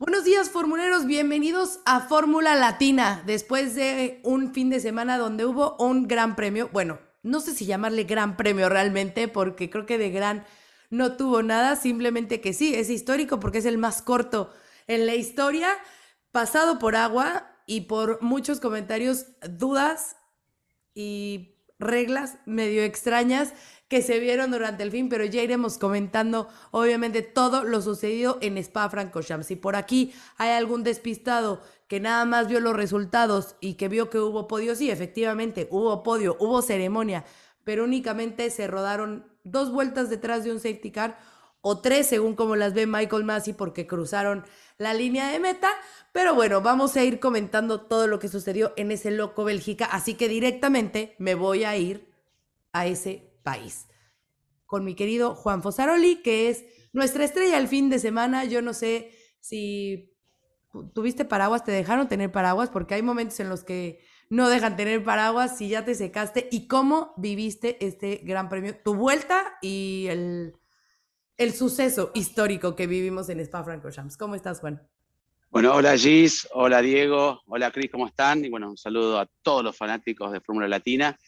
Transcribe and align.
Buenos 0.00 0.22
días, 0.22 0.50
formuleros. 0.50 1.06
Bienvenidos 1.06 1.80
a 1.84 1.98
Fórmula 1.98 2.54
Latina. 2.54 3.24
Después 3.26 3.74
de 3.74 4.20
un 4.22 4.54
fin 4.54 4.70
de 4.70 4.78
semana 4.78 5.18
donde 5.18 5.44
hubo 5.44 5.74
un 5.80 6.06
gran 6.06 6.36
premio. 6.36 6.70
Bueno, 6.72 7.00
no 7.24 7.40
sé 7.40 7.52
si 7.52 7.66
llamarle 7.66 8.04
gran 8.04 8.36
premio 8.36 8.68
realmente, 8.68 9.26
porque 9.26 9.70
creo 9.70 9.86
que 9.86 9.98
de 9.98 10.10
gran 10.12 10.46
no 10.88 11.16
tuvo 11.16 11.42
nada. 11.42 11.74
Simplemente 11.74 12.40
que 12.40 12.52
sí, 12.52 12.76
es 12.76 12.90
histórico 12.90 13.40
porque 13.40 13.58
es 13.58 13.64
el 13.64 13.76
más 13.76 14.00
corto 14.00 14.52
en 14.86 15.04
la 15.04 15.16
historia, 15.16 15.70
pasado 16.30 16.78
por 16.78 16.94
agua 16.94 17.50
y 17.66 17.80
por 17.82 18.22
muchos 18.22 18.60
comentarios, 18.60 19.26
dudas 19.50 20.14
y 20.94 21.56
reglas 21.80 22.38
medio 22.46 22.84
extrañas 22.84 23.52
que 23.88 24.02
se 24.02 24.18
vieron 24.18 24.50
durante 24.50 24.82
el 24.82 24.90
fin, 24.90 25.08
pero 25.08 25.24
ya 25.24 25.42
iremos 25.42 25.78
comentando 25.78 26.48
obviamente 26.70 27.22
todo 27.22 27.64
lo 27.64 27.80
sucedido 27.80 28.38
en 28.42 28.58
Spa 28.58 28.88
Francorchamps. 28.90 29.46
Si 29.46 29.56
por 29.56 29.76
aquí 29.76 30.12
hay 30.36 30.50
algún 30.50 30.84
despistado 30.84 31.62
que 31.88 31.98
nada 31.98 32.26
más 32.26 32.48
vio 32.48 32.60
los 32.60 32.76
resultados 32.76 33.56
y 33.60 33.74
que 33.74 33.88
vio 33.88 34.10
que 34.10 34.18
hubo 34.18 34.46
podio, 34.46 34.74
sí, 34.74 34.90
efectivamente, 34.90 35.68
hubo 35.70 36.02
podio, 36.02 36.36
hubo 36.38 36.60
ceremonia, 36.60 37.24
pero 37.64 37.84
únicamente 37.84 38.50
se 38.50 38.66
rodaron 38.66 39.26
dos 39.42 39.72
vueltas 39.72 40.10
detrás 40.10 40.44
de 40.44 40.52
un 40.52 40.60
safety 40.60 40.90
car 40.90 41.18
o 41.62 41.80
tres 41.80 42.06
según 42.06 42.34
como 42.34 42.56
las 42.56 42.74
ve 42.74 42.86
Michael 42.86 43.24
Massey 43.24 43.54
porque 43.54 43.86
cruzaron 43.86 44.44
la 44.76 44.94
línea 44.94 45.30
de 45.30 45.40
meta. 45.40 45.68
Pero 46.12 46.34
bueno, 46.34 46.60
vamos 46.60 46.96
a 46.96 47.04
ir 47.04 47.20
comentando 47.20 47.80
todo 47.80 48.06
lo 48.06 48.18
que 48.18 48.28
sucedió 48.28 48.72
en 48.76 48.90
ese 48.90 49.10
loco 49.10 49.44
Bélgica, 49.44 49.86
así 49.86 50.14
que 50.14 50.28
directamente 50.28 51.16
me 51.18 51.34
voy 51.34 51.64
a 51.64 51.76
ir 51.76 52.12
a 52.72 52.86
ese 52.86 53.27
país. 53.42 53.86
Con 54.66 54.84
mi 54.84 54.94
querido 54.94 55.34
Juan 55.34 55.62
Fosaroli, 55.62 56.22
que 56.22 56.50
es 56.50 56.64
nuestra 56.92 57.24
estrella 57.24 57.58
el 57.58 57.68
fin 57.68 57.90
de 57.90 57.98
semana. 57.98 58.44
Yo 58.44 58.62
no 58.62 58.74
sé 58.74 59.12
si 59.40 60.14
tuviste 60.94 61.24
paraguas, 61.24 61.64
te 61.64 61.72
dejaron 61.72 62.08
tener 62.08 62.30
paraguas, 62.30 62.70
porque 62.70 62.94
hay 62.94 63.02
momentos 63.02 63.40
en 63.40 63.48
los 63.48 63.64
que 63.64 64.00
no 64.30 64.48
dejan 64.48 64.76
tener 64.76 65.02
paraguas 65.02 65.56
si 65.56 65.68
ya 65.68 65.84
te 65.84 65.94
secaste. 65.94 66.48
¿Y 66.50 66.68
cómo 66.68 67.14
viviste 67.16 67.84
este 67.84 68.20
gran 68.24 68.48
premio? 68.48 68.76
Tu 68.76 68.94
vuelta 68.94 69.58
y 69.62 70.06
el, 70.10 70.54
el 71.36 71.54
suceso 71.54 72.10
histórico 72.14 72.76
que 72.76 72.86
vivimos 72.86 73.28
en 73.30 73.40
Spa 73.40 73.64
Francorchamps. 73.64 74.16
¿Cómo 74.16 74.34
estás, 74.34 74.60
Juan? 74.60 74.86
Bueno, 75.50 75.74
hola 75.74 75.96
Gis, 75.96 76.46
hola 76.52 76.82
Diego, 76.82 77.40
hola 77.46 77.70
Cris, 77.70 77.90
¿cómo 77.90 78.06
están? 78.06 78.44
Y 78.44 78.50
bueno, 78.50 78.68
un 78.68 78.76
saludo 78.76 79.18
a 79.18 79.26
todos 79.40 79.64
los 79.64 79.74
fanáticos 79.74 80.30
de 80.30 80.42
Fórmula 80.42 80.68
Latina. 80.68 81.18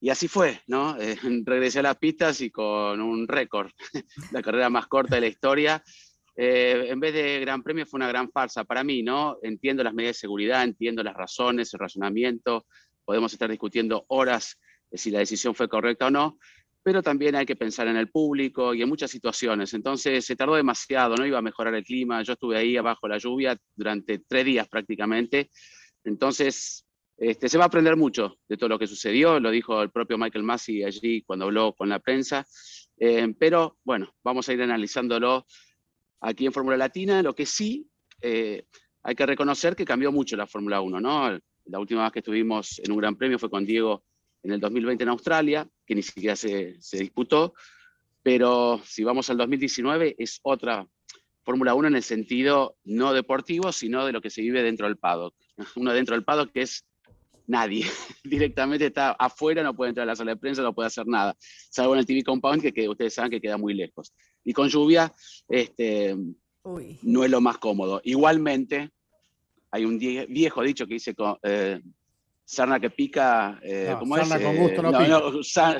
Y 0.00 0.10
así 0.10 0.28
fue, 0.28 0.60
¿no? 0.66 0.96
Eh, 1.00 1.16
regresé 1.44 1.80
a 1.80 1.82
las 1.82 1.96
pistas 1.96 2.40
y 2.40 2.50
con 2.50 3.00
un 3.00 3.26
récord, 3.28 3.70
la 4.32 4.42
carrera 4.42 4.70
más 4.70 4.86
corta 4.86 5.16
de 5.16 5.20
la 5.22 5.26
historia. 5.28 5.82
Eh, 6.36 6.88
en 6.88 7.00
vez 7.00 7.14
de 7.14 7.40
gran 7.40 7.62
premio 7.62 7.86
fue 7.86 7.98
una 7.98 8.08
gran 8.08 8.30
farsa 8.30 8.64
para 8.64 8.84
mí, 8.84 9.02
¿no? 9.02 9.38
Entiendo 9.42 9.82
las 9.82 9.94
medidas 9.94 10.16
de 10.16 10.20
seguridad, 10.20 10.64
entiendo 10.64 11.02
las 11.02 11.14
razones, 11.14 11.72
el 11.72 11.80
razonamiento, 11.80 12.66
podemos 13.04 13.32
estar 13.32 13.50
discutiendo 13.50 14.04
horas 14.08 14.58
de 14.90 14.98
si 14.98 15.10
la 15.10 15.20
decisión 15.20 15.54
fue 15.54 15.68
correcta 15.68 16.08
o 16.08 16.10
no, 16.10 16.38
pero 16.82 17.02
también 17.02 17.34
hay 17.34 17.46
que 17.46 17.56
pensar 17.56 17.88
en 17.88 17.96
el 17.96 18.10
público 18.10 18.74
y 18.74 18.82
en 18.82 18.88
muchas 18.88 19.10
situaciones. 19.10 19.72
Entonces 19.74 20.24
se 20.24 20.36
tardó 20.36 20.56
demasiado, 20.56 21.16
no 21.16 21.26
iba 21.26 21.38
a 21.38 21.42
mejorar 21.42 21.74
el 21.74 21.84
clima, 21.84 22.22
yo 22.22 22.34
estuve 22.34 22.58
ahí 22.58 22.76
abajo 22.76 23.08
la 23.08 23.18
lluvia 23.18 23.56
durante 23.74 24.18
tres 24.20 24.44
días 24.44 24.68
prácticamente, 24.68 25.50
entonces 26.04 26.85
este, 27.16 27.48
se 27.48 27.58
va 27.58 27.64
a 27.64 27.66
aprender 27.68 27.96
mucho 27.96 28.38
de 28.48 28.56
todo 28.56 28.68
lo 28.68 28.78
que 28.78 28.86
sucedió, 28.86 29.40
lo 29.40 29.50
dijo 29.50 29.82
el 29.82 29.90
propio 29.90 30.18
Michael 30.18 30.44
Massey 30.44 30.84
allí 30.84 31.22
cuando 31.22 31.46
habló 31.46 31.74
con 31.74 31.88
la 31.88 31.98
prensa, 31.98 32.46
eh, 32.98 33.34
pero 33.38 33.78
bueno, 33.84 34.14
vamos 34.22 34.48
a 34.48 34.52
ir 34.52 34.62
analizándolo 34.62 35.46
aquí 36.20 36.46
en 36.46 36.52
Fórmula 36.52 36.76
Latina. 36.76 37.22
Lo 37.22 37.34
que 37.34 37.46
sí, 37.46 37.88
eh, 38.20 38.64
hay 39.02 39.14
que 39.14 39.26
reconocer 39.26 39.76
que 39.76 39.84
cambió 39.84 40.12
mucho 40.12 40.36
la 40.36 40.46
Fórmula 40.46 40.80
1, 40.80 41.00
¿no? 41.00 41.38
La 41.66 41.78
última 41.78 42.04
vez 42.04 42.12
que 42.12 42.18
estuvimos 42.20 42.80
en 42.82 42.92
un 42.92 42.98
gran 42.98 43.16
premio 43.16 43.38
fue 43.38 43.50
con 43.50 43.64
Diego 43.64 44.04
en 44.42 44.52
el 44.52 44.60
2020 44.60 45.02
en 45.02 45.10
Australia, 45.10 45.68
que 45.84 45.94
ni 45.94 46.02
siquiera 46.02 46.36
se, 46.36 46.78
disputó, 46.92 47.54
pero 48.22 48.80
si 48.84 49.02
vamos 49.04 49.28
al 49.30 49.36
2019 49.38 50.16
es 50.18 50.40
otra 50.42 50.86
Fórmula 51.44 51.74
1 51.74 51.88
en 51.88 51.96
el 51.96 52.02
sentido 52.02 52.76
no 52.84 53.12
deportivo, 53.12 53.72
sino 53.72 54.04
de 54.04 54.12
lo 54.12 54.20
que 54.20 54.30
se 54.30 54.42
vive 54.42 54.62
dentro 54.62 54.86
del 54.86 54.96
paddock. 54.96 55.34
Uno 55.76 55.92
dentro 55.92 56.14
del 56.14 56.24
paddock 56.24 56.52
que 56.52 56.62
es 56.62 56.84
nadie. 57.46 57.84
Directamente 58.24 58.86
está 58.86 59.12
afuera, 59.12 59.62
no 59.62 59.74
puede 59.74 59.90
entrar 59.90 60.04
a 60.04 60.12
la 60.12 60.16
sala 60.16 60.32
de 60.32 60.36
prensa, 60.36 60.62
no 60.62 60.74
puede 60.74 60.88
hacer 60.88 61.06
nada. 61.06 61.36
Salvo 61.40 61.94
en 61.94 62.00
el 62.00 62.06
TV 62.06 62.22
Compound, 62.22 62.62
que, 62.72 62.88
ustedes 62.88 63.14
saben 63.14 63.30
que 63.30 63.40
queda 63.40 63.56
muy 63.56 63.74
lejos. 63.74 64.12
Y 64.44 64.52
con 64.52 64.68
lluvia, 64.68 65.12
este, 65.48 66.16
no 67.02 67.24
es 67.24 67.30
lo 67.30 67.40
más 67.40 67.58
cómodo. 67.58 68.00
Igualmente, 68.04 68.90
hay 69.70 69.84
un 69.84 69.98
viejo 69.98 70.62
dicho 70.62 70.86
que 70.86 70.94
dice 70.94 71.14
eh, 71.42 71.80
sarna 72.44 72.78
que 72.80 72.90
pica, 72.90 73.58
eh, 73.62 73.94
¿cómo 73.98 74.16
sarna 74.16 74.36
es? 74.36 74.42
con 74.42 74.56
gusto 74.56 74.82
no, 74.82 74.98
pica. 74.98 75.78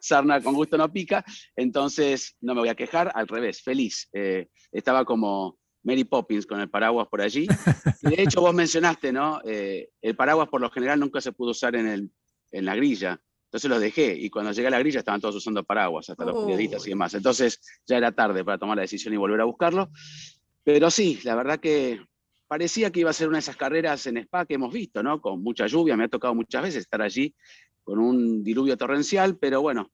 sarna 0.00 0.40
con 0.40 0.54
gusto 0.54 0.76
no 0.76 0.92
pica, 0.92 1.24
entonces 1.56 2.36
no 2.40 2.54
me 2.54 2.60
voy 2.60 2.68
a 2.68 2.74
quejar, 2.74 3.10
al 3.14 3.26
revés, 3.26 3.62
feliz. 3.62 4.08
Eh, 4.12 4.48
estaba 4.70 5.04
como 5.04 5.58
Mary 5.84 6.04
Poppins 6.04 6.46
con 6.46 6.60
el 6.60 6.68
paraguas 6.68 7.06
por 7.08 7.20
allí. 7.20 7.46
Y 8.02 8.16
de 8.16 8.22
hecho 8.22 8.40
vos 8.40 8.54
mencionaste, 8.54 9.12
¿no? 9.12 9.40
Eh, 9.44 9.90
el 10.02 10.16
paraguas 10.16 10.48
por 10.48 10.60
lo 10.60 10.70
general 10.70 10.98
nunca 10.98 11.20
se 11.20 11.32
pudo 11.32 11.52
usar 11.52 11.76
en, 11.76 11.86
el, 11.86 12.10
en 12.50 12.64
la 12.64 12.74
grilla. 12.74 13.20
Entonces 13.44 13.70
los 13.70 13.80
dejé 13.80 14.16
y 14.18 14.30
cuando 14.30 14.50
llegué 14.50 14.66
a 14.66 14.70
la 14.70 14.80
grilla 14.80 14.98
estaban 14.98 15.20
todos 15.20 15.36
usando 15.36 15.62
paraguas, 15.62 16.10
hasta 16.10 16.24
los 16.24 16.44
periodistas 16.44 16.84
y 16.86 16.90
demás. 16.90 17.14
Entonces 17.14 17.60
ya 17.86 17.98
era 17.98 18.10
tarde 18.10 18.44
para 18.44 18.58
tomar 18.58 18.76
la 18.76 18.82
decisión 18.82 19.14
y 19.14 19.16
volver 19.16 19.40
a 19.40 19.44
buscarlo. 19.44 19.90
Pero 20.64 20.90
sí, 20.90 21.20
la 21.22 21.36
verdad 21.36 21.60
que 21.60 22.00
parecía 22.48 22.90
que 22.90 23.00
iba 23.00 23.10
a 23.10 23.12
ser 23.12 23.28
una 23.28 23.36
de 23.36 23.40
esas 23.40 23.56
carreras 23.56 24.06
en 24.06 24.16
Spa 24.16 24.46
que 24.46 24.54
hemos 24.54 24.72
visto, 24.72 25.02
¿no? 25.02 25.20
Con 25.20 25.42
mucha 25.42 25.66
lluvia, 25.66 25.96
me 25.96 26.04
ha 26.04 26.08
tocado 26.08 26.34
muchas 26.34 26.62
veces 26.62 26.80
estar 26.82 27.02
allí 27.02 27.34
con 27.82 27.98
un 27.98 28.42
diluvio 28.42 28.76
torrencial, 28.76 29.36
pero 29.36 29.60
bueno, 29.60 29.92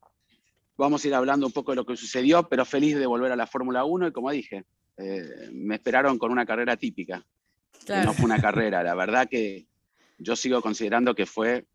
vamos 0.79 1.05
a 1.05 1.09
ir 1.09 1.15
hablando 1.15 1.47
un 1.47 1.53
poco 1.53 1.73
de 1.73 1.77
lo 1.77 1.85
que 1.85 1.97
sucedió, 1.97 2.49
pero 2.49 2.65
feliz 2.65 2.97
de 2.97 3.07
volver 3.07 3.33
a 3.33 3.37
la 3.37 3.47
Fórmula 3.47 3.85
1 3.85 4.09
y 4.09 4.13
como 4.13 4.31
dije, 4.31 4.65
eh, 5.01 5.51
me 5.53 5.77
esperaron 5.77 6.19
con 6.19 6.31
una 6.31 6.47
carrera 6.47 6.77
típica. 6.77 7.25
No 7.89 8.13
fue 8.13 8.27
una 8.27 8.41
carrera. 8.41 8.83
La 8.83 8.95
verdad 8.95 9.29
que 9.29 9.67
yo 10.19 10.37
sigo 10.37 10.61
considerando 10.61 11.15
que 11.15 11.27
fue 11.27 11.67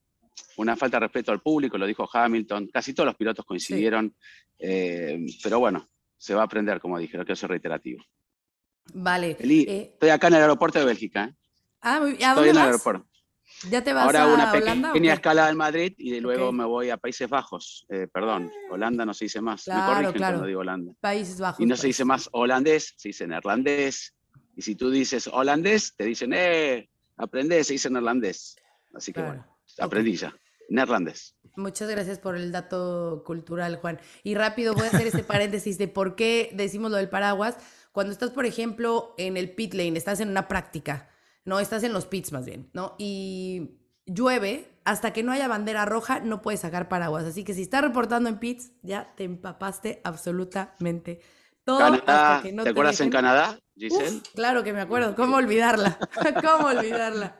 una 0.57 0.75
falta 0.75 0.97
de 0.97 1.07
respeto 1.07 1.31
al 1.31 1.41
público, 1.41 1.77
lo 1.77 1.85
dijo 1.85 2.07
Hamilton, 2.11 2.67
casi 2.67 2.93
todos 2.93 3.07
los 3.07 3.15
pilotos 3.15 3.45
coincidieron, 3.45 4.15
eh, 4.59 5.25
pero 5.41 5.59
bueno, 5.59 5.89
se 6.17 6.33
va 6.33 6.41
a 6.41 6.45
aprender, 6.45 6.79
como 6.79 6.97
dije, 6.97 7.17
no 7.17 7.25
quiero 7.25 7.35
ser 7.35 7.49
reiterativo. 7.49 8.03
Vale. 8.93 9.37
Eh, 9.39 9.91
estoy 9.93 10.09
acá 10.09 10.27
en 10.27 10.35
el 10.35 10.41
aeropuerto 10.41 10.79
de 10.79 10.85
Bélgica. 10.85 11.35
Ah, 11.81 11.95
¿a 11.95 11.99
dónde 11.99 12.17
estoy 12.19 12.49
en 12.49 12.55
el 12.55 12.61
aeropuerto. 12.61 13.07
¿Ya 13.69 13.83
te 13.83 13.93
vas 13.93 14.05
Ahora 14.05 14.23
a 14.23 14.27
una 14.27 14.51
Holanda, 14.51 14.93
pequeña 14.93 15.13
escala 15.13 15.49
en 15.49 15.57
Madrid 15.57 15.93
y 15.97 16.19
luego 16.19 16.51
me 16.51 16.65
voy 16.65 16.89
a 16.89 16.97
Países 16.97 17.29
Bajos. 17.29 17.85
Eh, 17.89 18.07
perdón, 18.11 18.51
Holanda 18.69 19.05
no 19.05 19.13
se 19.13 19.25
dice 19.25 19.41
más. 19.41 19.63
Claro, 19.63 19.81
me 19.81 19.87
corrigen 19.87 20.13
claro. 20.13 20.33
cuando 20.33 20.47
digo 20.47 20.59
Holanda. 20.61 20.93
Países 20.99 21.39
Bajos. 21.39 21.59
Y 21.59 21.65
no 21.65 21.75
se 21.75 21.87
dice 21.87 22.05
más 22.05 22.29
holandés, 22.31 22.93
se 22.97 23.09
dice 23.09 23.27
neerlandés. 23.27 24.13
Y 24.55 24.61
si 24.61 24.75
tú 24.75 24.89
dices 24.89 25.27
holandés, 25.27 25.95
te 25.95 26.05
dicen, 26.05 26.31
eh, 26.33 26.89
aprendés, 27.17 27.67
se 27.67 27.73
dice 27.73 27.89
neerlandés. 27.89 28.55
Así 28.93 29.11
que 29.11 29.21
Claro. 29.21 29.37
bueno, 29.37 29.57
aprendí 29.79 30.15
ya. 30.15 30.35
Neerlandés. 30.69 31.35
Muchas 31.55 31.89
gracias 31.89 32.19
por 32.19 32.35
el 32.35 32.51
dato 32.51 33.23
cultural, 33.25 33.77
Juan. 33.77 33.99
Y 34.23 34.35
rápido 34.35 34.73
voy 34.73 34.85
a 34.85 34.87
hacer 34.87 35.07
este 35.07 35.23
paréntesis 35.23 35.77
de 35.77 35.87
por 35.87 36.15
qué 36.15 36.49
decimos 36.53 36.91
lo 36.91 36.97
del 36.97 37.09
paraguas. 37.09 37.57
Cuando 37.91 38.11
estás, 38.11 38.31
por 38.31 38.45
ejemplo, 38.45 39.13
en 39.17 39.37
el 39.37 39.51
pit 39.51 39.73
lane, 39.73 39.97
estás 39.97 40.19
en 40.19 40.29
una 40.29 40.47
práctica, 40.47 41.09
¿no? 41.45 41.59
Estás 41.59 41.83
en 41.83 41.93
los 41.93 42.05
pits 42.05 42.31
más 42.31 42.45
bien, 42.45 42.69
¿no? 42.73 42.95
Y 42.97 43.79
llueve, 44.05 44.79
hasta 44.83 45.13
que 45.13 45.23
no 45.23 45.31
haya 45.31 45.47
bandera 45.47 45.85
roja, 45.85 46.19
no 46.19 46.41
puedes 46.41 46.59
sacar 46.59 46.89
paraguas. 46.89 47.25
Así 47.25 47.43
que 47.43 47.53
si 47.53 47.61
estás 47.61 47.81
reportando 47.81 48.29
en 48.29 48.39
pits, 48.39 48.71
ya 48.81 49.13
te 49.15 49.23
empapaste 49.23 50.01
absolutamente 50.03 51.21
todo. 51.63 51.79
Canadá, 51.79 52.43
no 52.53 52.63
¿Te 52.63 52.69
acuerdas 52.69 52.99
en 53.01 53.09
Canadá, 53.09 53.59
Giselle? 53.75 54.17
Uf, 54.17 54.23
claro 54.33 54.63
que 54.63 54.73
me 54.73 54.81
acuerdo. 54.81 55.15
¿Cómo 55.15 55.37
olvidarla? 55.37 55.97
¿Cómo 56.43 56.67
olvidarla? 56.67 57.39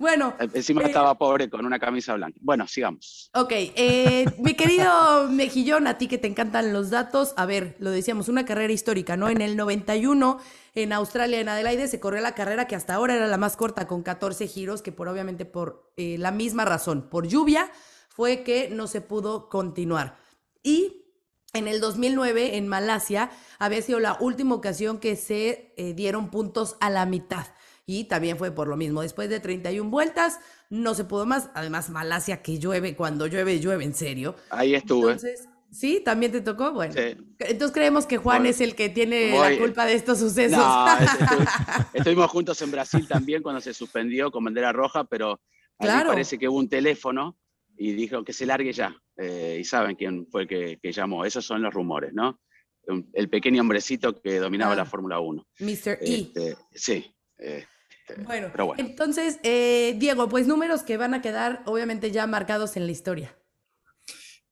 Bueno. 0.00 0.34
Encima 0.54 0.82
estaba 0.84 1.18
pobre 1.18 1.50
con 1.50 1.66
una 1.66 1.78
camisa 1.78 2.14
blanca. 2.14 2.38
Bueno, 2.40 2.66
sigamos. 2.66 3.30
Ok, 3.34 3.52
eh, 3.52 4.24
mi 4.38 4.54
querido 4.54 5.28
Mejillón, 5.28 5.86
a 5.86 5.98
ti 5.98 6.08
que 6.08 6.16
te 6.16 6.26
encantan 6.26 6.72
los 6.72 6.88
datos, 6.88 7.34
a 7.36 7.44
ver, 7.44 7.76
lo 7.80 7.90
decíamos, 7.90 8.30
una 8.30 8.46
carrera 8.46 8.72
histórica, 8.72 9.18
¿no? 9.18 9.28
En 9.28 9.42
el 9.42 9.58
91, 9.58 10.40
en 10.74 10.94
Australia, 10.94 11.38
en 11.38 11.50
Adelaide, 11.50 11.86
se 11.86 12.00
corrió 12.00 12.22
la 12.22 12.34
carrera 12.34 12.66
que 12.66 12.76
hasta 12.76 12.94
ahora 12.94 13.14
era 13.14 13.26
la 13.26 13.36
más 13.36 13.58
corta, 13.58 13.86
con 13.86 14.02
14 14.02 14.46
giros, 14.46 14.80
que 14.80 14.90
por 14.90 15.06
obviamente 15.06 15.44
por 15.44 15.92
eh, 15.98 16.16
la 16.16 16.30
misma 16.30 16.64
razón, 16.64 17.10
por 17.10 17.28
lluvia, 17.28 17.70
fue 18.08 18.42
que 18.42 18.70
no 18.70 18.86
se 18.86 19.02
pudo 19.02 19.50
continuar. 19.50 20.16
Y 20.62 21.00
en 21.52 21.68
el 21.68 21.78
2009, 21.78 22.56
en 22.56 22.68
Malasia, 22.68 23.30
había 23.58 23.82
sido 23.82 24.00
la 24.00 24.16
última 24.18 24.54
ocasión 24.54 24.98
que 24.98 25.14
se 25.16 25.74
eh, 25.76 25.92
dieron 25.92 26.30
puntos 26.30 26.78
a 26.80 26.88
la 26.88 27.04
mitad. 27.04 27.48
Y 27.90 28.04
también 28.04 28.38
fue 28.38 28.52
por 28.52 28.68
lo 28.68 28.76
mismo. 28.76 29.02
Después 29.02 29.28
de 29.28 29.40
31 29.40 29.90
vueltas, 29.90 30.38
no 30.68 30.94
se 30.94 31.02
pudo 31.02 31.26
más. 31.26 31.50
Además, 31.54 31.90
Malasia 31.90 32.40
que 32.40 32.60
llueve, 32.60 32.94
cuando 32.94 33.26
llueve, 33.26 33.58
llueve 33.58 33.82
en 33.82 33.94
serio. 33.94 34.36
Ahí 34.50 34.76
estuve. 34.76 35.14
Entonces, 35.14 35.48
¿sí? 35.72 36.00
¿También 36.04 36.30
te 36.30 36.40
tocó? 36.40 36.70
Bueno. 36.70 36.94
Entonces 36.96 37.72
creemos 37.72 38.06
que 38.06 38.16
Juan 38.16 38.46
es 38.46 38.60
el 38.60 38.76
que 38.76 38.90
tiene 38.90 39.36
la 39.36 39.58
culpa 39.58 39.86
de 39.86 39.94
estos 39.94 40.20
sucesos. 40.20 40.56
No, 40.56 40.86
estuvimos 41.92 42.30
juntos 42.30 42.62
en 42.62 42.70
Brasil 42.70 43.08
también 43.08 43.42
cuando 43.42 43.60
se 43.60 43.74
suspendió 43.74 44.30
con 44.30 44.44
bandera 44.44 44.70
roja, 44.70 45.02
pero 45.02 45.40
mí 45.80 45.88
parece 46.06 46.38
que 46.38 46.48
hubo 46.48 46.58
un 46.58 46.68
teléfono 46.68 47.38
y 47.76 47.92
dijo 47.94 48.22
que 48.22 48.32
se 48.32 48.46
largue 48.46 48.72
ya. 48.72 48.94
Eh, 49.16 49.58
y 49.62 49.64
saben 49.64 49.96
quién 49.96 50.28
fue 50.28 50.42
el 50.42 50.78
que, 50.80 50.92
llamó. 50.92 51.24
Esos 51.24 51.44
son 51.44 51.60
los 51.60 51.74
rumores, 51.74 52.12
¿no? 52.12 52.38
El 53.12 53.28
pequeño 53.28 53.62
hombrecito 53.62 54.20
que 54.22 54.38
dominaba 54.38 54.76
la 54.76 54.82
ah, 54.82 54.86
Fórmula 54.86 55.18
1. 55.18 55.44
Mr. 55.58 55.98
E. 56.00 56.20
Este, 56.20 56.56
sí. 56.72 57.12
Este, 58.10 58.22
bueno, 58.22 58.48
pero 58.52 58.66
bueno, 58.66 58.82
entonces, 58.82 59.38
eh, 59.42 59.94
Diego, 59.98 60.28
pues 60.28 60.46
números 60.46 60.82
que 60.82 60.96
van 60.96 61.14
a 61.14 61.22
quedar 61.22 61.62
obviamente 61.66 62.10
ya 62.10 62.26
marcados 62.26 62.76
en 62.76 62.86
la 62.86 62.92
historia. 62.92 63.36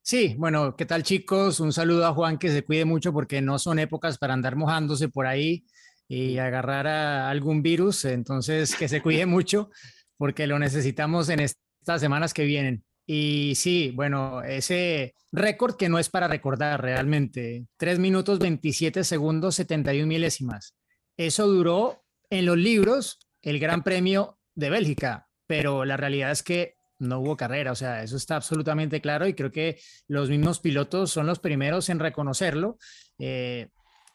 Sí, 0.03 0.35
bueno, 0.39 0.75
¿qué 0.77 0.87
tal 0.87 1.03
chicos? 1.03 1.61
Un 1.61 1.73
saludo 1.73 2.07
a 2.07 2.15
Juan, 2.15 2.39
que 2.39 2.51
se 2.51 2.65
cuide 2.65 2.85
mucho 2.85 3.13
porque 3.13 3.43
no 3.43 3.59
son 3.59 3.79
épocas 3.79 4.17
para 4.17 4.33
andar 4.33 4.57
mojándose 4.57 5.09
por 5.09 5.27
ahí 5.27 5.67
y 6.09 6.39
agarrar 6.39 6.87
a 6.87 7.29
algún 7.29 7.63
virus, 7.63 8.07
entonces 8.07 8.75
que 8.75 8.89
se 8.89 9.03
cuide 9.03 9.27
mucho 9.27 9.71
porque 10.17 10.47
lo 10.47 10.59
necesitamos 10.59 11.29
en 11.29 11.41
estas 11.41 12.01
semanas 12.01 12.33
que 12.33 12.45
vienen. 12.45 12.85
Y 13.07 13.55
sí, 13.55 13.93
bueno, 13.95 14.43
ese 14.43 15.15
récord 15.33 15.77
que 15.77 15.89
no 15.89 15.99
es 15.99 16.09
para 16.09 16.29
recordar 16.29 16.83
realmente, 16.83 17.67
3 17.79 17.99
minutos 17.99 18.39
27 18.39 19.05
segundos 19.05 19.55
71 19.57 20.07
milésimas. 20.07 20.75
Eso 21.17 21.47
duró 21.47 22.03
en 22.31 22.47
los 22.47 22.57
libros 22.57 23.19
el 23.43 23.59
Gran 23.59 23.83
Premio 23.83 24.39
de 24.55 24.71
Bélgica, 24.71 25.29
pero 25.47 25.85
la 25.85 25.97
realidad 25.97 26.31
es 26.31 26.43
que 26.43 26.77
no 26.99 27.21
hubo 27.21 27.37
carrera, 27.37 27.73
o 27.73 27.77
sea, 27.77 28.03
eso 28.03 28.17
está 28.17 28.37
absolutamente 28.37 29.01
claro 29.01 29.27
y 29.27 29.35
creo 29.35 29.53
que 29.53 29.81
los 30.09 30.29
mismos 30.29 30.59
pilotos 30.59 31.11
son 31.11 31.27
los 31.27 31.39
primeros 31.39 31.89
en 31.89 32.01
reconocerlo. 32.01 32.79
Eh, 33.19 33.69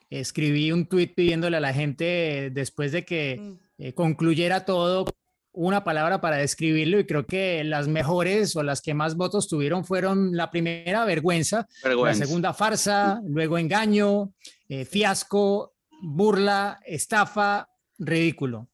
escribí 0.09 0.71
un 0.71 0.87
tuit 0.87 1.15
pidiéndole 1.15 1.57
a 1.57 1.61
la 1.61 1.73
gente 1.73 2.49
después 2.51 2.91
de 2.91 3.05
que 3.05 3.37
mm. 3.39 3.59
eh, 3.79 3.93
concluyera 3.93 4.65
todo 4.65 5.05
una 5.53 5.83
palabra 5.83 6.19
para 6.19 6.37
describirlo 6.37 6.99
y 6.99 7.05
creo 7.05 7.25
que 7.25 7.63
las 7.63 7.87
mejores 7.87 8.55
o 8.55 8.63
las 8.63 8.81
que 8.81 8.95
más 8.95 9.15
votos 9.15 9.47
tuvieron 9.47 9.85
fueron 9.85 10.35
la 10.35 10.49
primera 10.49 11.05
vergüenza, 11.05 11.67
la 11.83 12.15
segunda 12.15 12.53
farsa, 12.53 13.21
luego 13.25 13.59
engaño, 13.59 14.33
eh, 14.67 14.83
fiasco, 14.83 15.73
burla, 16.01 16.79
estafa, 16.85 17.69
ridículo. 17.99 18.67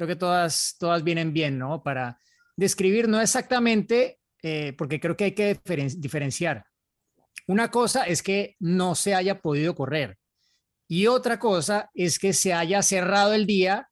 Creo 0.00 0.08
que 0.08 0.16
todas, 0.16 0.76
todas 0.78 1.04
vienen 1.04 1.34
bien, 1.34 1.58
¿no? 1.58 1.82
Para 1.82 2.18
describir, 2.56 3.06
no 3.06 3.20
exactamente, 3.20 4.18
eh, 4.42 4.72
porque 4.78 4.98
creo 4.98 5.14
que 5.14 5.24
hay 5.24 5.32
que 5.32 5.60
diferenciar. 5.98 6.64
Una 7.46 7.70
cosa 7.70 8.04
es 8.04 8.22
que 8.22 8.56
no 8.60 8.94
se 8.94 9.14
haya 9.14 9.42
podido 9.42 9.74
correr 9.74 10.16
y 10.88 11.06
otra 11.06 11.38
cosa 11.38 11.90
es 11.92 12.18
que 12.18 12.32
se 12.32 12.54
haya 12.54 12.80
cerrado 12.80 13.34
el 13.34 13.44
día 13.44 13.90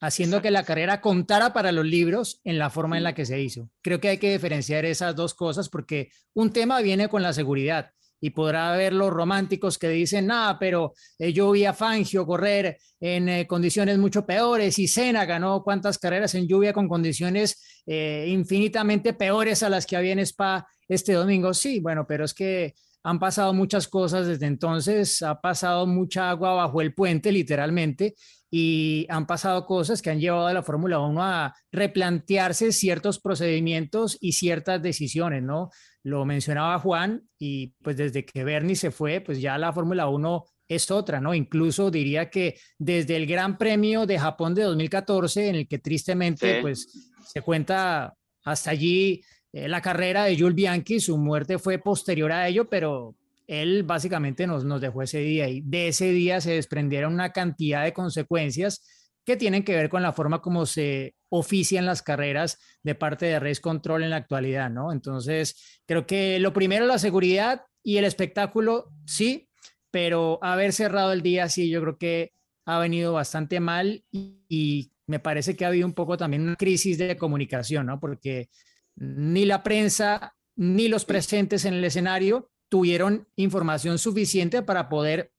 haciendo 0.00 0.40
que 0.40 0.50
la 0.50 0.64
carrera 0.64 1.02
contara 1.02 1.52
para 1.52 1.70
los 1.70 1.84
libros 1.84 2.40
en 2.44 2.58
la 2.58 2.70
forma 2.70 2.96
en 2.96 3.04
la 3.04 3.14
que 3.14 3.26
se 3.26 3.38
hizo. 3.38 3.68
Creo 3.82 4.00
que 4.00 4.08
hay 4.08 4.16
que 4.16 4.32
diferenciar 4.32 4.86
esas 4.86 5.14
dos 5.14 5.34
cosas 5.34 5.68
porque 5.68 6.08
un 6.32 6.50
tema 6.50 6.80
viene 6.80 7.10
con 7.10 7.20
la 7.20 7.34
seguridad 7.34 7.92
y 8.22 8.30
podrá 8.30 8.72
haber 8.72 8.92
los 8.92 9.10
románticos 9.10 9.76
que 9.76 9.88
dicen, 9.88 10.28
nada, 10.28 10.56
pero 10.56 10.94
eh, 11.18 11.32
yo 11.32 11.50
vi 11.50 11.64
a 11.64 11.74
Fangio 11.74 12.24
correr 12.24 12.78
en 13.00 13.28
eh, 13.28 13.46
condiciones 13.48 13.98
mucho 13.98 14.24
peores 14.24 14.78
y 14.78 14.86
Senna 14.86 15.24
ganó 15.24 15.64
cuántas 15.64 15.98
carreras 15.98 16.36
en 16.36 16.46
lluvia 16.46 16.72
con 16.72 16.88
condiciones 16.88 17.82
eh, 17.84 18.26
infinitamente 18.28 19.12
peores 19.12 19.64
a 19.64 19.68
las 19.68 19.86
que 19.86 19.96
había 19.96 20.12
en 20.12 20.20
Spa 20.20 20.64
este 20.88 21.14
domingo. 21.14 21.52
Sí, 21.52 21.80
bueno, 21.80 22.06
pero 22.06 22.24
es 22.24 22.32
que 22.32 22.74
han 23.02 23.18
pasado 23.18 23.52
muchas 23.52 23.88
cosas 23.88 24.28
desde 24.28 24.46
entonces, 24.46 25.20
ha 25.22 25.40
pasado 25.40 25.84
mucha 25.88 26.30
agua 26.30 26.54
bajo 26.54 26.80
el 26.80 26.94
puente, 26.94 27.32
literalmente, 27.32 28.14
y 28.48 29.06
han 29.08 29.26
pasado 29.26 29.66
cosas 29.66 30.00
que 30.00 30.10
han 30.10 30.20
llevado 30.20 30.46
a 30.46 30.52
la 30.52 30.62
Fórmula 30.62 31.00
1 31.00 31.20
a 31.24 31.56
replantearse 31.72 32.70
ciertos 32.70 33.18
procedimientos 33.18 34.16
y 34.20 34.32
ciertas 34.32 34.80
decisiones, 34.80 35.42
¿no? 35.42 35.70
Lo 36.04 36.24
mencionaba 36.24 36.78
Juan 36.78 37.28
y 37.38 37.74
pues 37.82 37.96
desde 37.96 38.24
que 38.24 38.44
Bernie 38.44 38.76
se 38.76 38.90
fue, 38.90 39.20
pues 39.20 39.40
ya 39.40 39.56
la 39.58 39.72
Fórmula 39.72 40.08
1 40.08 40.44
es 40.68 40.90
otra, 40.90 41.20
¿no? 41.20 41.34
Incluso 41.34 41.90
diría 41.90 42.30
que 42.30 42.58
desde 42.78 43.16
el 43.16 43.26
Gran 43.26 43.58
Premio 43.58 44.06
de 44.06 44.18
Japón 44.18 44.54
de 44.54 44.62
2014, 44.62 45.48
en 45.48 45.54
el 45.56 45.68
que 45.68 45.78
tristemente 45.78 46.60
pues 46.60 47.12
se 47.26 47.42
cuenta 47.42 48.14
hasta 48.44 48.70
allí 48.70 49.22
eh, 49.52 49.68
la 49.68 49.80
carrera 49.80 50.24
de 50.24 50.36
Jules 50.36 50.54
Bianchi, 50.54 50.98
su 50.98 51.18
muerte 51.18 51.58
fue 51.58 51.78
posterior 51.78 52.32
a 52.32 52.48
ello, 52.48 52.68
pero 52.68 53.14
él 53.46 53.82
básicamente 53.82 54.46
nos, 54.46 54.64
nos 54.64 54.80
dejó 54.80 55.02
ese 55.02 55.18
día 55.18 55.48
y 55.48 55.60
de 55.60 55.88
ese 55.88 56.10
día 56.10 56.40
se 56.40 56.52
desprendieron 56.52 57.12
una 57.12 57.32
cantidad 57.32 57.84
de 57.84 57.92
consecuencias 57.92 59.01
que 59.24 59.36
tienen 59.36 59.64
que 59.64 59.76
ver 59.76 59.88
con 59.88 60.02
la 60.02 60.12
forma 60.12 60.40
como 60.40 60.66
se 60.66 61.14
ofician 61.28 61.86
las 61.86 62.02
carreras 62.02 62.58
de 62.82 62.94
parte 62.94 63.26
de 63.26 63.40
Race 63.40 63.60
Control 63.60 64.02
en 64.02 64.10
la 64.10 64.16
actualidad, 64.16 64.70
¿no? 64.70 64.92
Entonces, 64.92 65.80
creo 65.86 66.06
que 66.06 66.38
lo 66.38 66.52
primero, 66.52 66.86
la 66.86 66.98
seguridad 66.98 67.62
y 67.82 67.96
el 67.96 68.04
espectáculo, 68.04 68.90
sí, 69.06 69.48
pero 69.90 70.38
haber 70.42 70.72
cerrado 70.72 71.12
el 71.12 71.22
día, 71.22 71.48
sí, 71.48 71.70
yo 71.70 71.80
creo 71.80 71.98
que 71.98 72.32
ha 72.66 72.78
venido 72.78 73.12
bastante 73.12 73.60
mal 73.60 74.04
y, 74.10 74.44
y 74.48 74.92
me 75.06 75.18
parece 75.18 75.56
que 75.56 75.64
ha 75.64 75.68
habido 75.68 75.86
un 75.86 75.94
poco 75.94 76.16
también 76.16 76.42
una 76.42 76.56
crisis 76.56 76.98
de 76.98 77.16
comunicación, 77.16 77.86
¿no? 77.86 78.00
Porque 78.00 78.48
ni 78.96 79.44
la 79.44 79.62
prensa 79.62 80.34
ni 80.56 80.88
los 80.88 81.04
presentes 81.04 81.64
en 81.64 81.74
el 81.74 81.84
escenario 81.84 82.50
tuvieron 82.68 83.28
información 83.36 83.98
suficiente 83.98 84.62
para 84.62 84.88
poder 84.88 85.32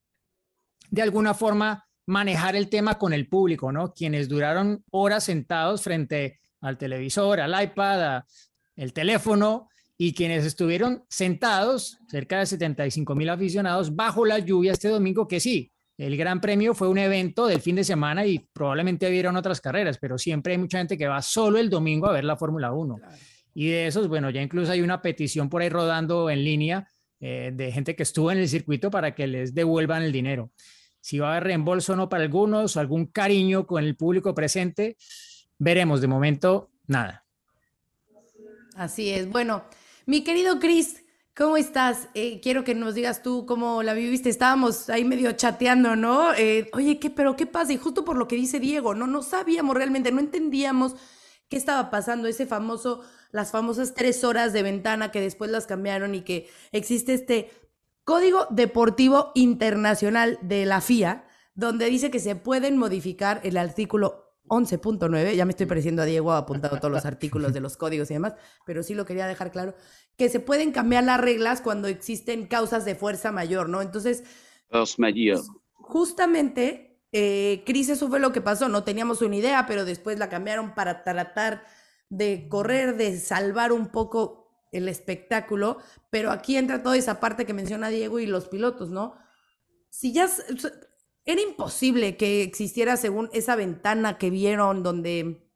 de 0.90 1.02
alguna 1.02 1.34
forma 1.34 1.88
manejar 2.06 2.56
el 2.56 2.70
tema 2.70 2.98
con 2.98 3.14
el 3.14 3.28
público, 3.28 3.72
¿no? 3.72 3.94
Quienes 3.94 4.30
duraron 4.30 4.84
horas 4.92 5.24
sentados 5.24 5.82
frente 5.82 6.40
al 6.62 6.78
televisor, 6.78 7.40
al 7.40 7.64
iPad, 7.64 8.24
al 8.78 8.94
teléfono, 8.94 9.70
y 9.98 10.14
quienes 10.14 10.46
estuvieron 10.46 11.04
sentados, 11.10 11.98
cerca 12.10 12.40
de 12.40 12.46
75 12.46 13.16
mil 13.16 13.30
aficionados, 13.30 13.96
bajo 13.96 14.26
la 14.26 14.40
lluvia 14.40 14.74
este 14.74 14.90
domingo, 14.90 15.28
que 15.28 15.40
sí, 15.40 15.72
el 15.98 16.18
Gran 16.18 16.42
Premio 16.42 16.74
fue 16.74 16.90
un 16.90 16.98
evento 16.98 17.46
del 17.46 17.62
fin 17.62 17.76
de 17.76 17.84
semana 17.84 18.26
y 18.26 18.40
probablemente 18.52 19.10
vieron 19.10 19.36
otras 19.36 19.62
carreras, 19.62 20.00
pero 20.00 20.18
siempre 20.18 20.54
hay 20.54 20.60
mucha 20.60 20.80
gente 20.80 20.98
que 20.98 21.08
va 21.08 21.22
solo 21.22 21.60
el 21.60 21.70
domingo 21.70 22.08
a 22.08 22.14
ver 22.14 22.24
la 22.24 22.36
Fórmula 22.36 22.74
1. 22.74 23.00
Y 23.54 23.70
de 23.70 23.88
esos, 23.88 24.08
bueno, 24.08 24.32
ya 24.32 24.42
incluso 24.42 24.72
hay 24.72 24.82
una 24.82 25.02
petición 25.02 25.50
por 25.50 25.62
ahí 25.62 25.70
rodando 25.70 26.30
en 26.32 26.44
línea 26.44 26.88
eh, 27.20 27.52
de 27.54 27.72
gente 27.72 27.96
que 27.96 28.04
estuvo 28.04 28.32
en 28.32 28.40
el 28.40 28.50
circuito 28.50 28.90
para 28.90 29.14
que 29.14 29.28
les 29.28 29.54
devuelvan 29.54 30.02
el 30.02 30.12
dinero. 30.12 30.52
Si 31.04 31.20
va 31.20 31.28
a 31.28 31.32
haber 31.32 31.44
reembolso 31.44 31.94
o 31.94 31.96
no 31.98 32.08
para 32.08 32.24
algunos, 32.24 32.78
algún 32.78 33.08
cariño 33.08 33.68
con 33.68 33.84
el 33.84 33.98
público 33.98 34.34
presente, 34.34 34.96
veremos. 35.60 36.00
De 36.00 36.08
momento, 36.08 36.72
nada. 36.88 37.26
Así 38.78 39.10
es. 39.10 39.30
Bueno, 39.30 39.66
mi 40.06 40.24
querido 40.24 40.62
Chris, 40.62 41.04
¿Cómo 41.36 41.58
estás? 41.58 42.10
Eh, 42.14 42.40
quiero 42.44 42.64
que 42.64 42.76
nos 42.76 42.94
digas 42.94 43.24
tú 43.24 43.48
cómo 43.48 43.82
la 43.82 43.96
viviste. 43.96 44.30
Estábamos 44.30 44.88
ahí 44.92 45.04
medio 45.04 45.32
chateando, 45.32 45.96
¿no? 45.96 46.32
Eh, 46.36 46.70
oye, 46.74 47.00
¿qué, 47.00 47.10
pero 47.10 47.36
qué 47.36 47.48
pasa? 47.48 47.74
Y 47.74 47.78
justo 47.78 48.06
por 48.06 48.18
lo 48.18 48.28
que 48.28 48.36
dice 48.36 48.60
Diego, 48.60 48.94
¿no? 48.94 49.08
No 49.08 49.24
sabíamos 49.24 49.76
realmente, 49.76 50.12
no 50.12 50.20
entendíamos 50.20 50.96
qué 51.50 51.58
estaba 51.58 51.90
pasando, 51.90 52.28
ese 52.28 52.46
famoso 52.46 53.02
las 53.32 53.50
famosas 53.50 53.96
tres 53.96 54.24
horas 54.24 54.54
de 54.54 54.62
ventana 54.62 55.12
que 55.12 55.20
después 55.20 55.50
las 55.50 55.66
cambiaron 55.66 56.14
y 56.14 56.22
que 56.22 56.48
existe 56.72 57.16
este 57.16 57.50
Código 58.04 58.48
Deportivo 58.50 59.32
Internacional 59.34 60.38
de 60.42 60.66
la 60.66 60.82
FIA, 60.82 61.26
donde 61.56 61.86
dice 61.86 62.12
que 62.12 62.20
se 62.20 62.36
pueden 62.36 62.78
modificar 62.78 63.40
el 63.44 63.58
artículo 63.58 64.24
11.9, 64.48 65.36
ya 65.36 65.46
me 65.46 65.52
estoy 65.52 65.68
pareciendo 65.68 66.02
a 66.02 66.06
Diego, 66.06 66.34
ha 66.34 66.40
apuntado 66.40 66.78
todos 66.78 66.92
los 66.92 67.06
artículos 67.06 67.54
de 67.54 67.62
los 67.62 67.78
códigos 67.78 68.12
y 68.12 68.16
demás, 68.16 68.34
pero 68.66 68.84
sí 68.84 68.94
lo 68.94 69.06
quería 69.06 69.26
dejar 69.26 69.52
claro, 69.52 69.74
que 70.18 70.28
se 70.28 70.42
pueden 70.42 70.74
cambiar 70.74 71.06
las 71.06 71.20
reglas 71.20 71.62
cuando 71.62 71.88
existen 71.88 72.48
causas 72.48 72.84
de 72.84 72.96
fuerza 72.96 73.32
mayor, 73.32 73.70
¿no? 73.70 73.82
Entonces, 73.82 74.24
pues, 74.70 75.50
justamente, 75.72 77.02
eh, 77.14 77.64
Cris, 77.66 77.88
eso 77.88 78.10
fue 78.10 78.20
lo 78.20 78.34
que 78.34 78.42
pasó, 78.42 78.68
no 78.68 78.84
teníamos 78.84 79.22
una 79.22 79.38
idea, 79.38 79.66
pero 79.66 79.86
después 79.86 80.20
la 80.20 80.28
cambiaron 80.28 80.76
para 80.76 81.04
tratar 81.04 81.64
de 82.10 82.48
correr, 82.50 82.98
de 82.98 83.18
salvar 83.18 83.72
un 83.72 83.88
poco 83.88 84.43
el 84.74 84.90
espectáculo, 84.90 85.78
pero 86.10 86.32
aquí 86.32 86.58
entra 86.58 86.84
toda 86.84 86.98
esa 86.98 87.20
parte 87.20 87.46
que 87.46 87.54
menciona 87.54 87.90
Diego 87.90 88.20
y 88.20 88.26
los 88.26 88.48
pilotos, 88.48 88.90
¿no? 88.90 89.16
Si 89.90 90.12
ya 90.12 90.30
era 91.26 91.42
imposible 91.42 92.18
que 92.18 92.44
existiera 92.44 92.98
según 92.98 93.30
esa 93.34 93.56
ventana 93.56 94.18
que 94.18 94.30
vieron 94.30 94.84
donde 94.84 95.48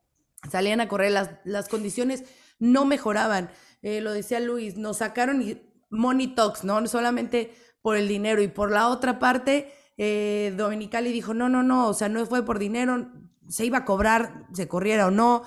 salían 0.50 0.80
a 0.80 0.88
correr, 0.88 1.12
las, 1.12 1.32
las 1.44 1.68
condiciones 1.68 2.24
no 2.60 2.86
mejoraban. 2.86 3.50
Eh, 3.82 4.02
lo 4.02 4.12
decía 4.14 4.40
Luis, 4.40 4.78
nos 4.78 4.98
sacaron 4.98 5.44
money 5.90 6.36
talks, 6.36 6.64
¿no? 6.64 6.86
Solamente 6.88 7.54
por 7.82 7.98
el 7.98 8.08
dinero. 8.08 8.42
Y 8.42 8.48
por 8.48 8.72
la 8.72 8.90
otra 8.90 9.20
parte, 9.20 9.74
eh, 9.98 10.54
Dominicali 10.56 11.12
dijo, 11.12 11.34
no, 11.34 11.50
no, 11.50 11.64
no, 11.64 11.90
o 11.90 11.94
sea, 11.94 12.10
no 12.10 12.26
fue 12.26 12.46
por 12.46 12.60
dinero, 12.60 13.12
se 13.48 13.66
iba 13.66 13.80
a 13.80 13.86
cobrar, 13.86 14.48
se 14.54 14.68
corriera 14.68 15.08
o 15.08 15.12
no. 15.12 15.44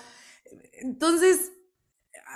Entonces, 0.80 1.52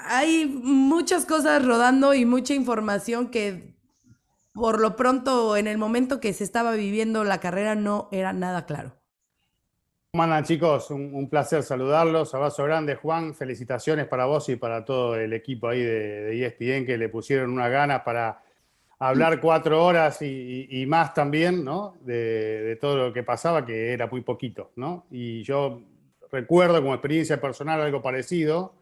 hay 0.07 0.47
muchas 0.47 1.27
cosas 1.27 1.65
rodando 1.65 2.15
y 2.15 2.25
mucha 2.25 2.55
información 2.55 3.31
que 3.31 3.75
por 4.53 4.81
lo 4.81 4.97
pronto 4.97 5.57
en 5.57 5.67
el 5.67 5.79
momento 5.79 6.21
que 6.21 6.33
se 6.33 6.45
estaba 6.45 6.73
viviendo 6.73 7.25
la 7.25 7.41
carrera 7.41 7.75
no 7.75 8.09
era 8.13 8.33
nada 8.33 8.67
claro. 8.67 8.97
¿Cómo 10.15 10.43
chicos? 10.43 10.93
Un, 10.93 11.29
placer 11.29 11.65
saludarlos. 11.65 12.33
Abrazo 12.37 12.63
grande, 12.63 12.95
Juan. 12.95 13.35
Felicitaciones 13.35 14.07
para 14.07 14.27
vos 14.27 14.49
y 14.49 14.55
para 14.55 14.85
todo 14.85 15.17
el 15.17 15.33
equipo 15.33 15.67
ahí 15.67 15.83
de, 15.83 16.47
ESPN 16.47 16.87
que 16.87 16.97
le 16.97 17.09
pusieron 17.09 17.51
una 17.51 17.69
gana 17.69 18.05
para 18.05 18.41
hablar 19.01 19.41
cuatro 19.41 19.85
horas 19.85 20.23
y, 20.23 20.85
más 20.87 21.15
también, 21.15 21.65
¿no? 21.65 21.97
De, 22.01 22.79
todo 22.81 23.09
lo 23.09 23.13
que 23.13 23.25
pasaba, 23.25 23.67
que 23.67 23.93
era 23.93 24.07
muy 24.07 24.21
poquito, 24.21 24.71
¿no? 24.77 25.07
Y 25.11 25.43
yo 25.43 25.83
recuerdo 26.31 26.81
como 26.81 26.95
experiencia 26.95 27.41
personal 27.41 27.81
algo 27.81 28.01
parecido. 28.01 28.77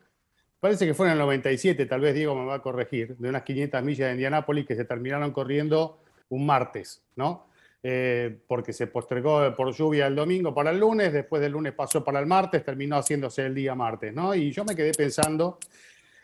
Parece 0.62 0.86
que 0.86 0.94
fue 0.94 1.06
en 1.06 1.14
el 1.14 1.18
97, 1.18 1.86
tal 1.86 2.02
vez 2.02 2.14
Diego 2.14 2.36
me 2.36 2.44
va 2.44 2.54
a 2.54 2.62
corregir, 2.62 3.16
de 3.16 3.28
unas 3.28 3.42
500 3.42 3.82
millas 3.82 4.06
de 4.06 4.12
Indianápolis 4.12 4.64
que 4.64 4.76
se 4.76 4.84
terminaron 4.84 5.32
corriendo 5.32 5.98
un 6.28 6.46
martes, 6.46 7.02
¿no? 7.16 7.48
Eh, 7.82 8.38
porque 8.46 8.72
se 8.72 8.86
postergó 8.86 9.56
por 9.56 9.74
lluvia 9.74 10.06
el 10.06 10.14
domingo 10.14 10.54
para 10.54 10.70
el 10.70 10.78
lunes, 10.78 11.12
después 11.12 11.42
del 11.42 11.50
lunes 11.50 11.72
pasó 11.72 12.04
para 12.04 12.20
el 12.20 12.26
martes, 12.26 12.64
terminó 12.64 12.96
haciéndose 12.96 13.44
el 13.44 13.56
día 13.56 13.74
martes, 13.74 14.14
¿no? 14.14 14.36
Y 14.36 14.52
yo 14.52 14.64
me 14.64 14.76
quedé 14.76 14.92
pensando 14.92 15.58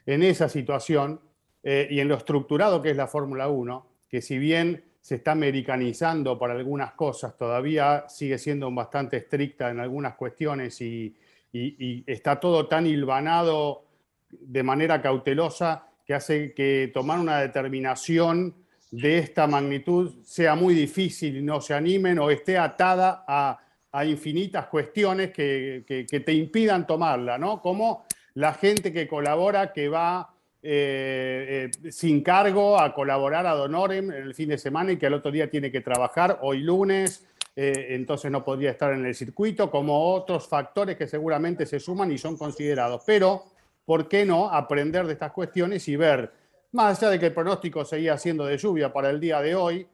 en 0.06 0.22
esa 0.22 0.48
situación 0.48 1.20
eh, 1.64 1.88
y 1.90 1.98
en 1.98 2.06
lo 2.06 2.14
estructurado 2.14 2.80
que 2.80 2.90
es 2.90 2.96
la 2.96 3.08
Fórmula 3.08 3.48
1, 3.48 3.86
que 4.08 4.22
si 4.22 4.38
bien 4.38 4.84
se 5.00 5.16
está 5.16 5.32
americanizando 5.32 6.38
para 6.38 6.54
algunas 6.54 6.92
cosas, 6.92 7.36
todavía 7.36 8.04
sigue 8.08 8.38
siendo 8.38 8.70
bastante 8.70 9.16
estricta 9.16 9.68
en 9.68 9.80
algunas 9.80 10.14
cuestiones 10.14 10.80
y, 10.80 11.16
y 11.52 12.04
está 12.06 12.38
todo 12.38 12.68
tan 12.68 12.86
hilvanado 12.86 13.87
de 14.30 14.62
manera 14.62 15.00
cautelosa 15.00 15.86
que 16.06 16.14
hace 16.14 16.54
que 16.54 16.90
tomar 16.92 17.18
una 17.18 17.40
determinación 17.40 18.54
de 18.90 19.18
esta 19.18 19.46
magnitud 19.46 20.22
sea 20.24 20.54
muy 20.54 20.74
difícil 20.74 21.36
y 21.36 21.42
no 21.42 21.60
se 21.60 21.74
animen 21.74 22.18
o 22.18 22.30
esté 22.30 22.56
atada 22.56 23.24
a, 23.26 23.60
infinitas 24.04 24.66
cuestiones 24.66 25.32
que, 25.32 25.84
te 26.24 26.32
impidan 26.32 26.86
tomarla, 26.86 27.36
¿no? 27.36 27.60
Como 27.60 28.06
la 28.34 28.54
gente 28.54 28.92
que 28.92 29.08
colabora, 29.08 29.72
que 29.72 29.88
va 29.88 30.32
eh, 30.62 31.70
eh, 31.84 31.90
sin 31.90 32.22
cargo 32.22 32.78
a 32.78 32.94
colaborar 32.94 33.46
a 33.46 33.54
Donorem 33.54 34.12
en 34.12 34.22
el 34.22 34.34
fin 34.34 34.50
de 34.50 34.58
semana 34.58 34.92
y 34.92 34.98
que 34.98 35.06
al 35.06 35.14
otro 35.14 35.32
día 35.32 35.50
tiene 35.50 35.72
que 35.72 35.80
trabajar 35.80 36.38
hoy 36.42 36.60
lunes, 36.60 37.26
eh, 37.56 37.88
entonces 37.90 38.30
no 38.30 38.44
podría 38.44 38.70
estar 38.70 38.92
en 38.92 39.04
el 39.04 39.16
circuito, 39.16 39.68
como 39.68 40.14
otros 40.14 40.46
factores 40.46 40.96
que 40.96 41.08
seguramente 41.08 41.66
se 41.66 41.80
suman 41.80 42.12
y 42.12 42.18
son 42.18 42.36
considerados. 42.36 43.02
Pero, 43.04 43.46
¿por 43.88 44.06
qué 44.06 44.26
no 44.26 44.50
aprender 44.50 45.06
de 45.06 45.14
estas 45.14 45.32
cuestiones 45.32 45.88
y 45.88 45.96
ver 45.96 46.30
más 46.72 46.98
allá 46.98 47.08
de 47.12 47.18
que 47.18 47.24
el 47.24 47.32
pronóstico 47.32 47.86
seguía 47.86 48.18
siendo 48.18 48.44
de 48.44 48.58
lluvia 48.58 48.92
para 48.92 49.08
el 49.08 49.18
día 49.18 49.40
de 49.40 49.54
hoy, 49.54 49.86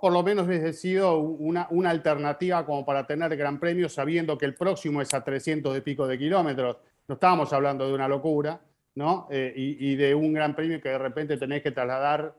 por 0.00 0.12
lo 0.12 0.22
menos 0.22 0.46
hubiese 0.46 0.72
sido 0.72 1.18
una, 1.18 1.66
alternativa 1.90 2.64
como 2.64 2.86
para 2.86 3.04
tener 3.04 3.36
Gran 3.36 3.58
Premio 3.58 3.88
sabiendo 3.88 4.38
que 4.38 4.46
el 4.46 4.54
próximo 4.54 5.02
es 5.02 5.12
a 5.12 5.24
300 5.24 5.74
de 5.74 5.82
pico 5.82 6.06
de 6.06 6.18
kilómetros. 6.18 6.76
No 7.08 7.14
estábamos 7.14 7.52
hablando 7.52 7.84
de 7.84 7.92
una 7.92 8.06
locura, 8.06 8.60
¿no? 8.94 9.26
Eh, 9.28 9.52
y, 9.56 9.96
de 9.96 10.14
un 10.14 10.32
Gran 10.32 10.54
Premio 10.54 10.80
que 10.80 10.90
de 10.90 10.98
repente 10.98 11.36
tenés 11.36 11.64
que 11.64 11.72
trasladar 11.72 12.36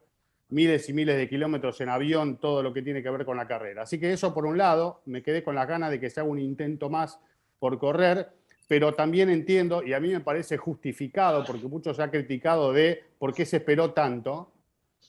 miles 0.51 0.87
y 0.87 0.93
miles 0.93 1.17
de 1.17 1.27
kilómetros 1.27 1.81
en 1.81 1.89
avión, 1.89 2.37
todo 2.37 2.63
lo 2.63 2.71
que 2.71 2.81
tiene 2.81 3.03
que 3.03 3.09
ver 3.09 3.25
con 3.25 3.35
la 3.35 3.45
carrera. 3.45 3.81
Así 3.81 3.99
que 3.99 4.13
eso 4.13 4.33
por 4.33 4.45
un 4.45 4.57
lado, 4.57 5.01
me 5.03 5.21
quedé 5.21 5.43
con 5.43 5.55
la 5.55 5.65
ganas 5.65 5.91
de 5.91 5.99
que 5.99 6.09
se 6.09 6.21
haga 6.21 6.29
un 6.29 6.39
intento 6.39 6.89
más 6.89 7.19
por 7.59 7.77
correr 7.77 8.29
pero 8.67 8.93
también 8.93 9.29
entiendo, 9.29 9.83
y 9.83 9.93
a 9.93 9.99
mí 9.99 10.09
me 10.09 10.21
parece 10.21 10.57
justificado, 10.57 11.43
porque 11.45 11.67
muchos 11.67 11.97
se 11.97 12.03
ha 12.03 12.09
criticado 12.09 12.71
de 12.71 13.03
por 13.19 13.33
qué 13.33 13.45
se 13.45 13.57
esperó 13.57 13.91
tanto, 13.91 14.51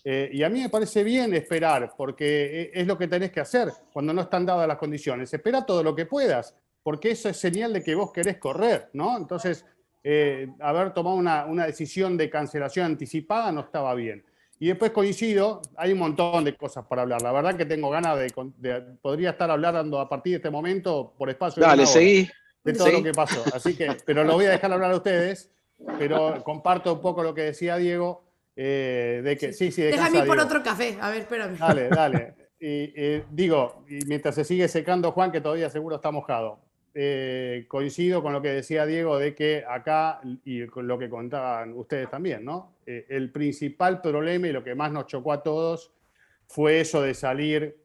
eh, 0.05 0.29
y 0.33 0.43
a 0.43 0.51
mí 0.51 0.61
me 0.61 0.69
parece 0.69 1.03
bien 1.03 1.33
esperar, 1.35 1.95
porque 1.97 2.71
e, 2.75 2.81
es 2.81 2.87
lo 2.87 2.99
que 2.99 3.09
tenés 3.09 3.31
que 3.31 3.41
hacer 3.41 3.73
cuando 3.93 4.13
no 4.13 4.23
están 4.23 4.45
dadas 4.45 4.69
las 4.69 4.77
condiciones. 4.77 5.33
Espera 5.33 5.65
todo 5.65 5.83
lo 5.83 5.95
que 5.95 6.05
puedas, 6.05 6.55
porque 6.83 7.13
eso 7.13 7.29
es 7.31 7.39
señal 7.39 7.73
de 7.73 7.83
que 7.83 7.95
vos 7.95 8.13
querés 8.13 8.37
correr, 8.37 8.91
¿no? 8.93 9.17
Entonces, 9.17 9.65
eh, 10.03 10.49
haber 10.61 10.93
tomado 10.93 11.17
una, 11.17 11.67
decisión 11.67 12.19
de 12.19 12.29
cancelación 12.29 12.87
anticipada 12.87 13.51
no 13.51 13.63
estaba 13.63 13.95
bien. 13.95 14.25
Y 14.59 14.69
después 14.69 14.91
coincido, 14.91 15.63
hay 15.77 15.93
un 15.93 15.99
montón 15.99 16.45
de 16.45 16.55
cosas 16.55 16.85
para 16.87 17.03
hablar. 17.03 17.23
La 17.23 17.33
verdad 17.33 17.57
que 17.57 17.65
tengo 17.65 17.89
ganas 17.89 18.19
de, 18.19 18.83
podría 19.01 19.31
estar 19.31 19.51
hablando 19.51 19.99
a 19.99 20.09
partir 20.09 20.33
de 20.33 20.37
este 20.37 20.51
momento 20.51 21.15
por 21.17 21.31
espacio. 21.31 21.63
Dale, 21.63 21.87
seguí 21.87 22.29
de 22.64 22.73
todo 22.73 22.90
lo 22.90 23.02
que 23.02 23.12
pasó. 23.12 23.44
Así 23.54 23.76
que, 23.76 23.97
pero 24.04 24.25
lo 24.25 24.35
voy 24.35 24.47
a 24.47 24.50
dejar 24.50 24.73
hablar 24.73 24.90
a 24.90 24.97
ustedes, 24.97 25.50
pero 25.99 26.42
comparto 26.42 26.94
un 26.94 27.00
poco 27.00 27.23
lo 27.23 27.35
que 27.35 27.42
decía 27.42 27.76
Diego, 27.76 28.25
eh, 28.56 29.21
de 29.23 29.37
que 29.37 29.52
sí, 29.52 29.71
sí, 29.71 29.83
Déjame 29.83 30.21
ir 30.21 30.26
por 30.26 30.38
otro 30.38 30.62
café, 30.62 30.97
a 31.00 31.11
ver, 31.11 31.23
espérame. 31.23 31.59
Dale, 31.59 31.88
dale. 31.90 32.35
Y, 32.59 33.21
digo, 33.30 33.85
y 33.88 34.06
mientras 34.06 34.35
se 34.35 34.44
sigue 34.44 34.68
secando 34.68 35.12
Juan, 35.12 35.30
que 35.30 35.42
todavía 35.42 35.68
seguro 35.68 35.97
está 35.97 36.11
mojado, 36.11 36.61
eh, 36.94 37.66
coincido 37.68 38.23
con 38.23 38.33
lo 38.33 38.40
que 38.40 38.49
decía 38.49 38.87
Diego 38.87 39.18
de 39.18 39.35
que 39.35 39.64
acá, 39.68 40.21
y 40.44 40.66
con 40.68 40.87
lo 40.87 40.99
que 40.99 41.11
contaban 41.11 41.75
ustedes 41.75 42.09
también, 42.09 42.44
¿no? 42.44 42.76
Eh, 42.87 43.04
el 43.11 43.30
principal 43.33 44.00
problema 44.00 44.49
y 44.49 44.52
lo 44.52 44.64
que 44.64 44.75
más 44.75 44.92
nos 44.92 45.06
chocó 45.06 45.33
a 45.33 45.42
todos 45.42 45.92
fue 46.47 46.80
eso 46.80 47.02
de 47.02 47.12
salir 47.12 47.84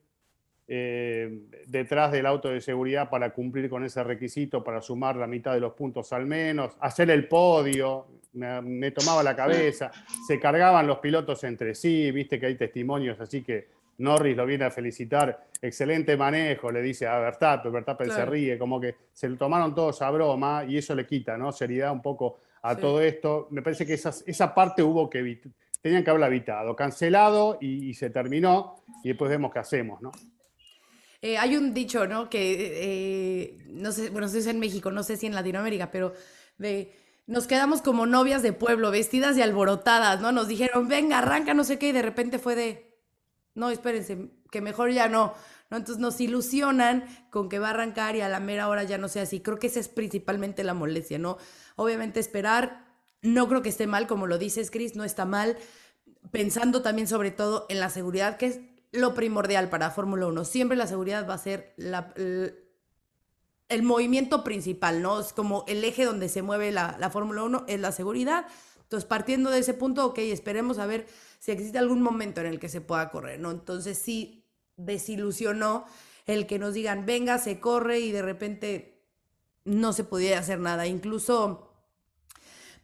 eh, 0.72 1.48
detrás 1.66 2.12
del 2.12 2.28
auto 2.28 2.50
de 2.50 2.62
seguridad 2.62 3.10
para 3.10 3.32
cumplir 3.32 3.68
con 3.72 3.84
ese 3.84 4.04
requisito, 4.04 4.64
para 4.64 4.82
sumar 4.82 5.16
la 5.16 5.26
mitad 5.26 5.52
de 5.52 5.60
los 5.60 5.74
puntos 5.74 6.14
al 6.14 6.28
menos, 6.28 6.78
hacer 6.80 7.10
el 7.10 7.28
podio, 7.28 8.06
me, 8.34 8.92
tomaba 8.92 9.24
la 9.24 9.36
cabeza, 9.36 9.90
se 10.28 10.40
cargaban 10.40 10.86
los 10.86 11.00
pilotos 11.00 11.44
entre 11.44 11.74
sí, 11.74 12.12
viste 12.12 12.40
que 12.40 12.46
hay 12.46 12.56
testimonios, 12.56 13.20
así 13.20 13.42
que 13.42 13.68
Norris 13.98 14.38
lo 14.38 14.46
viene 14.46 14.66
a 14.66 14.70
felicitar, 14.70 15.48
excelente 15.60 16.16
manejo, 16.16 16.72
le 16.72 16.84
dice 16.84 17.08
a 17.08 17.18
Verstappen, 17.18 17.72
Verstappen 17.72 18.12
se 18.12 18.26
ríe, 18.28 18.60
como 18.60 18.80
que 18.80 18.94
se 19.12 19.28
lo 19.28 19.38
tomaron 19.38 19.74
todos 19.74 20.00
a 20.04 20.12
broma 20.12 20.66
y 20.68 20.78
eso 20.78 20.94
le 20.94 21.08
quita, 21.08 21.36
¿no? 21.36 21.52
Seriedad 21.52 21.92
un 21.92 22.04
poco 22.04 22.42
a 22.62 22.76
todo 22.76 23.02
esto. 23.02 23.48
Me 23.50 23.64
parece 23.64 23.88
que 23.88 23.96
esa 23.96 24.54
parte 24.54 24.84
hubo 24.84 25.10
que 25.10 25.42
tenían 25.82 26.04
que 26.04 26.12
haberla 26.12 26.28
evitado, 26.28 26.76
cancelado 26.76 27.58
y, 27.60 27.90
y 27.90 27.94
se 27.96 28.12
terminó 28.12 28.76
y 29.04 29.10
después 29.10 29.32
vemos 29.32 29.52
qué 29.52 29.60
hacemos, 29.60 30.00
¿no? 30.02 30.12
Eh, 31.22 31.38
hay 31.38 31.58
un 31.58 31.74
dicho, 31.74 32.08
¿no? 32.08 32.30
Que 32.30 32.56
eh, 32.82 33.58
no 33.68 33.92
sé, 33.92 34.10
bueno, 34.10 34.28
si 34.30 34.38
es 34.38 34.48
en 34.48 34.60
México, 34.60 34.92
no 34.92 35.04
sé 35.04 35.18
si 35.18 35.26
en 35.26 35.36
Latinoamérica, 35.36 35.92
pero 35.92 36.14
de 36.58 36.94
nos 37.30 37.46
quedamos 37.46 37.84
como 37.84 38.08
novias 38.08 38.42
de 38.42 38.54
pueblo, 38.54 38.90
vestidas 38.90 39.38
y 39.38 39.44
alborotadas, 39.44 40.20
¿no? 40.20 40.32
Nos 40.32 40.48
dijeron, 40.48 40.88
venga, 40.88 41.20
arranca, 41.20 41.54
no 41.54 41.64
sé 41.64 41.78
qué, 41.78 41.90
y 41.90 41.92
de 41.92 42.02
repente 42.02 42.40
fue 42.40 42.56
de, 42.56 42.98
no, 43.54 43.70
espérense, 43.70 44.32
que 44.50 44.62
mejor 44.62 44.90
ya 44.92 45.08
no, 45.10 45.36
¿no? 45.70 45.78
Entonces 45.78 46.02
nos 46.02 46.20
ilusionan 46.20 47.06
con 47.30 47.48
que 47.48 47.60
va 47.60 47.68
a 47.68 47.70
arrancar 47.70 48.16
y 48.16 48.22
a 48.22 48.30
la 48.30 48.40
mera 48.40 48.68
hora 48.68 48.84
ya 48.84 48.98
no 48.98 49.08
sea 49.10 49.24
así. 49.24 49.42
Creo 49.42 49.60
que 49.60 49.68
esa 49.68 49.80
es 49.80 49.90
principalmente 49.90 50.64
la 50.64 50.74
molestia, 50.74 51.20
¿no? 51.20 51.38
Obviamente 51.76 52.20
esperar, 52.20 52.86
no 53.22 53.48
creo 53.48 53.62
que 53.62 53.70
esté 53.70 53.86
mal, 53.86 54.08
como 54.08 54.26
lo 54.26 54.40
dices, 54.40 54.72
Chris, 54.72 54.96
no 54.96 55.04
está 55.04 55.26
mal, 55.26 55.56
pensando 56.32 56.82
también 56.82 57.08
sobre 57.08 57.30
todo 57.30 57.68
en 57.70 57.80
la 57.80 57.92
seguridad, 57.92 58.38
que 58.38 58.48
es 58.48 58.60
lo 58.91 59.13
primordial 59.13 59.69
para 59.69 59.91
Fórmula 59.91 60.27
1. 60.27 60.46
Siempre 60.46 60.77
la 60.77 60.88
seguridad 60.88 61.27
va 61.27 61.36
a 61.36 61.38
ser 61.38 61.74
el, 61.77 63.84
movimiento 63.84 64.43
principal, 64.43 65.01
¿no? 65.01 65.19
Es 65.19 65.34
como 65.34 65.63
el 65.67 65.84
eje 65.84 66.05
donde 66.05 66.29
se 66.29 66.41
mueve 66.41 66.72
la, 66.72 66.98
la 67.00 67.10
Fórmula 67.10 67.43
1, 67.43 67.65
es 67.67 67.79
la 67.79 67.91
seguridad. 67.91 68.48
Entonces, 68.81 69.08
partiendo 69.08 69.51
de 69.51 69.60
ese 69.60 69.74
punto, 69.74 70.05
ok, 70.08 70.17
esperemos 70.19 70.79
a 70.79 70.88
ver 70.88 71.08
si 71.39 71.51
existe 71.51 71.77
algún 71.77 72.01
momento 72.01 72.41
en 72.41 72.48
el 72.48 72.60
que 72.60 72.69
se 72.69 72.81
pueda 72.81 73.10
correr, 73.12 73.39
¿no? 73.39 73.51
Entonces, 73.51 74.00
sí 74.00 74.46
desilusionó 74.77 75.86
el 76.25 76.48
que 76.48 76.60
nos 76.60 76.74
digan, 76.74 77.05
venga, 77.05 77.38
se 77.38 77.60
corre 77.60 78.00
y 78.00 78.12
de 78.12 78.22
repente 78.22 79.03
no 79.65 79.93
se 79.93 80.03
podía 80.03 80.39
hacer 80.39 80.60
nada. 80.60 80.88
Incluso 80.88 81.69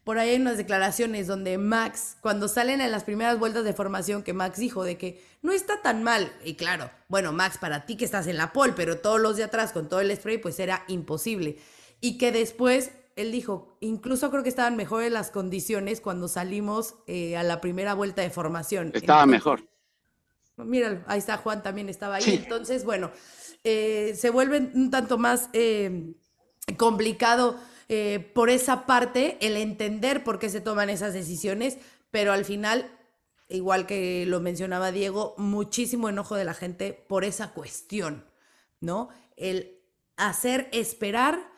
por 0.06 0.20
ahí 0.20 0.30
hay 0.30 0.36
unas 0.40 0.58
declaraciones 0.58 1.26
donde 1.26 1.58
Max, 1.58 2.16
cuando 2.22 2.48
salen 2.48 2.80
en 2.80 2.92
las 2.92 3.04
primeras 3.04 3.40
vueltas 3.40 3.64
de 3.64 3.74
formación, 3.74 4.22
que 4.22 4.34
Max 4.34 4.60
dijo 4.60 4.84
de 4.84 5.00
que 5.00 5.20
no 5.42 5.52
está 5.52 5.82
tan 5.82 6.04
mal. 6.04 6.32
Y 6.44 6.54
claro, 6.54 6.92
bueno, 7.10 7.34
Max, 7.34 7.58
para 7.58 7.88
ti 7.88 7.98
que 7.98 8.06
estás 8.06 8.28
en 8.28 8.38
la 8.38 8.54
pole, 8.54 8.74
pero 8.76 9.00
todos 9.00 9.20
los 9.20 9.36
de 9.36 9.44
atrás 9.44 9.74
con 9.74 9.90
todo 9.90 10.02
el 10.02 10.16
spray, 10.16 10.38
pues 10.38 10.60
era 10.60 10.86
imposible. 10.88 11.58
Y 12.02 12.20
que 12.20 12.32
después 12.32 12.92
él 13.16 13.32
dijo, 13.32 13.78
incluso 13.80 14.30
creo 14.30 14.44
que 14.44 14.50
estaban 14.50 14.76
mejores 14.76 15.12
las 15.12 15.32
condiciones 15.32 16.02
cuando 16.02 16.28
salimos 16.28 16.94
eh, 17.08 17.36
a 17.36 17.42
la 17.42 17.60
primera 17.60 17.96
vuelta 17.96 18.22
de 18.22 18.30
formación. 18.30 18.92
Estaba 18.94 19.26
mejor. 19.26 19.68
Mira, 20.58 21.04
ahí 21.08 21.18
está 21.18 21.38
Juan, 21.38 21.64
también 21.64 21.90
estaba 21.90 22.18
ahí. 22.18 22.42
Entonces, 22.44 22.86
bueno, 22.86 23.10
eh, 23.64 24.14
se 24.16 24.30
vuelve 24.30 24.60
un 24.60 24.92
tanto 24.92 25.18
más 25.18 25.50
eh, 25.54 26.14
complicado 26.78 27.60
por 28.34 28.50
esa 28.50 28.86
parte 28.86 29.38
el 29.42 29.58
entender 29.58 30.24
por 30.24 30.40
qué 30.40 30.50
se 30.50 30.62
toman 30.62 30.90
esas 30.90 31.14
decisiones, 31.14 31.78
pero 32.12 32.34
al 32.34 32.46
final, 32.46 32.90
igual 33.50 33.86
que 33.86 34.26
lo 34.26 34.40
mencionaba 34.40 34.92
Diego, 34.92 35.36
muchísimo 35.38 36.10
enojo 36.10 36.36
de 36.36 36.46
la 36.46 36.54
gente 36.54 36.94
por 36.94 37.24
esa 37.24 37.52
cuestión, 37.54 38.26
¿no? 38.80 39.10
El 39.36 39.82
hacer 40.18 40.70
esperar 40.72 41.52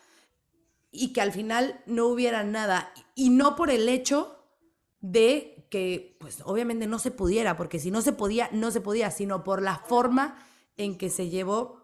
y 0.92 1.14
que 1.14 1.22
al 1.22 1.32
final 1.32 1.82
no 1.86 2.08
hubiera 2.08 2.44
nada. 2.44 2.92
Y 3.16 3.30
no 3.30 3.56
por 3.56 3.70
el 3.70 3.88
hecho 3.88 4.44
de 5.00 5.68
que, 5.70 6.18
pues 6.20 6.42
obviamente 6.44 6.88
no 6.88 7.00
se 7.00 7.12
pudiera, 7.12 7.56
porque 7.56 7.80
si 7.80 7.92
no 7.92 8.02
se 8.02 8.14
podía, 8.14 8.50
no 8.52 8.72
se 8.72 8.82
podía, 8.82 9.12
sino 9.12 9.44
por 9.44 9.62
la 9.62 9.78
forma 9.78 10.44
en 10.76 10.98
que 10.98 11.10
se 11.10 11.30
llevó 11.30 11.82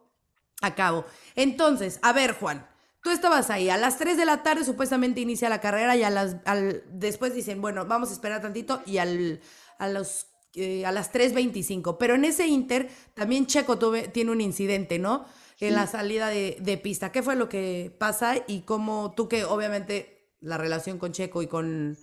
a 0.61 0.75
cabo. 0.75 1.05
Entonces, 1.35 1.99
a 2.01 2.13
ver, 2.13 2.33
Juan, 2.33 2.67
tú 3.03 3.11
estabas 3.11 3.49
ahí, 3.49 3.69
a 3.69 3.77
las 3.77 3.97
3 3.99 4.17
de 4.17 4.25
la 4.25 4.41
tarde 4.41 4.65
supuestamente 4.65 5.21
inicia 5.21 5.49
la 5.49 5.61
carrera 5.61 5.95
y 5.95 6.03
a 6.03 6.09
las, 6.09 6.37
al, 6.45 6.83
después 6.91 7.35
dicen, 7.35 7.61
bueno, 7.61 7.85
vamos 7.85 8.09
a 8.09 8.13
esperar 8.13 8.41
tantito 8.41 8.81
y 8.85 8.97
al, 8.97 9.41
a, 9.77 9.89
los, 9.89 10.27
eh, 10.55 10.85
a 10.85 10.91
las 10.91 11.13
3.25. 11.13 11.97
Pero 11.99 12.15
en 12.15 12.25
ese 12.25 12.47
inter 12.47 12.89
también 13.13 13.45
Checo 13.45 13.77
tuve, 13.77 14.07
tiene 14.07 14.31
un 14.31 14.41
incidente, 14.41 14.97
¿no? 14.97 15.25
en 15.67 15.75
la 15.75 15.87
salida 15.87 16.27
de, 16.27 16.79
pista. 16.81 17.11
¿Qué 17.11 17.23
fue 17.23 17.35
lo 17.35 17.49
que 17.49 17.95
pasa 17.97 18.43
y 18.47 18.61
cómo 18.61 19.13
tú 19.15 19.27
que 19.27 19.45
obviamente 19.45 20.31
la 20.41 20.57
relación 20.57 20.97
con 20.97 21.11
Checo 21.11 21.41
y 21.41 21.47
con 21.47 21.97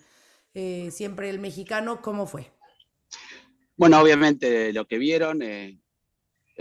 eh, 0.55 0.91
siempre 0.91 1.29
el 1.31 1.39
mexicano, 1.39 2.01
¿cómo 2.01 2.27
fue? 2.27 2.51
Bueno, 3.77 4.01
obviamente 4.01 4.73
lo 4.73 4.87
que 4.87 4.99
vieron, 4.99 5.43
eh, 5.43 5.80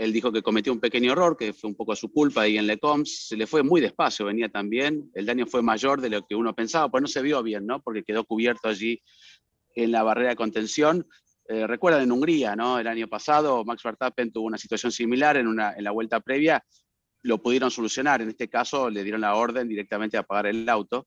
él 0.00 0.14
dijo 0.14 0.32
que 0.32 0.40
cometió 0.40 0.72
un 0.72 0.80
pequeño 0.80 1.12
error, 1.12 1.36
que 1.36 1.52
fue 1.52 1.68
un 1.68 1.76
poco 1.76 1.94
su 1.94 2.10
culpa 2.10 2.48
y 2.48 2.56
en 2.56 2.66
Lecoms 2.66 3.28
se 3.28 3.36
le 3.36 3.46
fue 3.46 3.62
muy 3.62 3.82
despacio, 3.82 4.24
venía 4.24 4.48
también, 4.48 5.10
el 5.12 5.26
daño 5.26 5.46
fue 5.46 5.60
mayor 5.60 6.00
de 6.00 6.08
lo 6.08 6.26
que 6.26 6.34
uno 6.34 6.54
pensaba, 6.54 6.90
pues 6.90 7.02
no 7.02 7.06
se 7.06 7.20
vio 7.20 7.42
bien, 7.42 7.66
¿no? 7.66 7.82
Porque 7.82 8.02
quedó 8.02 8.24
cubierto 8.24 8.68
allí 8.68 9.02
en 9.74 9.92
la 9.92 10.02
barrera 10.02 10.30
de 10.30 10.36
contención. 10.36 11.06
Eh, 11.48 11.66
recuerdan 11.66 12.02
en 12.02 12.12
Hungría, 12.12 12.56
¿no? 12.56 12.78
El 12.78 12.86
año 12.86 13.08
pasado 13.08 13.62
Max 13.66 13.82
Verstappen 13.82 14.32
tuvo 14.32 14.46
una 14.46 14.56
situación 14.56 14.90
similar 14.90 15.36
en, 15.36 15.54
la 15.54 15.90
vuelta 15.90 16.20
previa 16.20 16.64
lo 17.22 17.42
pudieron 17.42 17.70
solucionar. 17.70 18.22
En 18.22 18.30
este 18.30 18.48
caso 18.48 18.88
le 18.88 19.04
dieron 19.04 19.20
la 19.20 19.34
orden 19.34 19.68
directamente 19.68 20.16
a 20.16 20.20
apagar 20.20 20.46
el 20.46 20.66
auto. 20.66 21.06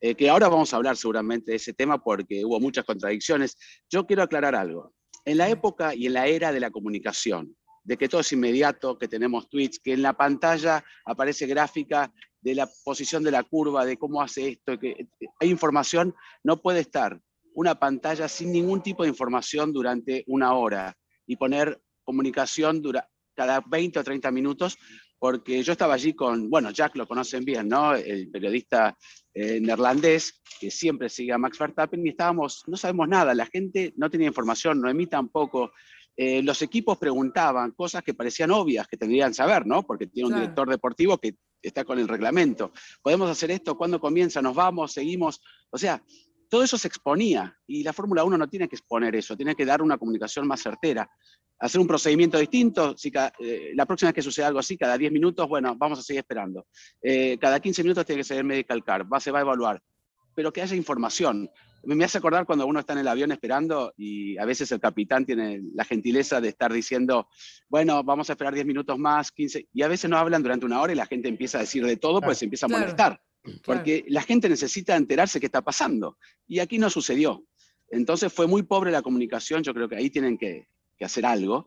Eh, 0.00 0.14
que 0.14 0.30
ahora 0.30 0.48
vamos 0.48 0.72
a 0.72 0.76
hablar 0.76 0.96
seguramente 0.96 1.50
de 1.50 1.56
ese 1.56 1.72
tema 1.72 1.98
porque 1.98 2.44
hubo 2.44 2.60
muchas 2.60 2.84
contradicciones. 2.84 3.56
Yo 3.90 4.06
quiero 4.06 4.22
aclarar 4.22 4.54
algo. 4.54 4.94
En 5.24 5.36
la 5.36 5.48
época 5.48 5.94
y 5.96 6.06
en 6.06 6.14
la 6.14 6.28
era 6.28 6.52
de 6.52 6.60
la 6.60 6.70
comunicación, 6.70 7.56
de 7.82 7.96
que 7.96 8.08
todo 8.08 8.20
es 8.20 8.32
inmediato, 8.32 8.98
que 8.98 9.08
tenemos 9.08 9.48
tweets, 9.48 9.80
que 9.80 9.92
en 9.92 10.02
la 10.02 10.12
pantalla 10.12 10.84
aparece 11.04 11.46
gráfica 11.46 12.12
de 12.40 12.54
la 12.54 12.68
posición 12.84 13.22
de 13.22 13.30
la 13.30 13.42
curva, 13.42 13.84
de 13.84 13.96
cómo 13.96 14.22
hace 14.22 14.48
esto, 14.48 14.78
que 14.78 15.08
hay 15.40 15.50
información, 15.50 16.14
no 16.42 16.60
puede 16.62 16.80
estar 16.80 17.20
una 17.54 17.78
pantalla 17.78 18.28
sin 18.28 18.52
ningún 18.52 18.82
tipo 18.82 19.02
de 19.02 19.08
información 19.08 19.72
durante 19.72 20.24
una 20.26 20.54
hora 20.54 20.96
y 21.26 21.36
poner 21.36 21.80
comunicación 22.04 22.82
cada 23.34 23.60
20 23.60 23.98
o 23.98 24.04
30 24.04 24.30
minutos 24.30 24.78
porque 25.20 25.62
yo 25.62 25.72
estaba 25.72 25.94
allí 25.94 26.14
con, 26.14 26.48
bueno, 26.48 26.70
Jack 26.70 26.96
lo 26.96 27.06
conocen 27.06 27.44
bien, 27.44 27.68
¿no? 27.68 27.94
El 27.94 28.30
periodista 28.30 28.96
eh, 29.34 29.60
neerlandés 29.60 30.40
que 30.58 30.70
siempre 30.70 31.10
sigue 31.10 31.34
a 31.34 31.38
Max 31.38 31.58
Verstappen 31.58 32.04
y 32.06 32.10
estábamos, 32.10 32.62
no 32.66 32.76
sabemos 32.78 33.06
nada, 33.06 33.34
la 33.34 33.44
gente 33.44 33.92
no 33.96 34.10
tenía 34.10 34.28
información, 34.28 34.80
Noemí 34.80 35.06
tampoco. 35.06 35.72
Eh, 36.22 36.42
los 36.42 36.60
equipos 36.60 36.98
preguntaban 36.98 37.70
cosas 37.70 38.02
que 38.02 38.12
parecían 38.12 38.50
obvias, 38.50 38.86
que 38.86 38.98
tendrían 38.98 39.32
saber, 39.32 39.66
¿no? 39.66 39.86
Porque 39.86 40.06
tiene 40.06 40.28
un 40.28 40.34
director 40.34 40.68
deportivo 40.68 41.16
que 41.16 41.36
está 41.62 41.82
con 41.82 41.98
el 41.98 42.06
reglamento. 42.06 42.72
¿Podemos 43.00 43.30
hacer 43.30 43.50
esto? 43.52 43.74
¿Cuándo 43.74 43.98
comienza? 43.98 44.42
¿Nos 44.42 44.54
vamos? 44.54 44.92
¿Seguimos? 44.92 45.40
O 45.70 45.78
sea, 45.78 46.04
todo 46.50 46.62
eso 46.62 46.76
se 46.76 46.88
exponía 46.88 47.56
y 47.66 47.82
la 47.82 47.94
Fórmula 47.94 48.22
1 48.22 48.36
no 48.36 48.50
tiene 48.50 48.68
que 48.68 48.76
exponer 48.76 49.16
eso, 49.16 49.34
tiene 49.34 49.54
que 49.54 49.64
dar 49.64 49.80
una 49.80 49.96
comunicación 49.96 50.46
más 50.46 50.60
certera. 50.60 51.10
Hacer 51.58 51.80
un 51.80 51.86
procedimiento 51.86 52.36
distinto, 52.36 52.94
si 52.98 53.10
eh, 53.38 53.72
la 53.74 53.86
próxima 53.86 54.10
vez 54.10 54.16
que 54.16 54.22
suceda 54.22 54.48
algo 54.48 54.58
así, 54.58 54.76
cada 54.76 54.98
10 54.98 55.10
minutos, 55.12 55.48
bueno, 55.48 55.74
vamos 55.74 56.00
a 56.00 56.02
seguir 56.02 56.20
esperando. 56.20 56.66
Eh, 57.00 57.38
cada 57.40 57.60
15 57.60 57.82
minutos 57.82 58.04
tiene 58.04 58.20
que 58.20 58.24
ser 58.24 58.44
medical 58.44 58.84
car, 58.84 59.10
va, 59.10 59.20
se 59.20 59.30
va 59.30 59.38
a 59.38 59.42
evaluar, 59.42 59.82
pero 60.34 60.52
que 60.52 60.60
haya 60.60 60.76
información. 60.76 61.48
Me 61.84 62.04
hace 62.04 62.18
acordar 62.18 62.46
cuando 62.46 62.66
uno 62.66 62.80
está 62.80 62.92
en 62.92 63.00
el 63.00 63.08
avión 63.08 63.32
esperando 63.32 63.94
y 63.96 64.36
a 64.38 64.44
veces 64.44 64.70
el 64.72 64.80
capitán 64.80 65.24
tiene 65.24 65.60
la 65.74 65.84
gentileza 65.84 66.40
de 66.40 66.48
estar 66.48 66.72
diciendo, 66.72 67.28
bueno, 67.68 68.02
vamos 68.04 68.28
a 68.28 68.34
esperar 68.34 68.54
10 68.54 68.66
minutos 68.66 68.98
más, 68.98 69.32
15, 69.32 69.68
y 69.72 69.82
a 69.82 69.88
veces 69.88 70.10
no 70.10 70.18
hablan 70.18 70.42
durante 70.42 70.66
una 70.66 70.80
hora 70.80 70.92
y 70.92 70.96
la 70.96 71.06
gente 71.06 71.28
empieza 71.28 71.58
a 71.58 71.62
decir 71.62 71.84
de 71.84 71.96
todo, 71.96 72.20
pues 72.20 72.38
se 72.38 72.44
empieza 72.44 72.66
a 72.66 72.68
molestar 72.68 73.20
porque 73.64 74.04
la 74.08 74.22
gente 74.22 74.48
necesita 74.48 74.96
enterarse 74.96 75.40
qué 75.40 75.46
está 75.46 75.62
pasando. 75.62 76.18
Y 76.46 76.58
aquí 76.58 76.78
no 76.78 76.90
sucedió. 76.90 77.44
Entonces 77.90 78.32
fue 78.32 78.46
muy 78.46 78.62
pobre 78.62 78.90
la 78.90 79.02
comunicación, 79.02 79.62
yo 79.62 79.74
creo 79.74 79.88
que 79.88 79.96
ahí 79.96 80.10
tienen 80.10 80.38
que, 80.38 80.68
hacer 81.00 81.24
algo. 81.24 81.66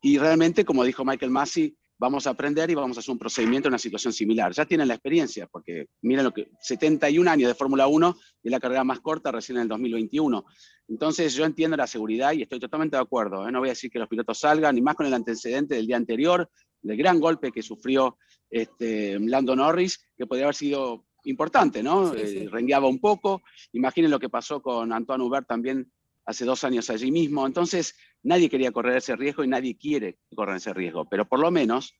Y 0.00 0.18
realmente, 0.18 0.64
como 0.64 0.84
dijo 0.84 1.04
Michael 1.04 1.32
Massey, 1.32 1.76
vamos 2.02 2.26
a 2.26 2.30
aprender 2.30 2.68
y 2.68 2.74
vamos 2.74 2.96
a 2.96 3.00
hacer 3.00 3.12
un 3.12 3.18
procedimiento 3.18 3.68
en 3.68 3.74
una 3.74 3.78
situación 3.78 4.12
similar. 4.12 4.52
Ya 4.52 4.66
tienen 4.66 4.88
la 4.88 4.94
experiencia, 4.94 5.46
porque 5.46 5.86
miren 6.00 6.24
lo 6.24 6.32
que, 6.32 6.48
71 6.58 7.30
años 7.30 7.46
de 7.46 7.54
Fórmula 7.54 7.86
1 7.86 8.16
y 8.42 8.50
la 8.50 8.58
carrera 8.58 8.82
más 8.82 8.98
corta 8.98 9.30
recién 9.30 9.58
en 9.58 9.62
el 9.62 9.68
2021. 9.68 10.44
Entonces 10.88 11.32
yo 11.34 11.44
entiendo 11.44 11.76
la 11.76 11.86
seguridad 11.86 12.32
y 12.32 12.42
estoy 12.42 12.58
totalmente 12.58 12.96
de 12.96 13.02
acuerdo. 13.02 13.46
¿eh? 13.46 13.52
No 13.52 13.60
voy 13.60 13.68
a 13.68 13.76
decir 13.76 13.88
que 13.88 14.00
los 14.00 14.08
pilotos 14.08 14.40
salgan, 14.40 14.74
ni 14.74 14.82
más 14.82 14.96
con 14.96 15.06
el 15.06 15.14
antecedente 15.14 15.76
del 15.76 15.86
día 15.86 15.96
anterior, 15.96 16.50
del 16.80 16.96
gran 16.96 17.20
golpe 17.20 17.52
que 17.52 17.62
sufrió 17.62 18.16
este, 18.50 19.20
Lando 19.20 19.54
Norris, 19.54 20.04
que 20.18 20.26
podría 20.26 20.46
haber 20.46 20.56
sido 20.56 21.06
importante, 21.22 21.84
¿no? 21.84 22.12
Sí, 22.14 22.48
eh, 22.50 22.78
un 22.82 22.98
poco. 22.98 23.42
Imaginen 23.74 24.10
lo 24.10 24.18
que 24.18 24.28
pasó 24.28 24.60
con 24.60 24.92
Antoine 24.92 25.22
Hubert 25.22 25.46
también 25.46 25.88
hace 26.26 26.44
dos 26.44 26.64
años 26.64 26.90
allí 26.90 27.12
mismo. 27.12 27.46
Entonces, 27.46 27.94
nadie 28.22 28.48
quería 28.48 28.72
correr 28.72 28.96
ese 28.96 29.16
riesgo 29.16 29.44
y 29.44 29.48
nadie 29.48 29.76
quiere 29.76 30.18
correr 30.34 30.56
ese 30.56 30.72
riesgo. 30.72 31.08
Pero 31.08 31.26
por 31.28 31.40
lo 31.40 31.50
menos, 31.50 31.94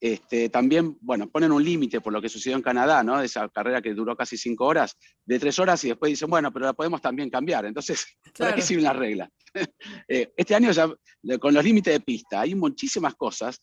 este, 0.00 0.50
también, 0.50 0.98
bueno, 1.00 1.28
ponen 1.30 1.52
un 1.52 1.64
límite 1.64 2.00
por 2.00 2.12
lo 2.12 2.20
que 2.20 2.28
sucedió 2.28 2.56
en 2.56 2.62
Canadá, 2.62 3.02
¿no? 3.02 3.20
Esa 3.20 3.48
carrera 3.48 3.80
que 3.80 3.94
duró 3.94 4.14
casi 4.16 4.36
cinco 4.36 4.66
horas, 4.66 4.96
de 5.24 5.38
tres 5.38 5.58
horas 5.58 5.82
y 5.84 5.88
después 5.88 6.10
dicen, 6.10 6.28
bueno, 6.28 6.52
pero 6.52 6.66
la 6.66 6.74
podemos 6.74 7.00
también 7.00 7.30
cambiar. 7.30 7.64
Entonces, 7.64 8.06
¿para 8.38 8.54
qué 8.54 8.62
sirve 8.62 8.82
la 8.82 8.92
regla? 8.92 9.30
Eh, 10.08 10.30
este 10.36 10.54
año 10.54 10.70
ya, 10.70 10.86
con 11.40 11.54
los 11.54 11.64
límites 11.64 11.94
de 11.94 12.00
pista, 12.00 12.42
hay 12.42 12.54
muchísimas 12.54 13.14
cosas 13.14 13.62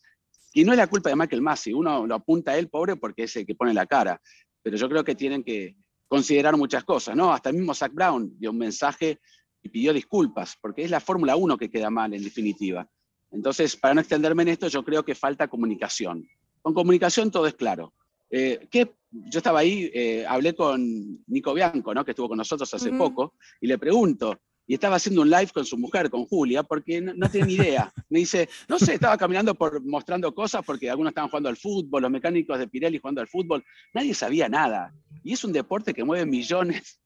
y 0.51 0.63
no 0.63 0.71
es 0.71 0.77
la 0.77 0.88
culpa 0.88 1.10
de 1.10 1.15
Michael 1.15 1.43
Massey, 1.43 1.71
uno 1.73 2.08
lo 2.08 2.15
apunta 2.15 2.51
a 2.51 2.58
él, 2.58 2.67
pobre, 2.67 2.95
porque 2.95 3.23
es 3.23 3.36
el 3.36 3.45
que 3.45 3.53
pone 3.53 3.75
la 3.75 3.86
cara. 3.86 4.19
Pero 4.63 4.75
yo 4.75 4.89
creo 4.89 5.03
que 5.03 5.13
tienen 5.13 5.43
que 5.43 5.75
considerar 6.08 6.58
muchas 6.58 6.84
cosas, 6.84 7.15
¿no? 7.15 7.32
Hasta 7.32 7.49
el 7.49 7.56
mismo 7.58 7.73
Zach 7.73 7.91
Brown 7.93 8.34
dio 8.39 8.51
un 8.51 8.58
mensaje 8.58 9.19
y 9.63 9.69
pidió 9.69 9.93
disculpas, 9.93 10.58
porque 10.62 10.84
es 10.84 10.91
la 10.91 10.99
Fórmula 10.99 11.36
1 11.36 11.58
que 11.58 11.71
queda 11.71 11.89
mal, 11.89 12.13
en 12.13 12.23
definitiva. 12.23 12.88
Entonces, 13.32 13.76
para 13.76 13.95
no 13.95 14.02
extenderme 14.02 14.43
en 14.43 14.49
esto, 14.49 14.67
yo 14.67 14.84
creo 14.84 15.04
que 15.04 15.15
falta 15.15 15.47
comunicación. 15.47 16.28
Con 16.62 16.73
comunicación 16.73 17.32
todo 17.32 17.47
es 17.47 17.56
claro. 17.56 17.93
Eh, 18.30 18.67
yo 19.12 19.38
estaba 19.39 19.60
ahí, 19.60 19.89
eh, 19.93 20.26
hablé 20.28 20.54
con 20.54 21.23
Nico 21.28 21.54
Bianco, 21.54 21.93
¿no? 21.93 22.04
que 22.04 22.12
estuvo 22.12 22.28
con 22.28 22.38
nosotros 22.38 22.71
hace 22.73 22.91
poco, 22.91 23.36
y 23.62 23.67
le 23.67 23.78
pregunto, 23.78 24.39
y 24.65 24.76
estaba 24.76 24.95
haciendo 24.95 25.21
un 25.21 25.30
live 25.30 25.49
con 25.54 25.65
su 25.65 25.78
mujer, 25.78 26.10
con 26.10 26.26
Julia, 26.26 26.63
porque 26.63 27.02
no, 27.02 27.30
tiene 27.30 27.47
ni 27.47 27.54
idea. 27.54 27.91
Me 28.10 28.19
dice, 28.19 28.49
no 28.67 28.80
sé, 28.80 28.93
estaba 28.95 29.17
caminando 29.17 29.56
por, 29.56 29.84
mostrando 29.84 30.34
cosas 30.34 30.63
porque 30.65 30.89
algunos 30.89 31.12
estaban 31.12 31.30
jugando 31.30 31.49
al 31.49 31.58
fútbol, 31.58 32.02
los 32.02 32.12
mecánicos 32.12 32.58
de 32.58 32.67
Pirelli 32.67 32.97
jugando 32.97 33.21
al 33.21 33.28
fútbol. 33.28 33.63
Nadie 33.93 34.13
sabía 34.13 34.47
nada. 34.47 34.93
Y 35.21 35.34
es 35.34 35.43
un 35.43 35.52
deporte 35.52 35.93
que 35.93 36.04
mueve 36.04 36.26
millones 36.26 37.02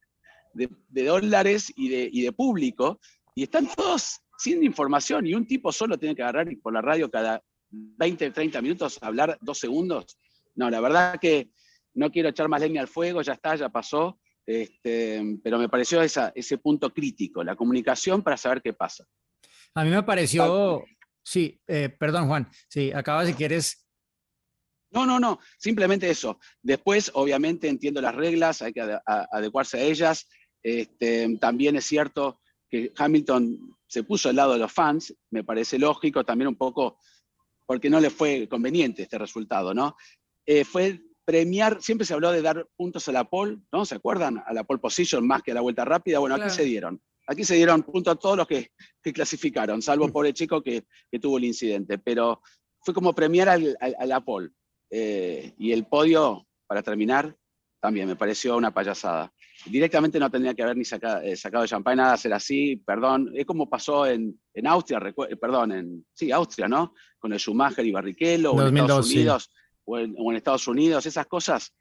de, 0.54 1.04
dólares 1.04 1.72
y 1.76 1.90
de, 1.90 2.10
y 2.12 2.22
de, 2.22 2.32
público, 2.32 3.00
y 3.36 3.44
están 3.44 3.68
todos 3.76 4.20
sin 4.38 4.64
información, 4.64 5.26
y 5.26 5.34
un 5.34 5.48
tipo 5.48 5.72
solo 5.72 5.98
tiene 5.98 6.16
que 6.16 6.24
agarrar 6.24 6.52
y 6.52 6.56
por 6.58 6.74
la 6.74 6.82
radio 6.82 7.10
cada 7.10 7.42
20, 7.70 8.32
30 8.32 8.62
minutos 8.62 8.98
hablar 9.02 9.38
dos 9.42 9.60
segundos. 9.60 10.18
No, 10.56 10.70
la 10.70 10.80
verdad 10.80 11.20
que 11.20 11.50
no 11.94 12.12
quiero 12.12 12.30
echar 12.30 12.48
más 12.48 12.62
leña 12.62 12.82
al 12.82 12.88
fuego, 12.88 13.22
ya 13.22 13.34
está, 13.34 13.56
ya 13.56 13.70
pasó. 13.70 14.20
Este, 14.46 15.22
pero 15.44 15.60
me 15.60 15.68
pareció 15.68 16.02
ese 16.02 16.58
punto 16.60 16.94
crítico, 16.94 17.44
la 17.44 17.58
comunicación 17.58 18.22
para 18.22 18.38
saber 18.38 18.62
qué 18.62 18.72
pasa. 18.72 19.06
A 19.74 19.84
mí 19.84 19.90
me 19.90 20.04
pareció, 20.04 20.86
sí, 21.22 21.60
eh, 21.68 21.90
perdón 21.90 22.28
Juan, 22.28 22.50
sí, 22.70 22.92
acabas 22.92 23.28
si 23.28 23.34
quieres. 23.34 23.87
No, 24.92 25.06
no, 25.06 25.20
no, 25.20 25.40
simplemente 25.58 26.10
eso. 26.10 26.40
Después, 26.62 27.12
obviamente, 27.14 27.68
entiendo 27.68 28.02
las 28.02 28.16
reglas, 28.16 28.62
hay 28.62 28.74
que 28.74 28.98
adecuarse 29.06 29.78
a 29.78 29.84
ellas. 29.84 30.28
Este, 30.64 31.38
también 31.40 31.76
es 31.76 31.86
cierto 31.86 32.42
que 32.70 32.92
Hamilton 32.98 33.78
se 33.88 34.04
puso 34.04 34.30
al 34.30 34.36
lado 34.36 34.54
de 34.54 34.60
los 34.60 34.72
fans, 34.72 35.14
me 35.32 35.44
parece 35.44 35.80
lógico, 35.80 36.26
también 36.26 36.50
un 36.50 36.56
poco 36.56 37.00
porque 37.66 37.90
no 37.90 38.00
le 38.00 38.10
fue 38.10 38.48
conveniente 38.48 39.04
este 39.04 39.18
resultado, 39.18 39.74
¿no? 39.74 39.96
Eh, 40.46 40.64
fue 40.64 41.02
premiar, 41.26 41.82
siempre 41.82 42.08
se 42.08 42.14
habló 42.14 42.32
de 42.32 42.42
dar 42.42 42.66
puntos 42.78 43.08
a 43.10 43.12
la 43.12 43.26
pole, 43.26 43.58
¿no? 43.72 43.86
¿Se 43.86 43.96
acuerdan? 43.96 44.42
A 44.46 44.54
la 44.54 44.64
pole 44.64 44.80
position 44.80 45.28
más 45.28 45.44
que 45.44 45.52
a 45.52 45.56
la 45.56 45.62
vuelta 45.62 45.84
rápida. 45.84 46.20
Bueno, 46.20 46.36
aquí 46.36 46.50
se 46.50 46.64
dieron. 46.64 47.02
Aquí 47.28 47.44
se 47.44 47.56
dieron 47.56 47.84
puntos 47.84 48.14
a 48.14 48.16
todos 48.16 48.38
los 48.38 48.48
que, 48.48 48.72
clasificaron, 49.14 49.82
salvo 49.82 50.08
por 50.14 50.26
el 50.26 50.34
chico 50.34 50.64
que, 50.64 50.86
tuvo 51.22 51.38
el 51.38 51.44
incidente. 51.44 51.98
Pero 51.98 52.42
fue 52.82 52.94
como 52.94 53.14
premiar 53.14 53.50
a 53.50 54.06
la 54.06 54.22
pole. 54.22 54.52
Eh, 54.90 55.54
y 55.58 55.72
el 55.72 55.86
podio, 55.86 56.48
para 56.66 56.82
terminar, 56.82 57.36
también 57.80 58.08
me 58.08 58.16
pareció 58.16 58.58
una 58.58 58.74
payasada. 58.74 59.32
Directamente 59.66 60.20
no 60.20 60.30
tendría 60.30 60.54
que 60.54 60.64
haber 60.64 60.78
ni 60.78 60.86
sacado, 60.86 61.22
eh, 61.22 61.36
sacado 61.36 61.64
de 61.64 61.70
champán, 61.70 61.98
nada, 61.98 62.18
ser 62.18 62.34
así, 62.34 62.78
perdón. 62.78 63.32
Es 63.36 63.46
como 63.46 63.70
pasó 63.70 64.06
en, 64.06 64.40
en 64.54 64.68
Austria, 64.68 65.00
eh, 65.30 65.36
perdón, 65.36 65.72
en, 65.72 66.06
sí, 66.14 66.32
Austria, 66.32 66.68
¿no? 66.68 66.94
Con 67.20 67.34
el 67.34 67.40
Schumacher 67.40 67.86
y 67.86 67.92
Barrichello, 67.92 68.52
o 68.52 68.62
en 68.62 68.78
Estados 68.78 69.12
Unidos, 69.12 69.52
o, 69.86 70.00
en, 70.00 70.36
Estados 70.36 70.68
Unidos, 70.68 71.06
esas 71.06 71.28
cosas 71.28 71.74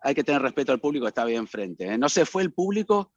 hay 0.00 0.14
que 0.14 0.22
tener 0.22 0.40
respeto 0.40 0.72
al 0.72 0.80
público 0.80 1.04
que 1.04 1.08
está 1.08 1.24
bien 1.24 1.40
enfrente. 1.40 1.98
No 1.98 2.08
se 2.08 2.24
fue 2.24 2.42
el 2.42 2.52
público 2.52 3.12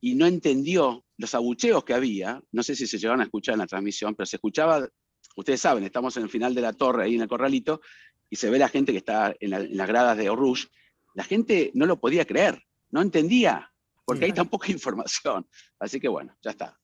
y 0.00 0.14
no 0.14 0.26
entendió 0.26 1.04
los 1.16 1.34
abucheos 1.34 1.84
que 1.84 1.94
había, 1.94 2.40
no 2.52 2.62
sé 2.62 2.76
si 2.76 2.86
se 2.86 2.98
llegaron 2.98 3.20
a 3.20 3.24
escuchar 3.24 3.54
en 3.54 3.60
la 3.60 3.66
transmisión, 3.66 4.14
pero 4.14 4.26
se 4.26 4.36
escuchaba, 4.36 4.88
ustedes 5.36 5.60
saben, 5.60 5.84
estamos 5.84 6.16
en 6.16 6.24
el 6.24 6.28
final 6.28 6.54
de 6.54 6.60
la 6.60 6.72
torre, 6.72 7.04
ahí 7.04 7.16
en 7.16 7.22
el 7.22 7.28
corralito, 7.28 7.80
y 8.32 8.36
se 8.36 8.48
ve 8.48 8.58
la 8.58 8.70
gente 8.70 8.92
que 8.92 8.98
está 8.98 9.34
en, 9.40 9.76
las 9.76 9.86
gradas 9.86 10.16
de 10.16 10.30
Oruge, 10.30 10.68
la 11.12 11.22
gente 11.22 11.70
no 11.74 11.84
lo 11.84 12.00
podía 12.00 12.24
creer, 12.24 12.62
no 12.90 13.02
entendía, 13.02 13.70
porque 14.06 14.24
hay 14.24 14.32
tan 14.32 14.48
poca 14.48 14.72
información. 14.72 15.46
Así 15.78 16.00
que 16.00 16.08
bueno, 16.08 16.34
ya 16.40 16.52
está. 16.52 16.78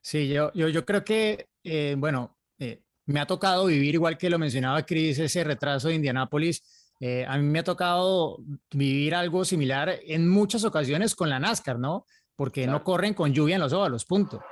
Sí, 0.00 0.26
yo, 0.26 0.52
yo, 0.54 0.68
yo 0.68 0.84
creo 0.84 1.04
que, 1.04 1.50
eh, 1.62 1.94
bueno, 1.96 2.36
eh, 2.58 2.82
me 3.04 3.20
ha 3.20 3.26
tocado 3.28 3.66
vivir, 3.66 3.94
igual 3.94 4.18
que 4.18 4.28
lo 4.28 4.40
mencionaba 4.40 4.84
Chris, 4.84 5.20
ese 5.20 5.44
retraso 5.44 5.86
de 5.86 5.94
Indianápolis. 5.94 6.64
Eh, 6.98 7.24
a 7.28 7.38
mí 7.38 7.44
me 7.44 7.60
ha 7.60 7.64
tocado 7.64 8.38
vivir 8.72 9.14
algo 9.14 9.44
similar 9.44 10.00
en 10.02 10.28
muchas 10.28 10.64
ocasiones 10.64 11.14
con 11.14 11.30
la 11.30 11.38
NASCAR, 11.38 11.78
¿no? 11.78 12.06
porque 12.34 12.66
no 12.66 12.82
corren 12.82 13.14
con 13.14 13.32
lluvia 13.32 13.54
en 13.54 13.62
los 13.62 13.72
óvalos, 13.72 14.04
punto. 14.04 14.42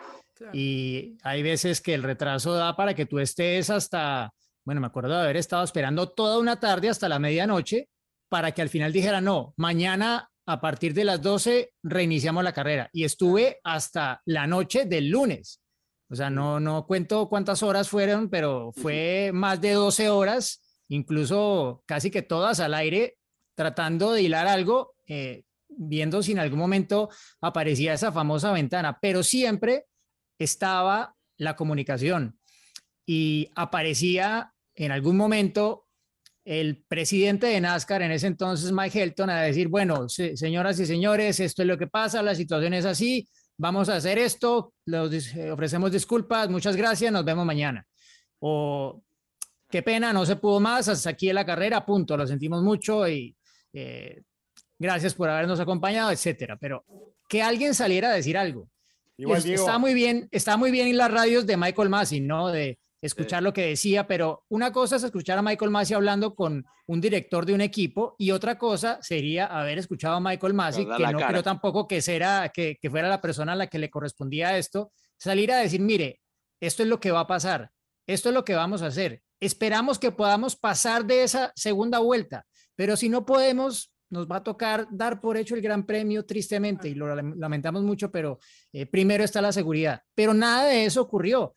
Y 0.53 1.19
hay 1.25 1.43
veces 1.43 1.81
que 1.81 1.95
el 1.95 2.05
retraso 2.05 2.55
da 2.55 2.77
para 2.77 2.95
que 2.95 3.05
tú 3.05 3.19
estés 3.19 3.69
hasta, 3.69 4.33
bueno, 4.65 4.81
me 4.81 4.87
acuerdo 4.87 5.15
de 5.15 5.23
haber 5.23 5.37
estado 5.37 5.65
esperando 5.65 6.11
toda 6.11 6.39
una 6.39 6.59
tarde 6.59 6.89
hasta 6.89 7.09
la 7.09 7.19
medianoche 7.19 7.89
para 8.29 8.53
que 8.53 8.63
al 8.63 8.69
final 8.69 8.93
dijera, 8.93 9.21
no, 9.21 9.55
mañana 9.57 10.31
a 10.47 10.61
partir 10.61 10.95
de 10.95 11.05
las 11.05 11.23
12 11.23 11.73
reiniciamos 11.83 12.45
la 12.45 12.53
carrera. 12.53 12.91
Y 12.93 13.05
estuve 13.05 13.61
hasta 13.65 14.23
la 14.25 14.47
noche 14.47 14.85
del 14.85 15.09
lunes. 15.09 15.61
O 16.11 16.17
sea, 16.17 16.31
no, 16.31 16.61
no 16.61 16.87
cuento 16.87 17.29
cuántas 17.29 17.63
horas 17.63 17.89
fueron, 17.89 18.29
pero 18.29 18.73
fue 18.73 19.31
más 19.33 19.61
de 19.61 19.73
12 19.73 20.11
horas, 20.11 20.81
incluso 20.89 21.83
casi 21.87 22.11
que 22.11 22.23
todas 22.23 22.61
al 22.61 22.75
aire, 22.75 23.17
tratando 23.55 24.13
de 24.13 24.23
hilar 24.23 24.47
algo. 24.47 24.95
Eh, 25.07 25.45
viendo 25.77 26.23
si 26.23 26.33
en 26.33 26.39
algún 26.39 26.59
momento 26.59 27.11
aparecía 27.41 27.95
esa 27.95 28.13
famosa 28.13 28.53
ventana, 28.53 28.99
pero 29.01 29.23
siempre 29.23 29.87
estaba 30.39 31.17
la 31.37 31.57
comunicación 31.57 32.39
y 33.07 33.51
aparecía 33.55 34.54
en 34.75 34.93
algún 34.93 35.17
momento 35.17 35.87
el 36.45 36.85
presidente 36.87 37.47
de 37.47 37.61
NASCAR 37.61 38.03
en 38.03 38.13
ese 38.13 38.27
entonces, 38.27 38.71
Mike 38.71 39.03
Helton, 39.03 39.31
a 39.31 39.43
decir, 39.43 39.69
bueno, 39.69 40.09
señoras 40.09 40.79
y 40.79 40.87
señores, 40.87 41.41
esto 41.41 41.63
es 41.63 41.69
lo 41.69 41.79
que 41.79 41.87
pasa, 41.87 42.23
la 42.23 42.35
situación 42.35 42.75
es 42.75 42.85
así, 42.85 43.27
vamos 43.57 43.89
a 43.89 43.97
hacer 43.97 44.19
esto, 44.19 44.75
les 44.85 45.35
eh, 45.35 45.51
ofrecemos 45.51 45.91
disculpas, 45.91 46.51
muchas 46.51 46.77
gracias, 46.77 47.11
nos 47.11 47.25
vemos 47.25 47.47
mañana. 47.47 47.87
O 48.41 49.03
qué 49.71 49.83
pena, 49.83 50.13
no 50.13 50.27
se 50.27 50.37
pudo 50.37 50.61
más, 50.61 50.89
hasta 50.89 51.11
aquí 51.11 51.31
en 51.31 51.37
la 51.37 51.47
carrera, 51.47 51.87
punto, 51.87 52.17
lo 52.17 52.27
sentimos 52.27 52.63
mucho 52.63 53.09
y 53.09 53.35
eh, 53.73 54.23
gracias 54.79 55.15
por 55.15 55.31
habernos 55.31 55.61
acompañado, 55.61 56.11
etcétera. 56.11 56.59
Pero 56.61 56.85
que 57.29 57.43
alguien 57.43 57.75
saliera 57.75 58.11
a 58.11 58.15
decir 58.15 58.37
algo. 58.37 58.69
está 59.17 59.79
muy 59.79 59.95
bien, 59.95 60.29
está 60.31 60.59
muy 60.59 60.71
bien 60.71 60.89
en 60.89 60.99
las 60.99 61.11
radios 61.11 61.47
de 61.47 61.57
Michael 61.57 61.89
Massey, 61.89 62.21
¿no? 62.21 62.49
De 62.49 62.79
escuchar 63.07 63.43
lo 63.43 63.53
que 63.53 63.67
decía, 63.67 64.07
pero 64.07 64.45
una 64.49 64.73
cosa 64.73 64.97
es 64.97 65.05
escuchar 65.05 65.37
a 65.37 65.43
Michael 65.43 65.71
Massey 65.71 65.95
hablando 65.95 66.35
con 66.35 66.65
un 66.87 67.01
director 67.01 67.45
de 67.45 67.53
un 67.53 67.61
equipo 67.61 68.15
y 68.19 68.31
otra 68.31 68.57
cosa 68.57 68.99
sería 69.03 69.47
haber 69.47 69.79
escuchado 69.79 70.17
a 70.17 70.21
Michael 70.21 70.55
Massey, 70.55 70.87
que 70.87 71.13
no 71.13 71.19
creo 71.19 71.43
tampoco 71.43 71.87
que, 71.87 72.01
será, 72.01 72.51
que, 72.53 72.79
que 72.81 72.91
fuera 72.91 73.09
la 73.09 73.21
persona 73.21 73.53
a 73.53 73.57
la 73.57 73.67
que 73.67 73.79
le 73.79 73.91
correspondía 73.91 74.57
esto, 74.57 74.91
salir 75.19 75.53
a 75.53 75.59
decir, 75.59 75.81
mire, 75.81 76.21
esto 76.61 76.83
es 76.83 76.89
lo 76.89 76.99
que 76.99 77.11
va 77.11 77.21
a 77.21 77.27
pasar, 77.27 77.71
esto 78.07 78.31
es 78.31 78.35
lo 78.35 78.45
que 78.45 78.55
vamos 78.55 78.81
a 78.81 78.87
hacer. 78.87 79.23
Esperamos 79.39 79.99
que 79.99 80.11
podamos 80.11 80.57
pasar 80.57 81.05
de 81.05 81.25
esa 81.25 81.53
segunda 81.55 81.99
vuelta, 81.99 82.47
pero 82.75 82.97
si 82.97 83.11
no 83.11 83.27
podemos, 83.27 83.93
nos 84.09 84.27
va 84.27 84.37
a 84.37 84.43
tocar 84.43 84.87
dar 84.91 85.21
por 85.21 85.37
hecho 85.37 85.55
el 85.55 85.61
Gran 85.61 85.85
Premio, 85.85 86.25
tristemente, 86.25 86.89
y 86.89 86.95
lo 86.95 87.15
lamentamos 87.15 87.83
mucho, 87.83 88.11
pero 88.11 88.39
eh, 88.73 88.87
primero 88.87 89.25
está 89.25 89.43
la 89.43 89.53
seguridad. 89.53 90.01
Pero 90.15 90.33
nada 90.33 90.69
de 90.69 90.87
eso 90.87 91.03
ocurrió. 91.03 91.55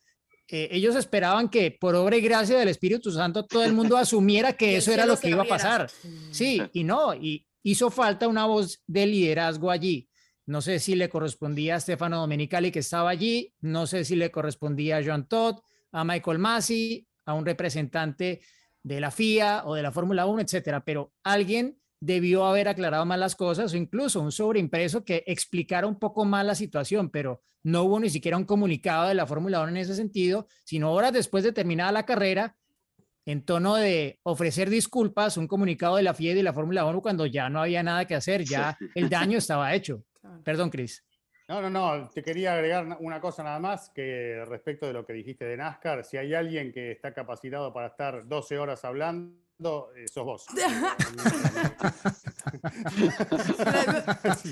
Eh, 0.50 0.70
ellos 0.72 0.96
esperaban 0.96 1.50
que 1.50 1.72
por 1.72 1.96
obra 1.96 2.16
y 2.16 2.22
gracia 2.22 2.58
del 2.58 2.70
Espíritu 2.70 3.12
Santo 3.12 3.46
todo 3.46 3.64
el 3.64 3.74
mundo 3.74 3.98
asumiera 3.98 4.54
que 4.54 4.78
eso 4.78 4.92
era 4.92 5.06
lo 5.06 5.20
que 5.20 5.30
iba 5.30 5.44
a 5.44 5.48
pasar. 5.48 5.90
Sí, 6.32 6.62
y 6.74 6.84
no, 6.84 7.14
y 7.14 7.46
hizo 7.64 7.90
falta 7.90 8.28
una 8.28 8.46
voz 8.46 8.82
de 8.88 9.06
liderazgo 9.06 9.70
allí. 9.70 10.10
No 10.46 10.62
sé 10.62 10.80
si 10.80 10.96
le 10.96 11.10
correspondía 11.10 11.76
a 11.76 11.80
Stefano 11.80 12.20
Domenicali, 12.20 12.72
que 12.72 12.80
estaba 12.80 13.10
allí, 13.10 13.54
no 13.60 13.86
sé 13.86 14.06
si 14.06 14.16
le 14.16 14.32
correspondía 14.32 14.98
a 14.98 15.04
Joan 15.04 15.28
Todd, 15.28 15.58
a 15.92 16.06
Michael 16.06 16.40
Massey, 16.40 17.06
a 17.26 17.34
un 17.34 17.46
representante 17.46 18.40
de 18.82 19.02
la 19.02 19.12
FIA 19.12 19.64
o 19.66 19.76
de 19.76 19.82
la 19.82 19.92
Fórmula 19.92 20.26
1, 20.26 20.42
etcétera, 20.42 20.86
pero 20.86 21.14
alguien 21.24 21.78
debió 22.00 22.46
haber 22.46 22.68
aclarado 22.68 23.06
más 23.06 23.20
las 23.20 23.36
cosas 23.36 23.74
o 23.74 23.78
incluso 23.78 24.22
un 24.22 24.32
sobreimpreso 24.32 25.04
que 25.04 25.24
explicara 25.28 25.88
un 25.88 26.00
poco 26.00 26.26
más 26.26 26.46
la 26.46 26.56
situación, 26.56 27.10
pero 27.10 27.42
no 27.64 27.84
hubo 27.84 28.00
ni 28.00 28.10
siquiera 28.10 28.38
un 28.38 28.46
comunicado 28.46 29.08
de 29.08 29.16
la 29.16 29.26
Fórmula 29.26 29.62
1 29.62 29.70
en 29.70 29.78
ese 29.78 29.96
sentido, 29.96 30.48
sino 30.64 30.94
horas 30.94 31.14
después 31.14 31.44
de 31.44 31.52
terminada 31.52 31.92
la 31.92 32.06
carrera, 32.06 32.56
en 33.26 33.44
tono 33.44 33.76
de 33.76 34.20
ofrecer 34.24 34.70
disculpas, 34.70 35.36
un 35.36 35.48
comunicado 35.48 35.98
de 35.98 36.04
la 36.04 36.14
FIA 36.14 36.32
y 36.32 36.36
de 36.36 36.44
la 36.44 36.54
Fórmula 36.54 36.86
1 36.86 37.02
cuando 37.02 37.26
ya 37.26 37.50
no 37.50 37.62
había 37.62 37.84
nada 37.84 38.06
que 38.06 38.16
hacer, 38.16 38.46
ya 38.46 38.78
el 38.96 39.10
daño 39.10 39.38
estaba 39.38 39.74
hecho. 39.74 40.04
Perdón, 40.44 40.70
Cris. 40.70 41.04
No, 41.50 41.62
no, 41.62 41.70
no, 41.70 42.10
te 42.10 42.24
quería 42.24 42.54
agregar 42.54 42.98
una 43.00 43.22
cosa 43.22 43.42
nada 43.42 43.60
más 43.60 43.90
que 43.90 44.44
respecto 44.46 44.86
de 44.86 44.94
lo 44.94 45.06
que 45.06 45.14
dijiste 45.14 45.46
de 45.46 45.56
NASCAR, 45.56 46.04
si 46.04 46.18
hay 46.18 46.34
alguien 46.34 46.74
que 46.74 46.92
está 46.92 47.14
capacitado 47.14 47.74
para 47.74 47.88
estar 47.88 48.28
12 48.28 48.60
horas 48.60 48.84
hablando, 48.84 49.34
eh, 49.60 50.06
sos 50.14 50.24
vos. 50.24 50.46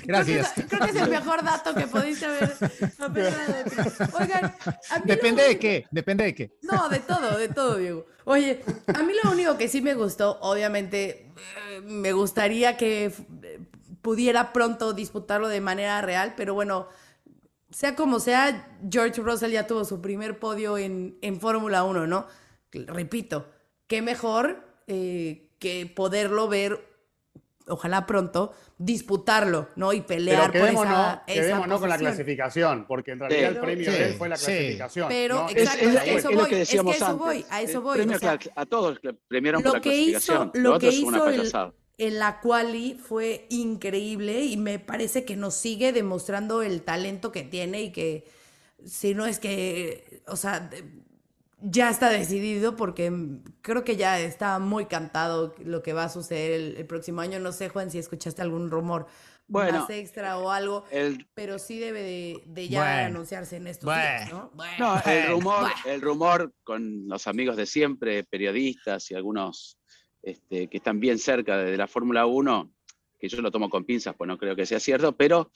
Gracias. 0.04 0.52
Creo 0.68 0.80
que, 0.80 0.90
es 0.90 0.96
el 0.96 1.08
mejor 1.10 1.44
dato 1.44 1.72
que 1.74 1.86
pudiste 1.86 2.26
haber 2.26 2.52
Oigan, 4.18 4.54
depende 5.04 5.44
de 5.44 5.58
qué, 5.58 5.86
depende 5.92 6.24
de 6.24 6.34
qué. 6.34 6.58
No, 6.62 6.88
de 6.88 6.98
todo, 6.98 7.38
de 7.38 7.48
todo, 7.48 7.76
Diego. 7.76 8.06
Oye, 8.24 8.64
a 8.92 9.02
mí 9.04 9.12
lo 9.22 9.30
único 9.30 9.56
que 9.56 9.68
sí 9.68 9.80
me 9.80 9.94
gustó, 9.94 10.40
obviamente, 10.40 11.32
eh, 11.70 11.80
me 11.82 12.12
gustaría 12.12 12.76
que 12.76 13.12
pudiera 14.02 14.52
pronto 14.52 14.92
disputarlo 14.92 15.48
de 15.48 15.60
manera 15.60 16.02
real, 16.02 16.34
pero 16.36 16.54
bueno, 16.54 16.88
sea 17.70 17.94
como 17.94 18.18
sea, 18.18 18.76
George 18.90 19.20
Russell 19.20 19.52
ya 19.52 19.68
tuvo 19.68 19.84
su 19.84 20.00
primer 20.00 20.40
podio 20.40 20.78
en, 20.78 21.16
en 21.22 21.40
Fórmula 21.40 21.84
1, 21.84 22.08
¿no? 22.08 22.26
Repito, 22.72 23.48
qué 23.86 24.02
mejor 24.02 24.65
eh, 24.86 25.48
que 25.58 25.86
poderlo 25.86 26.48
ver, 26.48 26.84
ojalá 27.66 28.06
pronto, 28.06 28.52
disputarlo, 28.78 29.68
¿no? 29.76 29.92
Y 29.92 30.02
pelear 30.02 30.52
por 30.52 30.68
esa, 30.68 31.22
quedémonos 31.26 31.80
con 31.80 31.88
la 31.88 31.98
clasificación, 31.98 32.84
porque 32.86 33.12
en 33.12 33.20
realidad 33.20 33.50
el 33.52 33.60
premio 33.60 33.90
de 33.90 34.08
él 34.08 34.14
fue 34.14 34.28
la 34.28 34.36
clasificación. 34.36 35.08
Pero, 35.08 35.48
exacto, 35.48 35.88
es, 35.88 35.96
a 35.96 36.04
eso 36.04 36.30
voy, 36.30 36.50
que 36.50 36.56
decíamos 36.56 36.94
es 36.94 36.98
que 36.98 37.04
a 37.04 37.08
eso 37.08 37.18
voy, 37.18 37.46
a 37.48 37.62
eso 37.62 37.80
voy. 37.80 38.00
a 38.54 38.66
todos 38.66 39.00
premiaron 39.28 39.62
lo 39.62 39.70
por 39.70 39.78
la 39.78 39.80
que 39.82 39.90
clasificación. 39.90 40.50
Hizo, 40.54 40.60
lo, 40.62 40.78
que 40.78 40.88
hizo 40.88 41.28
el, 41.28 41.52
en 41.98 42.18
la 42.18 42.40
quali 42.40 42.94
fue 42.94 43.46
increíble 43.48 44.42
y 44.44 44.56
me 44.56 44.78
parece 44.78 45.24
que 45.24 45.36
nos 45.36 45.54
sigue 45.54 45.92
demostrando 45.92 46.62
el 46.62 46.82
talento 46.82 47.32
que 47.32 47.42
tiene 47.42 47.82
y 47.82 47.92
que 47.92 48.24
si 48.84 49.14
no 49.14 49.26
es 49.26 49.38
que, 49.38 50.22
o 50.26 50.36
sea, 50.36 50.70
ya 51.68 51.90
está 51.90 52.10
decidido 52.10 52.76
porque 52.76 53.12
creo 53.60 53.82
que 53.82 53.96
ya 53.96 54.20
está 54.20 54.58
muy 54.58 54.86
cantado 54.86 55.54
lo 55.64 55.82
que 55.82 55.92
va 55.92 56.04
a 56.04 56.08
suceder 56.08 56.76
el, 56.76 56.86
próximo 56.86 57.20
año. 57.20 57.40
No 57.40 57.52
sé, 57.52 57.68
Juan, 57.68 57.90
si 57.90 57.98
escuchaste 57.98 58.40
algún 58.40 58.70
rumor 58.70 59.06
más 59.48 59.90
extra 59.90 60.38
o 60.38 60.50
algo, 60.50 60.84
pero 61.34 61.58
sí 61.58 61.78
debe 61.78 62.42
de, 62.46 62.68
ya 62.68 63.06
anunciarse 63.06 63.56
en 63.56 63.66
estos 63.66 63.92
días, 63.92 64.30
¿no? 64.30 64.52
no 64.78 65.02
el 65.04 65.28
rumor, 65.28 65.70
el 65.86 66.00
rumor 66.00 66.52
con 66.62 67.08
los 67.08 67.26
amigos 67.26 67.56
de 67.56 67.66
siempre, 67.66 68.24
periodistas 68.24 69.10
y 69.10 69.14
algunos 69.14 69.78
este, 70.22 70.68
que 70.68 70.76
están 70.76 71.00
bien 71.00 71.18
cerca 71.18 71.58
de, 71.58 71.76
la 71.76 71.86
Fórmula 71.86 72.26
1, 72.26 72.72
que 73.18 73.28
yo 73.28 73.40
lo 73.40 73.50
tomo 73.50 73.70
con 73.70 73.84
pinzas, 73.84 74.14
pues 74.16 74.28
no 74.28 74.38
creo 74.38 74.56
que 74.56 74.66
sea 74.66 74.80
cierto, 74.80 75.16
pero 75.16 75.50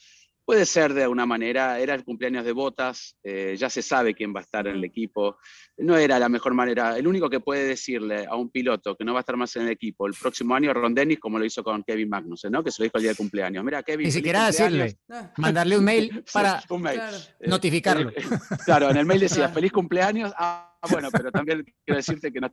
Puede 0.45 0.67
ser 0.67 0.95
de 0.95 1.05
alguna 1.05 1.27
manera, 1.27 1.79
era 1.79 1.95
el 1.95 2.03
cumpleaños 2.03 2.45
de 2.45 2.51
Botas, 2.51 3.17
eh, 3.23 3.55
ya 3.57 3.71
se 3.71 3.83
sabe 3.83 4.15
quién 4.15 4.35
va 4.35 4.41
a 4.41 4.43
estar 4.43 4.67
en 4.67 4.77
el 4.77 4.85
equipo. 4.85 5.39
No 5.77 5.97
era 5.97 6.19
la 6.19 6.29
mejor 6.29 6.55
manera. 6.55 6.97
El 6.99 7.07
único 7.07 7.31
que 7.31 7.39
puede 7.39 7.65
decirle 7.69 8.27
a 8.29 8.35
un 8.35 8.51
piloto 8.51 8.97
que 8.97 9.05
no 9.05 9.13
va 9.13 9.21
a 9.21 9.23
estar 9.23 9.37
más 9.37 9.55
en 9.57 9.63
el 9.63 9.69
equipo 9.71 10.09
el 10.09 10.15
próximo 10.21 10.55
año 10.57 10.71
es 10.71 10.77
Ron 10.77 10.95
Dennis, 10.95 11.21
como 11.21 11.39
lo 11.39 11.45
hizo 11.45 11.63
con 11.63 11.85
Kevin 11.85 12.09
Magnussen, 12.09 12.51
¿no? 12.51 12.65
que 12.65 12.73
se 12.73 12.83
lo 12.83 12.85
dijo 12.85 12.97
el 12.97 13.03
día 13.03 13.11
de 13.13 13.17
cumpleaños. 13.17 13.63
Mira, 13.65 13.83
Kevin. 13.85 14.07
Ni 14.07 14.11
siquiera 14.13 14.47
decirle, 14.47 14.99
mandarle 15.37 15.79
un 15.79 15.85
mail 15.85 16.25
para 16.33 16.63
un 16.69 16.83
mail. 16.83 16.99
claro. 16.99 17.17
Eh, 17.39 17.49
notificarlo. 17.49 18.11
eh, 18.11 18.23
claro, 18.65 18.91
en 18.91 18.97
el 18.97 19.07
mail 19.07 19.21
decía, 19.21 19.49
feliz 19.51 19.71
cumpleaños. 19.71 20.33
Ah, 20.37 20.77
bueno, 20.91 21.11
pero 21.13 21.31
también 21.31 21.65
quiero 21.85 21.97
decirte 21.99 22.33
que 22.33 22.41
no, 22.41 22.53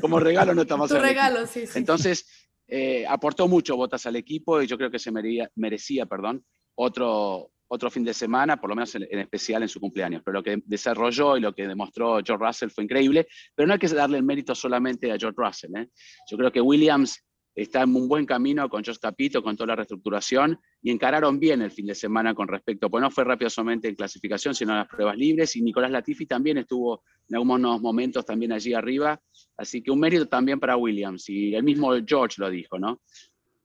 como 0.00 0.18
regalo 0.18 0.52
no 0.52 0.62
estamos 0.62 0.88
Tu 0.88 0.96
en 0.96 1.02
el 1.04 1.10
equipo. 1.10 1.22
regalo, 1.26 1.46
sí, 1.46 1.66
sí. 1.66 1.78
Entonces, 1.78 2.26
eh, 2.66 3.06
aportó 3.08 3.46
mucho 3.46 3.76
Botas 3.76 4.04
al 4.06 4.16
equipo 4.16 4.60
y 4.60 4.66
yo 4.66 4.76
creo 4.76 4.90
que 4.90 4.98
se 4.98 5.12
merecía, 5.12 5.48
merecía 5.54 6.06
perdón, 6.06 6.44
otro, 6.80 7.50
otro 7.66 7.90
fin 7.90 8.04
de 8.04 8.14
semana, 8.14 8.60
por 8.60 8.70
lo 8.70 8.76
menos 8.76 8.94
en, 8.94 9.18
especial 9.18 9.62
en 9.62 9.68
su 9.68 9.80
cumpleaños. 9.80 10.22
Pero 10.24 10.38
lo 10.38 10.42
que 10.42 10.62
desarrolló 10.64 11.36
y 11.36 11.40
lo 11.40 11.52
que 11.52 11.66
demostró 11.66 12.20
George 12.24 12.44
Russell 12.44 12.70
fue 12.70 12.84
increíble, 12.84 13.26
pero 13.54 13.66
no 13.66 13.72
hay 13.72 13.78
que 13.80 13.88
darle 13.88 14.18
el 14.18 14.22
mérito 14.22 14.54
solamente 14.54 15.10
a 15.10 15.18
George 15.18 15.36
Russell. 15.36 15.76
¿eh? 15.76 15.88
Yo 16.30 16.38
creo 16.38 16.52
que 16.52 16.60
Williams 16.60 17.24
está 17.56 17.82
en 17.82 17.96
un 17.96 18.06
buen 18.06 18.24
camino 18.24 18.68
con 18.68 18.84
Josh 18.84 18.98
Capito, 18.98 19.42
con 19.42 19.56
toda 19.56 19.68
la 19.68 19.76
reestructuración, 19.76 20.60
y 20.80 20.92
encararon 20.92 21.40
bien 21.40 21.62
el 21.62 21.72
fin 21.72 21.86
de 21.86 21.96
semana 21.96 22.32
con 22.32 22.46
respecto, 22.46 22.88
pues 22.88 23.02
no 23.02 23.10
fue 23.10 23.24
rápido 23.24 23.50
solamente 23.50 23.88
en 23.88 23.96
clasificación, 23.96 24.54
sino 24.54 24.70
en 24.72 24.78
las 24.78 24.88
pruebas 24.88 25.16
libres, 25.16 25.56
y 25.56 25.62
Nicolás 25.62 25.90
Latifi 25.90 26.26
también 26.26 26.58
estuvo 26.58 27.02
en 27.28 27.34
algunos 27.34 27.80
momentos 27.80 28.24
también 28.24 28.52
allí 28.52 28.74
arriba, 28.74 29.20
así 29.56 29.82
que 29.82 29.90
un 29.90 29.98
mérito 29.98 30.26
también 30.26 30.60
para 30.60 30.76
Williams, 30.76 31.28
y 31.28 31.56
el 31.56 31.64
mismo 31.64 31.92
George 32.06 32.36
lo 32.38 32.48
dijo, 32.48 32.78
¿no? 32.78 33.00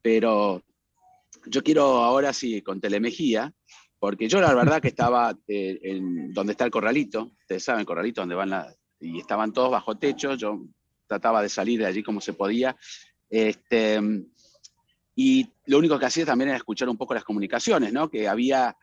Pero 0.01 0.63
yo 1.45 1.63
quiero 1.63 1.97
ahora 1.97 2.33
sí 2.33 2.61
con 2.61 2.79
Telemejía, 2.79 3.53
porque 3.99 4.27
yo 4.27 4.41
la 4.41 4.53
verdad 4.53 4.81
que 4.81 4.89
estaba 4.89 5.37
eh, 5.47 5.79
en 5.81 6.33
donde 6.33 6.51
está 6.51 6.65
el 6.65 6.71
corralito, 6.71 7.31
ustedes 7.41 7.63
saben, 7.63 7.85
corralito 7.85 8.21
donde 8.21 8.35
van 8.35 8.49
la, 8.49 8.75
y 8.99 9.19
estaban 9.19 9.53
todos 9.53 9.71
bajo 9.71 9.97
techo, 9.97 10.35
yo 10.35 10.61
trataba 11.07 11.41
de 11.41 11.49
salir 11.49 11.79
de 11.79 11.85
allí 11.85 12.03
como 12.03 12.21
se 12.21 12.33
podía, 12.33 12.75
este, 13.29 13.99
y 15.15 15.47
lo 15.65 15.77
único 15.77 15.99
que 15.99 16.05
hacía 16.05 16.25
también 16.25 16.49
era 16.49 16.57
escuchar 16.57 16.89
un 16.89 16.97
poco 16.97 17.13
las 17.13 17.23
comunicaciones, 17.23 17.93
¿no? 17.93 18.09
Que 18.09 18.27
había 18.27 18.75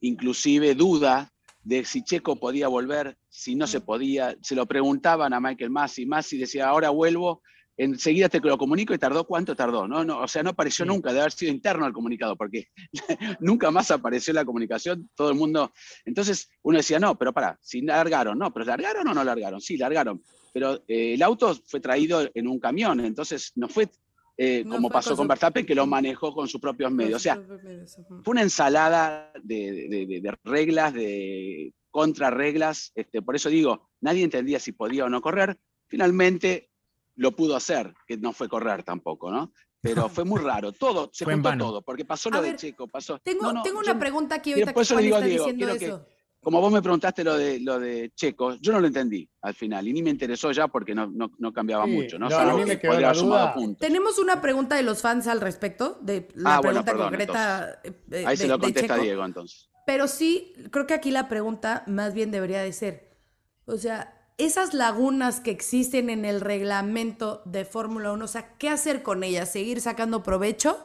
inclusive 0.00 0.74
duda 0.74 1.30
de 1.62 1.84
si 1.84 2.02
Checo 2.02 2.36
podía 2.36 2.68
volver, 2.68 3.16
si 3.28 3.54
no 3.54 3.66
se 3.66 3.80
podía, 3.80 4.36
se 4.42 4.54
lo 4.54 4.66
preguntaban 4.66 5.32
a 5.32 5.40
Michael 5.40 5.70
Masi, 5.70 6.04
Masi 6.06 6.36
decía, 6.36 6.68
ahora 6.68 6.90
vuelvo, 6.90 7.42
enseguida 7.76 8.28
te 8.28 8.40
lo 8.40 8.56
comunico 8.56 8.94
y 8.94 8.98
tardó 8.98 9.24
cuánto 9.24 9.56
tardó, 9.56 9.88
¿no? 9.88 10.04
no 10.04 10.20
o 10.20 10.28
sea, 10.28 10.42
no 10.42 10.50
apareció 10.50 10.84
Sí. 10.84 10.88
nunca, 10.88 11.12
de 11.12 11.20
haber 11.20 11.32
sido 11.32 11.52
interno 11.52 11.86
el 11.86 11.92
comunicado, 11.92 12.36
porque 12.36 12.68
nunca 13.40 13.70
más 13.70 13.90
apareció 13.90 14.32
la 14.32 14.44
comunicación, 14.44 15.10
todo 15.14 15.30
el 15.30 15.36
mundo. 15.36 15.72
Entonces 16.04 16.48
uno 16.62 16.76
decía, 16.78 16.98
no, 17.00 17.16
pero 17.18 17.32
para, 17.32 17.58
si 17.60 17.80
largaron, 17.82 18.38
no, 18.38 18.52
pero 18.52 18.64
largaron 18.66 19.08
o 19.08 19.14
no 19.14 19.24
largaron, 19.24 19.60
sí, 19.60 19.76
largaron, 19.76 20.22
pero 20.52 20.76
eh, 20.86 21.14
el 21.14 21.22
auto 21.22 21.54
fue 21.66 21.80
traído 21.80 22.28
en 22.32 22.46
un 22.48 22.60
camión, 22.60 23.00
entonces 23.00 23.52
no 23.56 23.68
fue 23.68 23.88
eh, 24.36 24.64
No 24.64 24.72
como 24.76 24.90
pasó 24.90 25.14
con 25.16 25.28
Verstappen, 25.28 25.64
que 25.64 25.76
lo 25.76 25.86
manejó 25.86 26.34
con 26.34 26.48
sus 26.48 26.60
propios 26.60 26.90
medios. 26.90 27.16
O 27.16 27.20
sea, 27.20 27.40
fue 28.24 28.32
una 28.32 28.42
ensalada 28.42 29.32
de, 29.42 29.88
de- 29.88 30.06
de- 30.06 30.20
de 30.20 30.38
reglas, 30.42 30.92
de 30.92 31.72
contrarreglas. 31.92 32.90
Este, 32.96 33.22
por 33.22 33.36
eso 33.36 33.48
digo, 33.48 33.90
nadie 34.00 34.24
entendía 34.24 34.58
si 34.58 34.72
podía 34.72 35.04
o 35.04 35.08
no 35.08 35.20
correr. 35.20 35.56
Finalmente 35.86 36.70
lo 37.16 37.32
pudo 37.32 37.56
hacer, 37.56 37.92
que 38.06 38.16
no 38.16 38.32
fue 38.32 38.48
correr 38.48 38.82
tampoco, 38.82 39.30
¿no? 39.30 39.52
Pero 39.80 40.08
fue 40.08 40.24
muy 40.24 40.40
raro. 40.40 40.72
Todo, 40.72 41.10
se 41.12 41.24
Fue 41.24 41.34
juntó 41.34 41.56
todo, 41.58 41.82
porque 41.82 42.04
pasó 42.06 42.30
A 42.30 42.32
lo 42.36 42.42
de 42.42 42.48
ver, 42.50 42.56
Checo, 42.56 42.88
pasó. 42.88 43.18
Tengo, 43.18 43.42
No, 43.44 43.52
no, 43.54 43.62
tengo 43.62 43.82
yo- 43.82 43.90
una 43.90 43.98
pregunta 44.00 44.36
aquí 44.36 44.52
ahorita 44.52 44.72
que 44.72 44.84
yo 44.84 44.96
digo 44.96 45.16
a 45.16 45.18
está 45.18 45.28
Diego, 45.28 45.44
diciendo 45.44 45.66
quiero 45.66 45.78
que- 45.78 45.86
eso. 45.86 46.08
Como 46.42 46.60
vos 46.60 46.70
me 46.70 46.82
preguntaste 46.82 47.24
lo 47.24 47.38
de, 47.38 47.58
lo 47.60 47.78
de 47.80 48.12
Checo, 48.14 48.56
yo 48.56 48.72
no 48.72 48.80
lo 48.80 48.86
entendí 48.86 49.26
al 49.40 49.54
final, 49.54 49.88
y 49.88 49.94
ni 49.94 50.02
me 50.02 50.10
interesó 50.10 50.52
ya 50.52 50.68
porque 50.68 50.94
no, 50.94 51.06
no, 51.06 51.30
no 51.38 51.52
cambiaba 51.54 51.86
Sí, 51.86 51.90
mucho, 51.92 52.18
¿no? 52.18 52.28
no, 52.28 52.36
Salvo 52.36 52.62
que 52.66 52.76
podría 52.76 53.06
haber 53.08 53.16
sumado 53.16 53.54
puntos. 53.54 53.78
Tenemos 53.78 54.18
una 54.18 54.42
pregunta 54.42 54.76
de 54.76 54.82
los 54.82 55.00
fans 55.00 55.26
al 55.26 55.40
respecto, 55.40 55.98
de 56.02 56.28
la 56.34 56.56
Ah, 56.56 56.60
bueno, 56.60 56.84
pregunta 56.84 56.92
perdón, 56.92 57.08
concreta. 57.08 57.80
eh, 57.82 57.92
de- 58.06 58.26
Ahí 58.26 58.36
se 58.36 58.46
lo 58.46 58.58
contesta. 58.58 58.96
Diego 58.98 59.24
entonces. 59.24 59.70
Pero 59.86 60.06
sí, 60.06 60.52
creo 60.70 60.86
que 60.86 60.92
aquí 60.94 61.10
la 61.10 61.28
pregunta 61.30 61.82
más 61.86 62.12
bien 62.12 62.30
debería 62.30 62.60
de 62.62 62.72
ser, 62.74 63.16
o 63.64 63.76
sea, 63.78 64.23
esas 64.36 64.74
lagunas 64.74 65.40
que 65.40 65.50
existen 65.50 66.10
en 66.10 66.24
el 66.24 66.40
reglamento 66.40 67.42
de 67.44 67.64
Fórmula 67.64 68.12
1, 68.12 68.24
o 68.24 68.28
sea, 68.28 68.56
¿qué 68.58 68.68
hacer 68.68 69.02
con 69.02 69.22
ellas? 69.22 69.52
¿Seguir 69.52 69.80
sacando 69.80 70.22
provecho? 70.22 70.84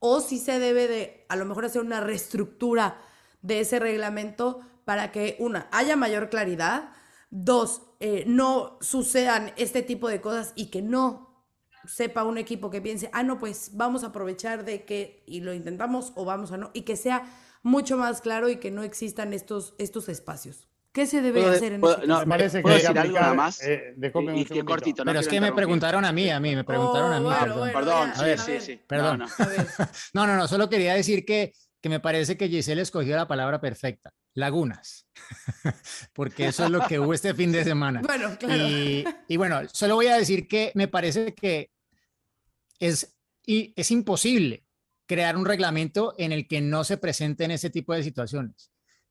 ¿O 0.00 0.20
si 0.20 0.38
se 0.38 0.58
debe 0.58 0.88
de 0.88 1.26
a 1.28 1.36
lo 1.36 1.44
mejor 1.44 1.64
hacer 1.64 1.82
una 1.82 2.00
reestructura 2.00 2.98
de 3.42 3.60
ese 3.60 3.78
reglamento 3.78 4.60
para 4.84 5.12
que, 5.12 5.36
una, 5.38 5.68
haya 5.70 5.94
mayor 5.94 6.30
claridad, 6.30 6.92
dos, 7.30 7.82
eh, 8.00 8.24
no 8.26 8.78
sucedan 8.80 9.52
este 9.56 9.82
tipo 9.82 10.08
de 10.08 10.20
cosas 10.20 10.52
y 10.56 10.66
que 10.66 10.82
no 10.82 11.44
sepa 11.86 12.24
un 12.24 12.38
equipo 12.38 12.70
que 12.70 12.80
piense, 12.80 13.08
ah, 13.12 13.22
no, 13.22 13.38
pues 13.38 13.70
vamos 13.74 14.04
a 14.04 14.08
aprovechar 14.08 14.64
de 14.64 14.84
que 14.84 15.22
y 15.26 15.40
lo 15.40 15.54
intentamos 15.54 16.12
o 16.16 16.24
vamos 16.24 16.50
a 16.52 16.56
no, 16.56 16.70
y 16.72 16.82
que 16.82 16.96
sea 16.96 17.30
mucho 17.62 17.96
más 17.96 18.20
claro 18.20 18.48
y 18.48 18.56
que 18.56 18.70
no 18.70 18.82
existan 18.82 19.32
estos, 19.32 19.74
estos 19.78 20.08
espacios. 20.08 20.69
¿Qué 20.92 21.06
se 21.06 21.22
debe 21.22 21.40
¿Puedo- 21.42 21.52
hacer 21.54 21.72
en 21.74 21.80
puedo- 21.80 21.94
este 21.96 22.06
no? 22.08 22.18
Me 22.20 22.26
parece 22.26 22.60
¿Puedo 22.62 22.74
hay 22.74 22.82
que 22.82 22.88
decir 22.88 22.98
algo 22.98 23.20
nada 23.20 23.34
más? 23.34 23.62
eh, 23.62 23.94
disculpen 23.96 24.34
Y- 24.34 24.38
un 24.38 24.40
y 24.40 24.44
que 24.44 24.48
segundito. 24.48 24.72
cortito, 24.72 25.04
no 25.04 25.08
Pero 25.10 25.20
es 25.20 25.28
quiero 25.28 25.44
que 25.46 25.50
me 25.50 25.56
preguntaron 25.56 26.04
a 26.04 26.12
mí, 26.12 26.30
a 26.30 26.40
mí, 26.40 26.56
me 26.56 26.64
preguntaron 26.64 27.10
Oh, 27.10 27.14
a 27.14 27.18
mí. 27.18 27.24
bueno, 27.24 27.40
perdón. 27.40 27.58
bueno, 27.58 27.72
Perdón, 27.78 28.10
sí, 28.14 28.20
a 28.20 28.24
ver, 28.24 28.38
sí, 28.38 28.50
ver. 28.52 28.60
sí. 28.62 28.80
Perdón. 28.86 29.18
No, 29.20 29.26
no. 29.26 29.28
No, 30.14 30.26
no, 30.26 30.36
no, 30.36 30.48
solo 30.48 30.68
quería 30.68 30.94
decir 30.94 31.24
que, 31.24 31.52
que 31.80 31.88
me 31.88 32.00
parece 32.00 32.36
que 32.36 32.48
Giselle 32.48 32.82
escogió 32.82 33.14
la 33.16 33.28
palabra 33.28 33.60
perfecta, 33.60 34.10
lagunas, 34.34 35.06
porque 36.12 36.48
eso 36.48 36.64
es 36.64 36.70
lo 36.70 36.80
que 36.86 36.98
hubo 36.98 37.14
este 37.14 37.34
fin 37.34 37.52
de 37.52 37.62
semana. 37.64 38.00
bueno, 38.06 38.36
claro. 38.38 38.66
Y, 38.66 39.04
y 39.28 39.36
bueno, 39.36 39.60
solo 39.72 39.94
voy 39.94 40.08
a 40.08 40.16
decir 40.16 40.48
que 40.48 40.72
me 40.74 40.88
parece 40.88 41.34
que 41.34 41.70
es, 42.78 43.16
y 43.46 43.72
es 43.76 43.90
imposible 43.90 44.64
crear 45.06 45.36
un 45.36 45.44
reglamento 45.44 46.14
en 46.18 46.32
el 46.32 46.46
que 46.46 46.60
no 46.60 46.84
se 46.84 46.96
presenten 46.96 47.50
ese 47.50 47.70
tipo 47.70 47.94
de 47.94 48.02
situaciones, 48.02 48.70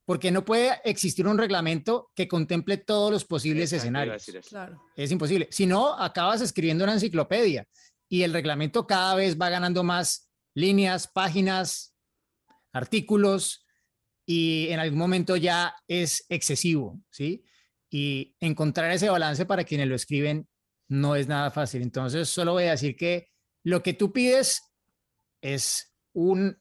porque 0.09 0.31
no 0.31 0.43
puede 0.43 0.81
existir 0.85 1.27
un 1.27 1.37
reglamento 1.37 2.09
que 2.15 2.27
contemple 2.27 2.77
todos 2.77 3.11
los 3.11 3.25
posibles 3.25 3.71
escenarios. 3.73 4.25
Claro. 4.49 4.81
Es 4.95 5.11
imposible. 5.11 5.47
Si 5.51 5.67
no, 5.67 5.93
acabas 5.93 6.41
escribiendo 6.41 6.83
una 6.83 6.93
enciclopedia 6.93 7.67
y 8.07 8.23
el 8.23 8.33
reglamento 8.33 8.87
cada 8.87 9.13
vez 9.13 9.39
va 9.39 9.51
ganando 9.51 9.83
más 9.83 10.31
líneas, 10.55 11.07
páginas, 11.07 11.95
artículos 12.73 13.67
y 14.25 14.69
en 14.71 14.79
algún 14.79 14.97
momento 14.97 15.35
ya 15.35 15.75
es 15.87 16.25
excesivo, 16.27 16.99
¿sí? 17.11 17.45
Y 17.91 18.35
encontrar 18.39 18.89
ese 18.89 19.11
balance 19.11 19.45
para 19.45 19.63
quienes 19.63 19.89
lo 19.89 19.93
escriben 19.93 20.49
no 20.87 21.15
es 21.15 21.27
nada 21.27 21.51
fácil. 21.51 21.83
Entonces, 21.83 22.29
solo 22.29 22.53
voy 22.53 22.63
a 22.63 22.71
decir 22.71 22.95
que 22.95 23.29
lo 23.63 23.83
que 23.83 23.93
tú 23.93 24.11
pides 24.11 24.63
es 25.39 25.95
un 26.13 26.59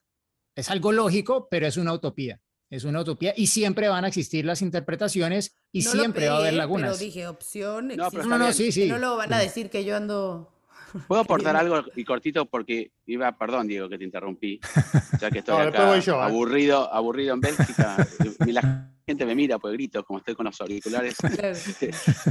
es 0.55 0.69
algo 0.69 0.91
lógico, 0.91 1.47
pero 1.49 1.65
es 1.65 1.77
una 1.77 1.93
utopía. 1.93 2.39
Es 2.69 2.83
una 2.83 3.01
utopía 3.01 3.33
y 3.35 3.47
siempre 3.47 3.89
van 3.89 4.05
a 4.05 4.07
existir 4.07 4.45
las 4.45 4.61
interpretaciones 4.61 5.57
y 5.71 5.81
No 5.81 5.93
lo 5.93 5.99
siempre 5.99 6.29
va 6.29 6.35
a 6.35 6.39
haber 6.39 6.53
lagunas. 6.53 6.91
Pero 6.91 6.97
dije 6.97 7.27
opción. 7.27 7.87
No, 7.87 7.93
pero 7.95 8.05
existe. 8.05 8.27
No, 8.27 8.37
no, 8.37 8.53
sí, 8.53 8.71
sí. 8.71 8.87
No 8.87 8.99
luego 8.99 9.17
van 9.17 9.33
a 9.33 9.39
decir 9.39 9.69
que 9.71 9.83
yo 9.83 9.95
ando. 9.95 10.53
¿Puedo 11.07 11.21
aportar 11.21 11.55
algo 11.55 11.83
y 11.95 12.03
cortito? 12.03 12.45
Porque 12.45 12.91
iba, 13.07 13.35
perdón, 13.37 13.67
Diego, 13.67 13.89
que 13.89 13.97
te 13.97 14.03
interrumpí, 14.03 14.59
ya 15.19 15.31
que 15.31 15.39
estoy 15.39 15.67
acá 15.67 15.97
yo, 15.99 16.15
¿eh? 16.15 16.23
aburrido, 16.23 16.93
aburrido 16.93 17.33
en 17.33 17.41
Bélgica. 17.41 18.07
y 18.45 18.51
la 18.51 18.91
gente 19.05 19.25
me 19.25 19.33
mira, 19.33 19.57
pues 19.57 19.73
grito, 19.73 20.03
como 20.03 20.19
estoy 20.19 20.35
con 20.35 20.45
los 20.45 20.61
auriculares. 20.61 21.15
Claro. 21.17 21.57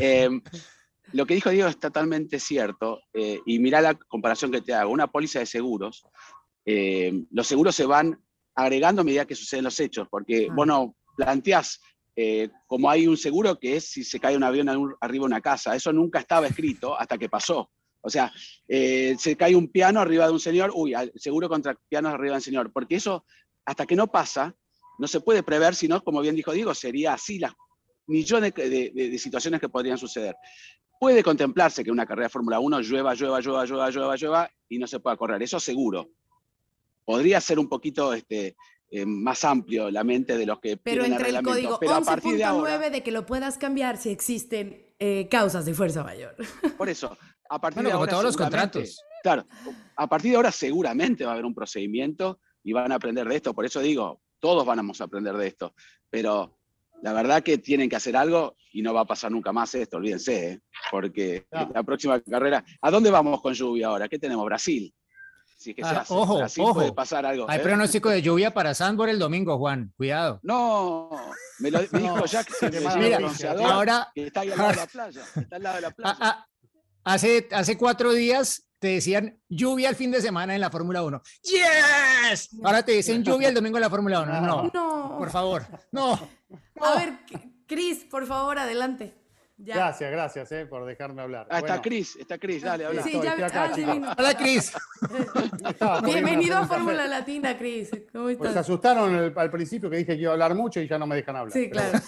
Eh, 0.01 0.41
lo 1.13 1.27
que 1.27 1.35
dijo 1.35 1.51
Diego 1.51 1.69
es 1.69 1.81
totalmente 1.81 2.39
cierto. 2.39 3.01
eh, 3.13 3.41
y 3.45 3.59
mirá 3.59 3.81
la 3.81 3.95
comparación 3.95 4.53
que 4.53 4.61
te 4.61 4.75
hago. 4.75 4.93
Una 4.93 5.09
póliza 5.09 5.41
de 5.41 5.47
seguros, 5.47 6.05
eh, 6.65 7.25
los 7.31 7.47
seguros 7.47 7.75
se 7.75 7.87
van 7.87 8.21
agregando 8.59 9.03
a 9.03 9.05
medida 9.05 9.25
que 9.25 9.35
suceden 9.37 9.65
los 9.65 9.79
hechos, 9.79 10.09
porque 10.11 10.49
Ah. 10.51 10.55
vos 10.55 10.67
no 10.67 10.97
planteás 11.17 11.81
eh, 12.21 12.49
como 12.67 12.91
hay 12.91 13.07
un 13.07 13.17
seguro 13.17 13.61
que 13.61 13.77
es 13.77 13.91
si 13.91 14.03
se 14.03 14.19
cae 14.19 14.37
un 14.37 14.43
avión 14.43 14.69
arriba 14.69 15.23
de 15.23 15.27
una 15.27 15.41
casa. 15.41 15.77
Eso 15.77 15.93
nunca 15.93 16.19
estaba 16.19 16.49
escrito 16.49 16.99
hasta 16.99 17.17
que 17.17 17.29
pasó. 17.29 17.71
O 18.01 18.11
sea, 18.11 18.33
eh, 18.67 19.15
se 19.19 19.37
cae 19.37 19.55
un 19.55 19.69
piano 19.69 20.01
arriba 20.01 20.27
de 20.27 20.33
un 20.33 20.41
señor, 20.41 20.73
uy, 20.75 20.95
seguro 21.15 21.49
contra 21.49 21.77
pianos 21.89 22.13
arriba 22.13 22.33
de 22.33 22.39
un 22.39 22.43
señor, 22.43 22.73
porque 22.73 22.97
eso, 22.97 23.25
hasta 23.65 23.87
que 23.87 23.95
no 23.95 24.09
pasa, 24.09 24.53
no 24.99 25.07
se 25.07 25.21
puede 25.21 25.45
prever, 25.45 25.77
sino, 25.77 26.03
como 26.03 26.21
bien 26.21 26.35
dijo 26.35 26.51
Diego, 26.53 26.75
sería 26.75 27.15
así 27.15 27.39
las 27.39 27.53
millones 28.09 28.53
de, 28.55 28.69
de- 28.69 29.11
de 29.11 29.19
situaciones 29.19 29.61
que 29.61 29.69
podrían 29.69 29.97
suceder. 29.99 30.35
Puede 30.99 31.23
contemplarse 31.23 31.85
que 31.85 31.93
una 31.93 32.05
carrera 32.07 32.27
de 32.27 32.31
Fórmula 32.31 32.59
1 32.59 32.81
llueva, 32.81 33.15
llueva, 33.15 33.41
llueva, 33.41 33.65
llueva, 33.65 33.91
llueva, 33.91 34.17
llueva 34.17 34.51
y 34.69 34.79
no 34.81 34.89
se 34.89 34.99
pueda 34.99 35.17
correr, 35.17 35.41
eso 35.45 35.61
seguro. 35.61 36.09
Podría 37.09 37.41
ser 37.41 37.59
un 37.59 37.71
poquito 37.71 38.13
este, 38.13 38.55
eh, 38.91 39.07
más 39.07 39.43
amplio 39.43 39.91
la 39.91 40.05
mente 40.05 40.37
de 40.37 40.45
los 40.45 40.61
que 40.61 40.77
Pero 40.77 41.05
piden 41.05 41.13
entre 41.13 41.31
el 41.31 41.37
reglamento, 41.37 41.51
código 41.51 41.79
pero 41.81 41.95
a 41.95 42.01
partir 42.03 42.37
de 42.37 42.45
11.9 42.45 42.47
ahora, 42.49 42.91
de 42.91 43.03
que 43.03 43.11
lo 43.13 43.25
puedas 43.25 43.57
cambiar 43.57 43.97
si 43.97 44.11
existen 44.11 44.95
eh, 44.99 45.27
causas 45.31 45.65
de 45.65 45.73
fuerza 45.73 46.05
mayor. 46.05 46.37
por 46.77 46.87
eso, 46.91 47.17
a 47.49 47.59
partir 47.59 47.77
Bueno, 47.77 47.89
de 47.89 47.93
como 47.93 48.01
ahora 48.03 48.11
todos 48.13 48.25
los 48.25 48.35
seguramente- 48.35 48.79
contratos. 48.81 49.05
Claro, 49.23 49.47
a 49.97 50.07
partir 50.07 50.33
de 50.33 50.37
ahora 50.37 50.53
seguramente 50.53 51.25
va 51.25 51.31
a 51.31 51.33
haber 51.33 51.47
un 51.47 51.55
procedimiento 51.55 52.41
y 52.63 52.75
van 52.75 52.93
a 52.93 52.97
aprender 52.97 53.27
de 53.27 53.37
esto. 53.37 53.55
Por 53.55 53.65
eso 53.65 53.81
digo, 53.81 54.21
todos 54.39 54.67
vamos 54.67 55.01
a 55.01 55.05
aprender 55.05 55.35
de 55.35 55.47
esto, 55.47 55.75
pero 56.11 56.59
la 57.03 57.15
verdad 57.15 57.43
que 57.43 57.57
tienen 57.57 57.89
que 57.89 57.97
hacer 57.97 58.19
algo 58.19 58.55
y 58.71 58.83
no 58.83 58.93
va 58.93 59.01
a 59.01 59.07
pasar 59.07 59.33
nunca 59.33 59.51
más 59.51 59.75
esto, 59.75 59.97
olvídense, 59.97 60.51
¿eh? 60.51 60.61
porque 60.91 61.47
la 61.51 61.83
próxima 61.85 62.21
carrera, 62.21 62.63
¿a 62.83 62.91
dónde 62.91 63.11
vamos 63.11 63.41
con 63.41 63.55
lluvia 63.55 63.87
ahora? 63.87 64.11
¿Qué 64.11 64.19
tenemos? 64.19 64.45
Brasil. 64.45 64.93
Si 65.59 65.75
que 65.75 65.83
ah, 65.83 66.05
ojo, 66.09 66.41
ojo. 66.59 66.75
puede 66.75 66.93
pasar 66.93 67.27
algo. 67.27 67.51
Hay 67.51 67.59
¿eh? 67.59 67.63
pronóstico 67.63 68.09
de 68.09 68.23
lluvia 68.23 68.55
para 68.55 68.75
Sandor 68.75 69.09
el 69.09 69.19
domingo, 69.19 69.59
Juan. 69.59 69.93
Cuidado. 69.97 70.39
No, 70.45 71.11
me 71.59 71.73
lo 71.73 71.81
dijo 71.83 72.25
Jack, 72.27 72.49
Mira, 72.97 73.19
ahora, 73.67 74.09
que 74.15 74.29
está 74.29 74.43
ahí 74.43 74.53
al 74.53 74.59
lado 74.59 74.71
de 74.71 74.77
la 74.77 74.87
playa. 74.87 75.23
Está 75.35 75.57
al 75.57 75.63
lado 75.65 75.75
de 75.75 75.83
la 75.83 75.91
playa. 75.91 76.49
hace, 77.03 77.49
hace 77.51 77.77
cuatro 77.77 78.13
días 78.13 78.69
te 78.79 78.87
decían 78.87 79.37
lluvia 79.49 79.89
el 79.89 79.97
fin 79.97 80.13
de 80.13 80.21
semana 80.21 80.55
en 80.55 80.61
la 80.61 80.71
Fórmula 80.71 81.03
1. 81.03 81.21
¡Yes! 81.43 82.51
Ahora 82.63 82.85
te 82.85 82.93
dicen 82.93 83.25
lluvia 83.25 83.49
el 83.49 83.55
domingo 83.55 83.79
en 83.79 83.83
la 83.83 83.91
Fórmula 83.91 84.21
1. 84.21 84.41
No, 84.41 84.71
no, 84.73 85.19
por 85.19 85.31
favor, 85.31 85.67
no. 85.91 86.13
A 86.81 86.99
ver, 86.99 87.19
Cris, 87.67 88.05
por 88.05 88.27
favor, 88.29 88.61
adelante. 88.61 89.13
Gracias, 89.61 90.13
gracias 90.13 90.53
eh, 90.53 90.67
por 90.67 90.87
dejarme 90.87 91.21
hablar. 91.21 91.49
Ah, 91.51 91.59
está 91.59 91.83
Cris, 91.83 92.15
está 92.15 92.39
Cris, 92.39 92.63
dale, 92.63 92.85
habla. 92.85 93.03
Sí, 93.03 93.19
ya, 93.21 93.35
ah, 93.53 94.15
Hola, 94.17 94.35
Cris. 94.35 94.73
Bienvenido 96.05 96.59
a 96.59 96.67
Fórmula 96.67 97.09
Latina, 97.09 97.59
Cris. 97.59 97.91
¿Cómo 98.13 98.25
pues 98.25 98.35
estás? 98.35 98.39
Pues 98.39 98.53
se 98.53 98.59
asustaron 98.61 99.33
al 99.37 99.51
principio 99.51 99.91
que 99.91 99.97
dije 99.97 100.15
que 100.15 100.23
iba 100.23 100.31
a 100.31 100.35
hablar 100.35 100.55
mucho 100.55 100.81
y 100.81 100.87
ya 100.87 100.97
no 100.97 101.09
me 101.09 101.17
dejan 101.17 101.35
hablar. 101.35 101.53
Sí, 101.53 101.69
claro. 101.69 101.99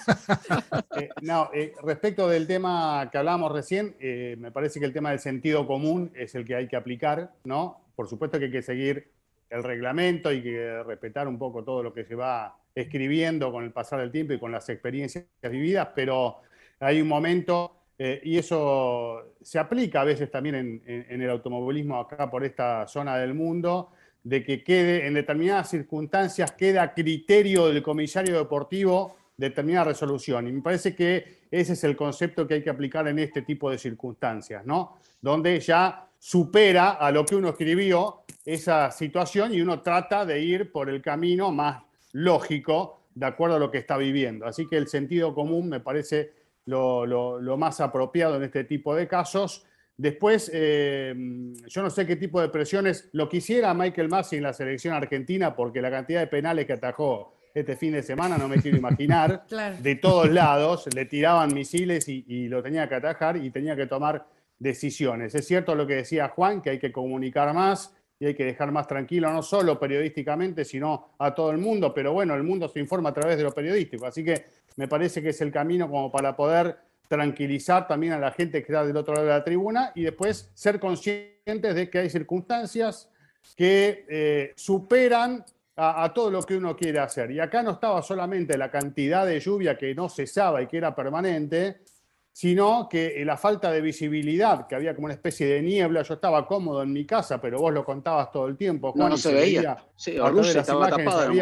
Eh, 0.96 1.08
no, 1.22 1.50
eh, 1.52 1.72
respecto 1.82 2.28
del 2.28 2.46
tema 2.46 3.08
que 3.10 3.18
hablábamos 3.18 3.50
recién, 3.50 3.96
eh, 3.98 4.36
me 4.38 4.52
parece 4.52 4.78
que 4.78 4.86
el 4.86 4.92
tema 4.92 5.10
del 5.10 5.18
sentido 5.18 5.66
común 5.66 6.12
es 6.14 6.34
el 6.36 6.44
que 6.44 6.54
hay 6.54 6.68
que 6.68 6.76
aplicar, 6.76 7.32
¿no? 7.44 7.80
Por 7.96 8.08
supuesto 8.08 8.38
que 8.38 8.46
hay 8.46 8.50
que 8.52 8.62
seguir 8.62 9.10
el 9.48 9.64
reglamento 9.64 10.32
y 10.32 10.42
que 10.42 10.82
respetar 10.84 11.26
un 11.26 11.38
poco 11.38 11.64
todo 11.64 11.82
lo 11.82 11.92
que 11.92 12.04
se 12.04 12.14
va 12.14 12.56
escribiendo 12.74 13.50
con 13.50 13.64
el 13.64 13.72
pasar 13.72 14.00
del 14.00 14.12
tiempo 14.12 14.34
y 14.34 14.38
con 14.38 14.52
las 14.52 14.68
experiencias 14.68 15.24
vividas, 15.42 15.88
pero 15.94 16.42
hay 16.80 17.00
un 17.00 17.08
momento, 17.08 17.76
eh, 17.98 18.20
y 18.24 18.38
eso 18.38 19.34
se 19.42 19.58
aplica 19.58 20.00
a 20.00 20.04
veces 20.04 20.30
también 20.30 20.82
en, 20.86 21.22
el 21.22 21.30
automovilismo 21.30 21.98
acá 21.98 22.30
por 22.30 22.44
esta 22.44 22.86
zona 22.88 23.16
del 23.18 23.34
mundo, 23.34 23.90
de 24.24 24.42
que 24.42 24.64
quede 24.64 25.06
en 25.06 25.14
determinadas 25.14 25.70
circunstancias, 25.70 26.52
queda 26.52 26.92
criterio 26.92 27.68
del 27.68 27.82
comisario 27.82 28.36
deportivo 28.38 29.16
determinada 29.36 29.84
resolución. 29.84 30.48
Y 30.48 30.52
me 30.52 30.60
parece 30.60 30.94
que 30.94 31.40
ese 31.50 31.72
es 31.72 31.84
el 31.84 31.96
concepto 31.96 32.46
que 32.46 32.54
hay 32.54 32.62
que 32.62 32.70
aplicar 32.70 33.08
en 33.08 33.18
este 33.18 33.42
tipo 33.42 33.70
de 33.70 33.78
circunstancias, 33.78 34.64
¿no? 34.66 34.98
Donde 35.20 35.58
ya 35.60 36.06
supera 36.18 36.90
a 36.90 37.10
lo 37.10 37.24
que 37.24 37.36
uno 37.36 37.48
escribió 37.48 38.22
esa 38.44 38.90
situación 38.90 39.54
y 39.54 39.60
uno 39.62 39.80
trata 39.80 40.26
de 40.26 40.42
ir 40.42 40.70
por 40.70 40.90
el 40.90 41.00
camino 41.00 41.50
más 41.50 41.82
lógico 42.12 43.00
de 43.14 43.26
acuerdo 43.26 43.56
a 43.56 43.58
lo 43.58 43.70
que 43.70 43.78
está 43.78 43.96
viviendo. 43.96 44.46
Así 44.46 44.66
que 44.66 44.76
el 44.76 44.88
sentido 44.88 45.34
común 45.34 45.68
me 45.68 45.80
parece 45.80 46.39
lo, 46.66 47.56
más 47.56 47.80
apropiado 47.80 48.36
en 48.36 48.44
este 48.44 48.64
tipo 48.64 48.94
de 48.94 49.08
casos. 49.08 49.64
Después, 49.96 50.50
eh, 50.54 51.14
yo 51.66 51.82
no 51.82 51.90
sé 51.90 52.06
qué 52.06 52.16
tipo 52.16 52.40
de 52.40 52.48
presiones 52.48 53.10
lo 53.12 53.28
quisiera 53.28 53.74
Michael 53.74 54.08
Masi 54.08 54.36
en 54.36 54.44
la 54.44 54.52
selección 54.52 54.94
argentina, 54.94 55.54
porque 55.54 55.82
la 55.82 55.90
cantidad 55.90 56.20
de 56.20 56.26
penales 56.26 56.66
que 56.66 56.72
atajó 56.72 57.34
este 57.52 57.76
fin 57.76 57.92
de 57.92 58.02
semana 58.02 58.38
no 58.38 58.48
me 58.48 58.56
quiero 58.56 58.78
imaginar. 58.78 59.44
De 59.82 59.96
todos 59.96 60.30
lados, 60.30 60.88
le 60.94 61.04
tiraban 61.04 61.52
misiles 61.52 62.08
y, 62.08 62.24
y, 62.28 62.48
lo 62.48 62.62
tenía 62.62 62.88
que 62.88 62.94
atajar 62.94 63.36
y 63.36 63.50
tenía 63.50 63.76
que 63.76 63.86
tomar 63.86 64.26
decisiones. 64.58 65.34
Es 65.34 65.46
cierto 65.46 65.74
lo 65.74 65.86
que 65.86 65.96
decía 65.96 66.28
Juan, 66.28 66.62
que 66.62 66.70
hay 66.70 66.78
que 66.78 66.92
comunicar 66.92 67.52
más 67.52 67.94
y 68.20 68.26
hay 68.26 68.34
que 68.34 68.44
dejar 68.44 68.70
más 68.70 68.86
tranquilo, 68.86 69.32
no 69.32 69.42
solo 69.42 69.80
periodísticamente, 69.80 70.64
sino 70.66 71.14
a 71.18 71.34
todo 71.34 71.50
el 71.50 71.58
mundo, 71.58 71.92
pero 71.94 72.12
bueno, 72.12 72.34
el 72.34 72.42
mundo 72.42 72.68
se 72.68 72.78
informa 72.78 73.08
a 73.08 73.14
través 73.14 73.38
de 73.38 73.44
lo 73.44 73.52
periodístico. 73.52 74.06
Así 74.06 74.22
que 74.22 74.44
me 74.76 74.88
parece 74.88 75.22
que 75.22 75.30
es 75.30 75.40
el 75.40 75.52
camino 75.52 75.90
como 75.90 76.10
para 76.10 76.36
poder 76.36 76.78
tranquilizar 77.08 77.88
también 77.88 78.12
a 78.12 78.18
la 78.18 78.30
gente 78.30 78.62
que 78.62 78.72
está 78.72 78.84
del 78.84 78.96
otro 78.96 79.14
lado 79.14 79.26
de 79.26 79.32
la 79.32 79.44
tribuna 79.44 79.92
y 79.94 80.02
después 80.02 80.50
ser 80.54 80.78
conscientes 80.78 81.74
de 81.74 81.90
que 81.90 81.98
hay 81.98 82.10
circunstancias 82.10 83.08
que 83.56 84.06
eh, 84.08 84.52
superan 84.54 85.44
a, 85.76 86.12
todo 86.14 86.30
lo 86.30 86.42
que 86.42 86.56
uno 86.56 86.76
quiere 86.76 86.98
hacer. 86.98 87.30
Y 87.30 87.40
acá 87.40 87.62
no 87.62 87.72
estaba 87.72 88.02
solamente 88.02 88.56
la 88.58 88.70
cantidad 88.70 89.24
de 89.26 89.40
lluvia 89.40 89.78
que 89.78 89.94
no 89.94 90.08
cesaba 90.08 90.60
y 90.60 90.66
que 90.66 90.76
era 90.76 90.94
permanente, 90.94 91.80
sino 92.32 92.88
que 92.88 93.22
la 93.24 93.36
falta 93.36 93.70
de 93.70 93.80
visibilidad, 93.80 94.66
que 94.66 94.74
había 94.74 94.94
como 94.94 95.06
una 95.06 95.14
especie 95.14 95.46
de 95.46 95.62
niebla. 95.62 96.02
Yo 96.02 96.14
estaba 96.14 96.46
cómodo 96.46 96.82
en 96.82 96.92
mi 96.92 97.04
casa, 97.04 97.40
pero 97.40 97.58
vos 97.58 97.72
lo 97.72 97.84
contabas 97.84 98.30
todo 98.30 98.46
el 98.46 98.56
tiempo. 98.56 98.92
no, 98.94 99.16
se, 99.16 99.32
veía. 99.34 99.76
Sí, 99.96 100.16
estaba 100.44 100.88
tapado. 100.88 101.32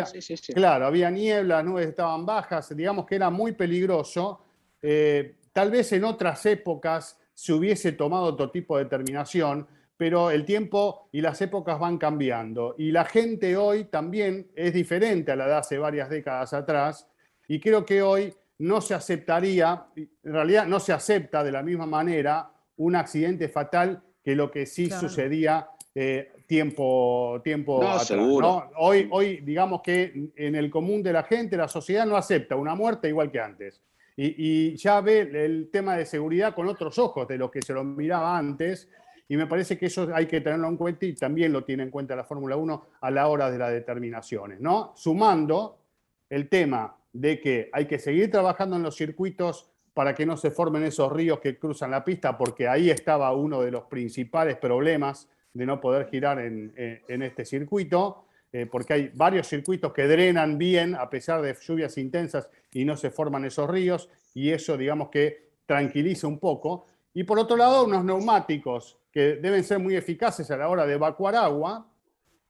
Claro, 0.55 0.87
había 0.87 1.11
niebla, 1.11 1.57
las 1.57 1.65
nubes 1.65 1.89
estaban 1.89 2.25
bajas, 2.25 2.75
digamos 2.75 3.07
que 3.07 3.17
era 3.17 3.31
muy 3.31 3.53
peligroso. 3.53 4.45
Eh, 4.81 5.37
tal 5.53 5.71
vez 5.71 5.93
en 5.93 6.05
otras 6.05 6.45
épocas 6.47 7.19
se 7.35 7.53
hubiese 7.53 7.93
tomado 7.93 8.25
otro 8.25 8.51
tipo 8.51 8.77
de 8.77 8.85
determinación, 8.85 9.67
pero 9.97 10.31
el 10.31 10.45
tiempo 10.45 11.09
y 11.13 11.21
las 11.21 11.41
épocas 11.43 11.79
van 11.79 11.99
cambiando. 11.99 12.75
Y 12.79 12.93
la 12.93 13.05
gente 13.05 13.57
hoy 13.57 13.85
también 13.85 14.51
es 14.57 14.73
diferente 14.73 15.33
a 15.33 15.37
la 15.37 15.47
de 15.47 15.55
hace 15.55 15.79
varias 15.79 16.09
décadas 16.09 16.53
atrás. 16.55 17.09
Y 17.47 17.61
creo 17.61 17.85
que 17.85 18.03
hoy 18.03 18.35
no 18.59 18.81
se 18.81 18.95
aceptaría, 18.95 19.87
en 19.97 20.33
realidad 20.33 20.67
no 20.67 20.81
se 20.81 20.93
acepta 20.93 21.45
de 21.45 21.53
la 21.53 21.63
misma 21.63 21.87
manera 21.87 22.51
un 22.77 22.97
accidente 22.97 23.49
fatal 23.49 24.03
que 24.23 24.35
lo 24.35 24.51
que 24.51 24.67
sí 24.67 24.91
sucedía 24.91 25.69
eh, 25.95 26.33
tiempo, 26.47 27.41
tiempo 27.43 27.83
atrás. 27.83 28.13
Hoy, 28.77 29.09
hoy, 29.11 29.41
digamos 29.41 29.81
que 29.83 30.31
en 30.37 30.55
el 30.55 30.71
común 30.71 31.03
de 31.03 31.13
la 31.13 31.23
gente, 31.23 31.57
la 31.57 31.69
sociedad 31.69 32.07
no 32.07 32.17
acepta 32.17 32.57
una 32.57 32.75
muerte 32.75 33.09
igual 33.09 33.31
que 33.31 33.41
antes. 33.41 33.83
Y, 34.21 34.75
ya 34.75 35.01
ve 35.01 35.21
el 35.21 35.71
tema 35.71 35.97
de 35.97 36.05
seguridad 36.05 36.53
con 36.53 36.67
otros 36.67 36.99
ojos 36.99 37.29
de 37.29 37.39
lo 37.39 37.51
que 37.51 37.63
se 37.63 37.73
lo 37.73 37.85
miraba 37.85 38.37
antes. 38.37 38.89
Y 39.29 39.37
me 39.37 39.47
parece 39.47 39.79
que 39.79 39.87
eso 39.87 40.09
hay 40.13 40.27
que 40.27 40.41
tenerlo 40.41 40.67
en 40.67 40.77
cuenta 40.77 41.07
y 41.07 41.15
también 41.15 41.53
lo 41.53 41.63
tiene 41.63 41.85
en 41.85 41.91
cuenta 41.91 42.17
la 42.17 42.25
Fórmula 42.25 42.57
1 42.57 42.87
a 43.01 43.11
la 43.13 43.29
hora 43.29 43.49
de 43.49 43.59
las 43.59 43.71
determinaciones. 43.71 44.61
¿no? 44.61 44.93
Sumando 44.97 45.79
el 46.29 46.49
tema 46.49 46.98
de 47.13 47.41
que 47.41 47.71
hay 47.73 47.87
que 47.87 47.99
seguir 47.99 48.31
trabajando 48.31 48.77
en 48.77 48.83
los 48.83 48.97
circuitos 48.97 49.71
para 49.95 50.15
que 50.15 50.27
no 50.27 50.37
se 50.37 50.51
formen 50.51 50.85
esos 50.85 51.11
ríos 51.11 51.41
que 51.41 51.59
cruzan 51.59 51.91
la 51.91 52.05
pista, 52.05 52.39
porque 52.39 52.69
ahí 52.69 52.91
estaba 52.91 53.33
uno 53.33 53.63
de 53.63 53.73
los 53.73 53.85
principales 53.85 54.57
problemas 54.57 55.29
de 55.53 55.67
no 55.67 55.81
poder 55.81 56.07
girar 56.09 56.39
en, 56.39 56.73
este 57.09 57.45
circuito, 57.45 58.25
eh, 58.53 58.67
porque 58.67 58.93
hay 58.93 59.11
varios 59.15 59.49
circuitos 59.49 59.93
que 59.93 60.07
drenan 60.07 60.57
bien 60.57 60.95
a 60.95 61.11
pesar 61.11 61.43
de 61.43 61.57
lluvias 61.61 61.99
intensas 61.99 62.49
y 62.73 62.85
no 62.85 62.97
se 62.97 63.11
forman 63.11 63.45
esos 63.45 63.69
ríos, 63.69 64.09
y 64.35 64.51
eso 64.51 64.77
digamos 64.77 65.09
que 65.09 65.49
tranquiliza 65.67 66.29
un 66.29 66.39
poco. 66.39 66.87
Y 67.13 67.25
por 67.25 67.39
otro 67.39 67.57
lado, 67.57 67.85
unos 67.85 68.05
neumáticos 68.05 68.99
que 69.11 69.37
deben 69.37 69.65
ser 69.65 69.81
muy 69.81 69.97
eficaces 69.97 70.49
a 70.53 70.57
la 70.57 70.69
hora 70.69 70.87
de 70.87 70.95
evacuar 70.95 71.35
agua, 71.35 71.91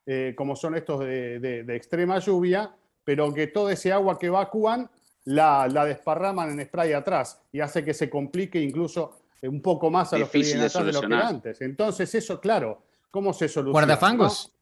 eh, 0.04 0.34
como 0.36 0.54
son 0.54 0.74
estos 0.74 1.00
de 1.00 1.64
extrema 1.74 2.18
lluvia, 2.18 2.74
pero 3.08 3.32
que 3.32 3.46
todo 3.46 3.70
ese 3.70 3.90
agua 3.90 4.18
que 4.18 4.26
evacúan 4.26 4.90
la, 5.24 5.66
la 5.66 5.86
desparraman 5.86 6.50
en 6.50 6.66
spray 6.66 6.92
atrás 6.92 7.40
y 7.50 7.60
hace 7.60 7.82
que 7.82 7.94
se 7.94 8.10
complique 8.10 8.60
incluso 8.60 9.20
un 9.40 9.62
poco 9.62 9.90
más 9.90 10.12
a 10.12 10.18
los 10.18 10.28
que 10.28 10.40
vienen 10.40 10.68
de, 10.68 10.92
lo 10.92 11.00
que 11.00 11.14
antes. 11.14 11.62
Entonces, 11.62 12.14
eso, 12.14 12.38
claro, 12.38 12.82
¿cómo 13.10 13.32
se 13.32 13.48
soluciona? 13.48 13.72
¿Guardafangos? 13.72 14.52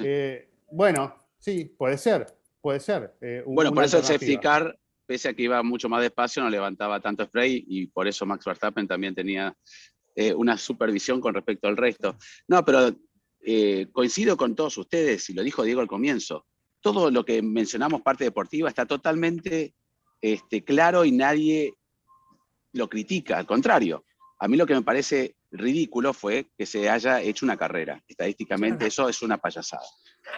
Eh, 0.00 0.48
bueno, 0.72 1.14
sí, 1.38 1.64
puede 1.78 1.96
ser, 1.96 2.26
puede 2.60 2.80
ser. 2.80 3.14
Eh, 3.20 3.44
bueno, 3.46 3.72
por 3.72 3.84
eso 3.84 3.98
el 3.98 4.02
safety 4.02 4.36
car, 4.38 4.76
pese 5.06 5.28
a 5.28 5.34
que 5.34 5.42
iba 5.42 5.62
mucho 5.62 5.88
más 5.88 6.02
despacio, 6.02 6.42
no 6.42 6.50
levantaba 6.50 6.98
tanto 6.98 7.24
spray 7.24 7.64
y 7.68 7.86
por 7.86 8.08
eso 8.08 8.26
Max 8.26 8.44
Verstappen 8.44 8.88
también 8.88 9.14
tenía 9.14 9.56
eh, 10.16 10.34
una 10.34 10.58
supervisión 10.58 11.20
con 11.20 11.34
respecto 11.34 11.68
al 11.68 11.76
resto. 11.76 12.16
No, 12.48 12.64
pero 12.64 12.96
coincido 13.92 14.36
con 14.36 14.56
todos 14.56 14.76
ustedes, 14.76 15.30
y 15.30 15.34
lo 15.34 15.44
dijo 15.44 15.62
Diego 15.62 15.80
al 15.80 15.86
comienzo, 15.86 16.46
todo 16.82 17.10
lo 17.10 17.24
que 17.24 17.40
mencionamos 17.40 18.02
parte 18.02 18.24
deportiva 18.24 18.68
está 18.68 18.84
totalmente 18.84 19.74
este, 20.20 20.62
claro 20.64 21.04
y 21.04 21.12
nadie 21.12 21.74
lo 22.72 22.88
critica, 22.88 23.38
al 23.38 23.46
contrario. 23.46 24.04
A 24.38 24.48
mí 24.48 24.56
lo 24.56 24.66
que 24.66 24.74
me 24.74 24.82
parece 24.82 25.36
ridículo 25.52 26.12
fue 26.12 26.48
que 26.58 26.66
se 26.66 26.90
haya 26.90 27.20
hecho 27.20 27.46
una 27.46 27.56
carrera. 27.56 28.02
Estadísticamente 28.06 28.86
eso 28.88 29.08
es 29.08 29.22
una 29.22 29.38
payasada. 29.38 29.86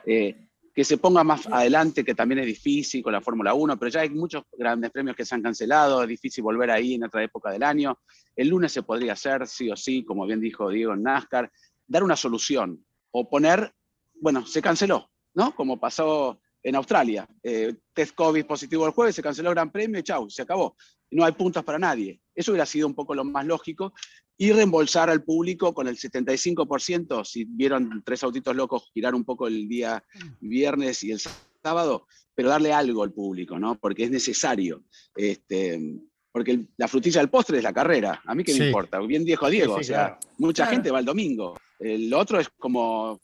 Eh, 0.04 0.48
que 0.74 0.84
se 0.84 0.98
ponga 0.98 1.22
más 1.22 1.46
adelante, 1.46 2.04
que 2.04 2.16
también 2.16 2.40
es 2.40 2.46
difícil 2.46 3.02
con 3.02 3.12
la 3.12 3.20
Fórmula 3.20 3.54
1, 3.54 3.78
pero 3.78 3.90
ya 3.90 4.00
hay 4.00 4.10
muchos 4.10 4.42
grandes 4.58 4.90
premios 4.90 5.16
que 5.16 5.24
se 5.24 5.34
han 5.34 5.42
cancelado, 5.42 6.02
es 6.02 6.08
difícil 6.08 6.42
volver 6.42 6.70
ahí 6.70 6.94
en 6.94 7.04
otra 7.04 7.22
época 7.22 7.52
del 7.52 7.62
año. 7.62 8.00
El 8.34 8.48
lunes 8.48 8.72
se 8.72 8.82
podría 8.82 9.12
hacer, 9.12 9.46
sí 9.46 9.70
o 9.70 9.76
sí, 9.76 10.04
como 10.04 10.26
bien 10.26 10.40
dijo 10.40 10.68
Diego 10.68 10.92
en 10.92 11.04
NASCAR, 11.04 11.50
dar 11.86 12.02
una 12.02 12.16
solución 12.16 12.84
o 13.12 13.30
poner, 13.30 13.72
bueno, 14.20 14.44
se 14.44 14.60
canceló, 14.60 15.12
¿no? 15.34 15.54
Como 15.54 15.78
pasó 15.78 16.40
en 16.64 16.74
Australia. 16.76 17.28
Eh, 17.42 17.74
test 17.92 18.14
COVID 18.14 18.46
positivo 18.46 18.86
el 18.86 18.92
jueves, 18.92 19.14
se 19.14 19.22
canceló 19.22 19.50
el 19.50 19.54
Gran 19.54 19.70
Premio 19.70 20.00
y 20.00 20.02
chau, 20.02 20.28
se 20.30 20.42
acabó. 20.42 20.76
No 21.10 21.24
hay 21.24 21.32
puntos 21.32 21.62
para 21.62 21.78
nadie. 21.78 22.20
Eso 22.34 22.50
hubiera 22.50 22.66
sido 22.66 22.86
un 22.86 22.94
poco 22.94 23.14
lo 23.14 23.24
más 23.24 23.46
lógico. 23.46 23.92
Y 24.36 24.50
reembolsar 24.50 25.10
al 25.10 25.22
público 25.22 25.72
con 25.72 25.86
el 25.86 25.96
75%, 25.96 27.24
si 27.24 27.44
vieron 27.44 28.02
tres 28.04 28.24
autitos 28.24 28.56
locos 28.56 28.90
girar 28.92 29.14
un 29.14 29.24
poco 29.24 29.46
el 29.46 29.68
día 29.68 30.02
viernes 30.40 31.04
y 31.04 31.12
el 31.12 31.20
sábado, 31.62 32.08
pero 32.34 32.48
darle 32.48 32.72
algo 32.72 33.04
al 33.04 33.12
público, 33.12 33.58
¿no? 33.60 33.78
Porque 33.78 34.04
es 34.04 34.10
necesario. 34.10 34.82
Este, 35.14 36.00
porque 36.32 36.66
la 36.78 36.88
frutilla 36.88 37.20
del 37.20 37.30
postre 37.30 37.58
es 37.58 37.62
la 37.62 37.72
carrera. 37.72 38.22
A 38.24 38.34
mí 38.34 38.42
qué 38.42 38.58
me 38.58 38.66
importa, 38.66 38.98
bien 38.98 39.24
dijo 39.24 39.48
Diego, 39.48 39.74
o 39.74 39.82
sea, 39.84 40.18
mucha 40.38 40.66
gente 40.66 40.90
va 40.90 40.98
el 40.98 41.04
domingo. 41.04 41.56
Lo 41.78 42.18
otro 42.18 42.40
es 42.40 42.48
como 42.58 43.20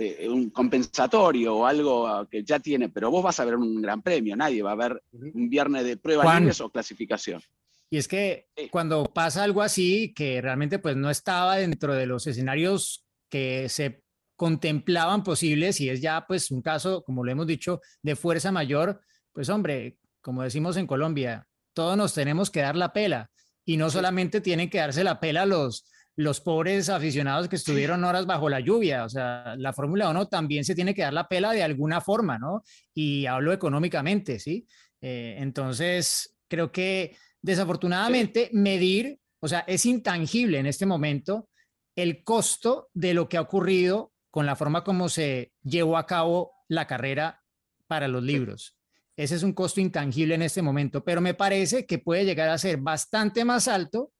eh, 0.00 0.28
un 0.28 0.50
compensatorio 0.50 1.56
o 1.56 1.66
algo 1.66 2.26
que 2.30 2.44
ya 2.44 2.60
tiene, 2.60 2.88
pero 2.88 3.10
vos 3.10 3.22
vas 3.22 3.40
a 3.40 3.44
ver 3.44 3.56
un 3.56 3.82
gran 3.82 4.00
premio, 4.00 4.36
nadie 4.36 4.62
va 4.62 4.72
a 4.72 4.76
ver 4.76 5.02
un 5.12 5.50
viernes 5.50 5.84
de 5.84 5.96
pruebas 5.96 6.60
o 6.60 6.70
clasificación. 6.70 7.42
Y 7.90 7.96
es 7.96 8.06
que 8.06 8.46
cuando 8.70 9.04
pasa 9.04 9.42
algo 9.42 9.60
así, 9.60 10.12
que 10.14 10.40
realmente 10.40 10.78
pues 10.78 10.94
no 10.96 11.10
estaba 11.10 11.56
dentro 11.56 11.94
de 11.94 12.06
los 12.06 12.26
escenarios 12.26 13.06
que 13.28 13.68
se 13.68 14.04
contemplaban 14.36 15.24
posibles 15.24 15.80
y 15.80 15.90
es 15.90 16.00
ya 16.00 16.24
pues 16.28 16.52
un 16.52 16.62
caso, 16.62 17.02
como 17.02 17.24
lo 17.24 17.32
hemos 17.32 17.48
dicho, 17.48 17.80
de 18.02 18.14
fuerza 18.14 18.52
mayor, 18.52 19.00
pues 19.32 19.48
hombre, 19.48 19.98
como 20.20 20.44
decimos 20.44 20.76
en 20.76 20.86
Colombia, 20.86 21.48
todos 21.72 21.96
nos 21.96 22.14
tenemos 22.14 22.50
que 22.50 22.60
dar 22.60 22.76
la 22.76 22.92
pela 22.92 23.30
y 23.64 23.76
no 23.76 23.90
solamente 23.90 24.40
tienen 24.40 24.70
que 24.70 24.78
darse 24.78 25.02
la 25.02 25.18
pela 25.18 25.44
los, 25.44 25.86
los 26.18 26.40
pobres 26.40 26.88
aficionados 26.88 27.48
que 27.48 27.54
estuvieron 27.54 28.02
horas 28.02 28.26
bajo 28.26 28.48
la 28.48 28.58
lluvia, 28.58 29.04
o 29.04 29.08
sea, 29.08 29.54
la 29.56 29.72
Fórmula 29.72 30.10
1 30.10 30.26
también 30.26 30.64
se 30.64 30.74
tiene 30.74 30.92
que 30.92 31.02
dar 31.02 31.12
la 31.12 31.28
pela 31.28 31.52
de 31.52 31.62
alguna 31.62 32.00
forma, 32.00 32.38
¿no? 32.38 32.64
Y 32.92 33.26
hablo 33.26 33.52
económicamente, 33.52 34.40
¿sí? 34.40 34.66
Eh, 35.00 35.36
entonces, 35.38 36.36
creo 36.48 36.72
que 36.72 37.16
desafortunadamente 37.40 38.50
medir, 38.52 39.20
o 39.38 39.46
sea, 39.46 39.60
es 39.60 39.86
intangible 39.86 40.58
en 40.58 40.66
este 40.66 40.86
momento 40.86 41.50
el 41.94 42.24
costo 42.24 42.88
de 42.94 43.14
lo 43.14 43.28
que 43.28 43.36
ha 43.36 43.42
ocurrido 43.42 44.12
con 44.32 44.44
la 44.44 44.56
forma 44.56 44.82
como 44.82 45.08
se 45.08 45.52
llevó 45.62 45.96
a 45.96 46.06
cabo 46.06 46.50
la 46.66 46.88
carrera 46.88 47.44
para 47.86 48.08
los 48.08 48.24
libros. 48.24 48.76
Ese 49.16 49.36
es 49.36 49.44
un 49.44 49.52
costo 49.52 49.80
intangible 49.80 50.34
en 50.34 50.42
este 50.42 50.62
momento, 50.62 51.04
pero 51.04 51.20
me 51.20 51.34
parece 51.34 51.86
que 51.86 52.00
puede 52.00 52.24
llegar 52.24 52.48
a 52.48 52.58
ser 52.58 52.78
bastante 52.78 53.44
más 53.44 53.68
alto 53.68 54.10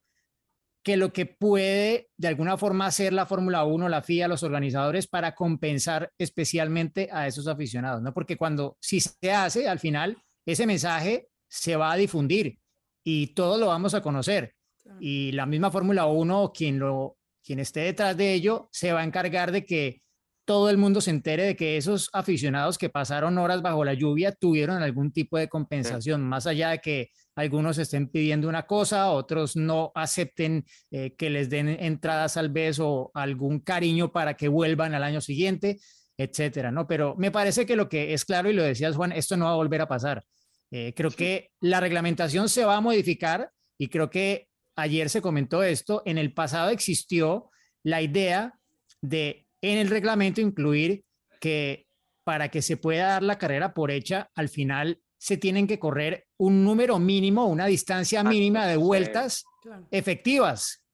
que 0.89 0.97
lo 0.97 1.13
que 1.13 1.27
puede 1.27 2.09
de 2.17 2.29
alguna 2.29 2.57
forma 2.57 2.87
hacer 2.87 3.13
la 3.13 3.27
Fórmula 3.27 3.63
1, 3.63 3.91
la 3.91 4.01
FIA, 4.01 4.27
los 4.27 4.43
organizadores 4.43 5.07
para 5.07 5.35
compensar 5.35 6.15
especialmente 6.17 7.11
a 7.13 7.27
esos 7.27 7.47
aficionados, 7.47 8.01
¿no? 8.01 8.15
Porque 8.15 8.39
cuando 8.39 8.79
si 8.81 8.99
se 8.99 9.31
hace, 9.31 9.69
al 9.69 9.81
final 9.81 10.17
ese 10.47 10.67
mensaje 10.67 11.29
se 11.47 11.77
va 11.77 11.93
a 11.93 11.97
difundir 11.97 12.59
y 13.05 13.35
todos 13.35 13.61
lo 13.61 13.67
vamos 13.67 13.93
a 13.93 14.01
conocer. 14.01 14.55
Y 14.99 15.33
la 15.33 15.45
misma 15.45 15.71
Fórmula 15.71 16.07
1, 16.07 16.53
quien 16.55 16.79
lo 16.79 17.19
quien 17.45 17.59
esté 17.59 17.81
detrás 17.81 18.17
de 18.17 18.33
ello 18.33 18.71
se 18.73 18.95
va 18.95 19.01
a 19.01 19.05
encargar 19.05 19.53
de 19.53 19.67
que 19.67 20.01
todo 20.49 20.71
el 20.71 20.79
mundo 20.79 21.03
se 21.03 21.11
entere 21.11 21.43
de 21.43 21.57
que 21.57 21.77
esos 21.77 22.09
aficionados 22.15 22.79
que 22.79 22.89
pasaron 22.89 23.37
horas 23.37 23.61
bajo 23.61 23.85
la 23.85 23.93
lluvia 23.93 24.33
tuvieron 24.33 24.83
algún 24.83 25.13
tipo 25.13 25.37
de 25.37 25.47
compensación, 25.47 26.23
más 26.23 26.47
allá 26.47 26.71
de 26.71 26.79
que 26.79 27.11
algunos 27.37 27.77
estén 27.77 28.09
pidiendo 28.09 28.49
una 28.49 28.63
cosa, 28.63 29.11
otros 29.11 29.57
no 29.57 29.93
acepten 29.95 30.65
eh, 30.91 31.15
que 31.19 31.29
les 31.29 31.51
den 31.51 31.69
entradas 31.69 32.39
al 32.39 32.49
beso 32.49 32.89
o 32.89 33.11
algún 33.13 33.61
cariño 33.61 34.11
para 34.11 34.39
que 34.39 34.49
vuelvan 34.49 34.95
al 34.95 35.03
año 35.03 35.21
siguiente, 35.21 35.81
etcétera, 36.17 36.71
¿no? 36.71 36.87
Pero 36.87 37.15
me 37.19 37.31
parece 37.31 37.67
que 37.67 37.77
lo 37.77 37.91
que 37.91 38.15
es 38.15 38.25
claro, 38.25 38.49
y 38.49 38.55
lo 38.55 38.63
decías 38.63 38.97
Juan, 38.97 39.13
esto 39.13 39.37
no 39.37 39.45
va 39.45 39.53
a 39.53 39.57
volver 39.57 39.83
a 39.83 39.87
pasar. 39.87 40.25
Eh, 40.71 40.95
creo 40.97 41.11
que 41.11 41.51
la 41.61 41.79
reglamentación 41.79 42.49
se 42.49 42.65
va 42.65 42.79
a 42.79 42.81
modificar 42.81 43.51
y 43.77 43.89
creo 43.89 44.09
que 44.09 44.49
ayer 44.77 45.11
se 45.11 45.21
comentó 45.21 45.63
esto, 45.63 46.03
en 46.07 46.17
el 46.17 46.33
pasado 46.33 46.71
existió 46.71 47.51
la 47.85 48.01
idea 48.01 48.55
de 49.03 49.48
en 49.63 49.79
el 49.79 49.89
reglamento 49.89 50.41
incluir 50.41 51.05
que 51.41 51.87
para 52.25 52.51
que 52.51 52.63
se 52.63 52.77
pueda 52.77 53.09
dar 53.09 53.23
la 53.23 53.39
carrera 53.39 53.73
por 53.73 53.91
hecha, 53.91 54.31
al 54.35 54.49
final 54.49 55.01
se 55.19 55.37
tienen 55.37 55.67
que 55.67 55.79
correr 55.79 56.27
un 56.37 56.65
número 56.65 56.99
mínimo, 56.99 57.47
una 57.47 57.67
distancia 57.67 58.23
mínima 58.23 58.67
de 58.67 58.77
vueltas 58.77 59.45
efectivas, 59.91 60.85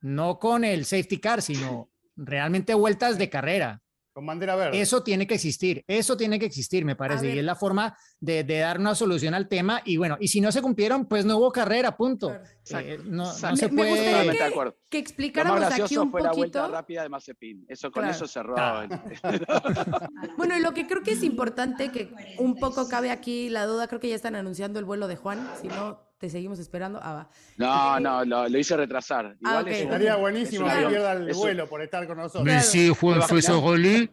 no 0.00 0.38
con 0.38 0.64
el 0.64 0.84
safety 0.84 1.18
car, 1.18 1.42
sino 1.42 1.90
realmente 2.16 2.74
vueltas 2.74 3.18
de 3.18 3.30
carrera. 3.30 3.80
Con 4.12 4.26
bandera 4.26 4.56
verde. 4.56 4.80
Eso 4.80 5.02
tiene 5.02 5.26
que 5.26 5.34
existir, 5.34 5.84
eso 5.86 6.16
tiene 6.16 6.38
que 6.38 6.46
existir, 6.46 6.84
me 6.84 6.96
parece, 6.96 7.32
y 7.32 7.38
es 7.38 7.44
la 7.44 7.54
forma 7.54 7.96
de, 8.18 8.42
dar 8.44 8.80
una 8.80 8.94
solución 8.94 9.34
al 9.34 9.48
tema. 9.48 9.82
Y 9.84 9.98
bueno, 9.98 10.16
y 10.18 10.28
si 10.28 10.40
no 10.40 10.50
se 10.50 10.60
cumplieron, 10.60 11.06
pues 11.06 11.24
no 11.24 11.38
hubo 11.38 11.52
carrera, 11.52 11.96
punto. 11.96 12.34
Eh, 12.70 12.98
no, 13.04 13.26
se 13.26 13.68
puede. 13.68 14.26
Me 14.26 14.36
que, 14.36 14.74
que 14.88 14.98
explicáramos 14.98 15.62
aquí 15.62 15.96
un 15.96 16.10
fue 16.10 16.22
poquito. 16.22 16.58
La 16.58 16.62
vuelta 16.62 16.68
rápida 16.68 17.02
de 17.02 17.08
Mazepin. 17.08 17.66
Eso 17.68 17.92
con 17.92 18.04
eso 18.04 18.26
cerró. 18.26 18.56
bueno, 20.36 20.56
y 20.56 20.60
lo 20.60 20.74
que 20.74 20.88
creo 20.88 21.02
que 21.02 21.12
es 21.12 21.22
importante, 21.22 21.92
que 21.92 22.12
un 22.38 22.56
poco 22.56 22.88
cabe 22.88 23.12
aquí 23.12 23.48
la 23.48 23.66
duda, 23.66 23.86
creo 23.86 24.00
que 24.00 24.08
ya 24.08 24.16
están 24.16 24.34
anunciando 24.34 24.80
el 24.80 24.84
vuelo 24.84 25.06
de 25.06 25.16
Juan, 25.16 25.48
si 25.60 25.68
no 25.68 26.09
te 26.20 26.28
seguimos 26.28 26.58
esperando. 26.58 27.00
Ah, 27.02 27.14
va. 27.14 27.30
No, 27.56 28.24
no, 28.24 28.46
lo, 28.46 28.58
hice 28.58 28.76
retrasar. 28.76 29.38
Ah, 29.42 29.60
Igual 29.60 29.68
es 29.68 29.80
Estaría 29.80 30.16
buenísimo 30.16 30.66
que 30.66 30.86
pierda 30.86 31.12
el 31.14 31.32
vuelo 31.32 31.66
por 31.66 31.80
estar 31.80 32.06
con 32.06 32.18
nosotros. 32.18 32.44
Merci, 32.44 32.90
Juan 33.00 33.22
Fosaroli. 33.22 34.10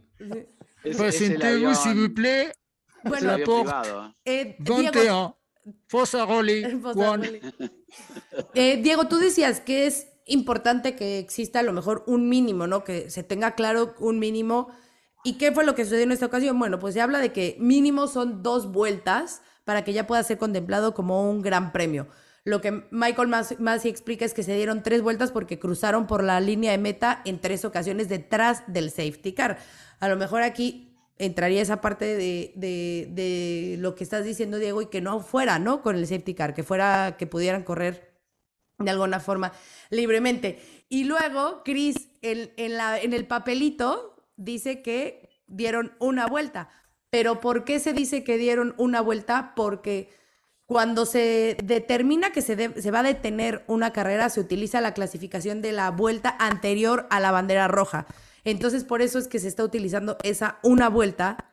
Presentez-vous, 0.83 1.75
s'il 1.75 1.95
vous 1.95 2.13
plaît. 2.13 2.53
Bueno, 3.03 3.37
la 3.37 3.43
porte 3.43 3.73
eh, 4.23 4.55
21. 4.59 5.37
Fosaroli. 5.89 6.79
Juan. 6.81 7.23
Eh, 8.53 8.79
Diego, 8.81 9.07
tú 9.09 9.17
decías 9.17 9.59
que 9.59 9.85
es 9.85 10.07
importante 10.25 10.95
que 10.95 11.19
exista 11.19 11.59
a 11.59 11.63
lo 11.63 11.73
mejor 11.73 12.05
un 12.07 12.29
mínimo, 12.29 12.67
¿no? 12.67 12.85
Que 12.85 13.09
se 13.09 13.23
tenga 13.23 13.55
claro 13.55 13.95
un 13.99 14.17
mínimo. 14.17 14.69
¿Y 15.25 15.37
qué 15.37 15.51
fue 15.51 15.65
lo 15.65 15.75
que 15.75 15.83
sucedió 15.83 16.03
en 16.03 16.13
esta 16.13 16.27
ocasión? 16.27 16.57
Bueno, 16.57 16.79
pues 16.79 16.93
se 16.93 17.01
habla 17.01 17.19
de 17.19 17.33
que 17.33 17.57
mínimo 17.59 18.07
son 18.07 18.43
dos 18.43 18.71
vueltas 18.71 19.41
para 19.67 19.83
que 19.83 19.91
ya 19.91 20.07
pueda 20.07 20.23
ser 20.23 20.37
contemplado 20.37 20.93
como 20.93 21.29
un 21.29 21.41
gran 21.41 21.73
premio. 21.73 22.07
Lo 22.45 22.61
que 22.61 22.85
Michael 22.89 23.27
Massey 23.27 23.91
explica 23.91 24.23
es 24.23 24.33
que 24.33 24.41
se 24.41 24.55
dieron 24.55 24.81
tres 24.81 25.01
vueltas 25.01 25.33
porque 25.33 25.59
cruzaron 25.59 26.07
por 26.07 26.23
la 26.23 26.39
línea 26.39 26.71
de 26.71 26.77
meta 26.77 27.21
en 27.25 27.41
tres 27.41 27.65
ocasiones 27.65 28.07
detrás 28.07 28.63
del 28.67 28.91
safety 28.91 29.33
car. 29.33 29.57
A 29.99 30.07
lo 30.07 30.15
mejor 30.15 30.41
aquí 30.41 30.95
entraría 31.17 31.61
esa 31.61 31.81
parte 31.81 32.05
de, 32.15 32.53
de, 32.55 33.75
lo 33.79 33.93
que 33.93 34.05
estás 34.05 34.23
diciendo, 34.23 34.57
Diego, 34.57 34.81
y 34.81 34.85
que 34.85 35.01
no 35.01 35.19
fuera, 35.19 35.59
¿no? 35.59 35.81
Con 35.81 35.97
el 35.97 36.07
safety 36.07 36.33
car, 36.33 36.53
que 36.53 36.63
fuera, 36.63 37.17
que 37.17 37.27
pudieran 37.27 37.63
correr 37.63 38.17
de 38.79 38.89
alguna 38.89 39.19
forma 39.19 39.51
libremente. 39.89 40.61
Y 40.87 41.03
luego, 41.03 41.61
Chris, 41.65 42.07
en, 42.21 42.77
la, 42.77 43.01
en 43.01 43.11
el 43.11 43.27
papelito 43.27 44.15
dice 44.37 44.81
que 44.81 45.41
dieron 45.45 45.91
una 45.99 46.25
vuelta. 46.25 46.69
Pero 47.17 47.39
¿por 47.39 47.63
qué 47.63 47.79
se 47.79 47.93
dice 47.93 48.23
que 48.23 48.37
dieron 48.37 48.75
una 48.77 49.01
vuelta? 49.01 49.53
Porque 49.55 50.11
cuando 50.67 51.07
se 51.07 51.57
determina 51.63 52.31
que 52.31 52.43
se, 52.43 52.91
va 52.91 52.99
a 52.99 53.03
detener 53.03 53.63
una 53.65 53.91
carrera, 53.91 54.29
se 54.29 54.39
utiliza 54.39 54.81
la 54.81 54.93
clasificación 54.93 55.63
de 55.63 55.71
la 55.71 55.89
vuelta 55.89 56.35
anterior 56.37 57.07
a 57.09 57.19
la 57.19 57.31
bandera 57.31 57.67
roja. 57.67 58.05
Entonces, 58.43 58.83
por 58.83 59.01
eso 59.01 59.17
es 59.17 59.27
que 59.27 59.39
se 59.39 59.47
está 59.47 59.63
utilizando 59.63 60.19
esa 60.21 60.59
una 60.61 60.89
vuelta 60.89 61.49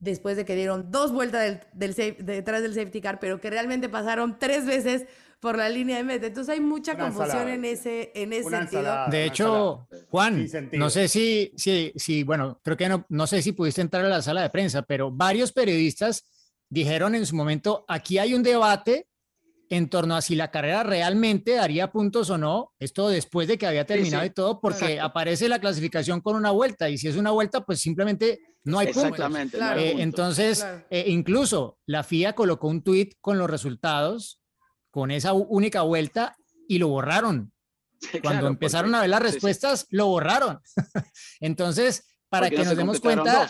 después 0.00 0.36
de 0.36 0.44
que 0.44 0.54
dieron 0.54 0.90
dos 0.90 1.14
vueltas 1.14 1.60
detrás 1.72 2.60
del 2.60 2.74
safety 2.74 3.00
car, 3.00 3.20
pero 3.20 3.40
que 3.40 3.48
realmente 3.48 3.88
pasaron 3.88 4.38
tres 4.38 4.66
veces 4.66 5.06
por 5.40 5.56
la 5.56 5.68
línea 5.68 5.96
de 5.96 6.04
meta. 6.04 6.26
Entonces 6.26 6.52
hay 6.52 6.60
mucha 6.60 6.96
confusión 6.96 7.48
en 7.48 7.64
ese, 7.64 8.12
en 8.14 8.32
ese 8.32 8.50
sentido. 8.50 9.06
De 9.10 9.24
hecho, 9.24 9.88
Juan, 10.10 10.46
no 10.72 10.90
sé 10.90 11.08
si, 11.08 11.52
si, 11.56 11.92
si, 11.96 12.22
bueno, 12.22 12.60
creo 12.62 12.76
que 12.76 12.88
no, 12.88 13.06
no 13.08 13.26
sé 13.26 13.42
si 13.42 13.52
pudiste 13.52 13.80
entrar 13.80 14.04
a 14.04 14.08
la 14.08 14.22
sala 14.22 14.42
de 14.42 14.50
prensa, 14.50 14.82
pero 14.82 15.10
varios 15.10 15.52
periodistas 15.52 16.24
dijeron 16.68 17.14
en 17.14 17.26
su 17.26 17.34
momento, 17.34 17.84
aquí 17.88 18.18
hay 18.18 18.34
un 18.34 18.42
debate 18.42 19.08
en 19.70 19.88
torno 19.88 20.16
a 20.16 20.20
si 20.20 20.34
la 20.34 20.50
carrera 20.50 20.82
realmente 20.82 21.54
daría 21.54 21.92
puntos 21.92 22.28
o 22.28 22.36
no, 22.36 22.72
esto 22.80 23.08
después 23.08 23.46
de 23.46 23.56
que 23.56 23.66
había 23.66 23.86
terminado 23.86 24.24
y 24.24 24.30
todo, 24.30 24.60
porque 24.60 24.98
aparece 24.98 25.48
la 25.48 25.60
clasificación 25.60 26.20
con 26.20 26.34
una 26.34 26.50
vuelta 26.50 26.90
y 26.90 26.98
si 26.98 27.06
es 27.06 27.16
una 27.16 27.30
vuelta, 27.30 27.64
pues 27.64 27.78
simplemente 27.80 28.40
no 28.64 28.80
hay 28.80 28.88
Exactamente, 28.88 29.58
puntos. 29.58 29.76
Eh, 29.78 29.94
entonces, 29.98 30.66
eh, 30.90 31.04
incluso 31.06 31.78
la 31.86 32.02
FIA 32.02 32.34
colocó 32.34 32.66
un 32.66 32.82
tuit 32.82 33.14
con 33.20 33.38
los 33.38 33.48
resultados, 33.48 34.39
con 34.90 35.10
esa 35.10 35.32
única 35.32 35.82
vuelta 35.82 36.36
y 36.68 36.78
lo 36.78 36.88
borraron. 36.88 37.52
Cuando 38.22 38.46
empezaron 38.46 38.94
a 38.94 39.02
ver 39.02 39.10
las 39.10 39.22
respuestas, 39.22 39.86
lo 39.90 40.06
borraron. 40.06 40.60
entonces, 41.40 42.16
para 42.28 42.48
que 42.48 42.64
nos 42.64 42.76
demos 42.76 43.00
cuenta 43.00 43.48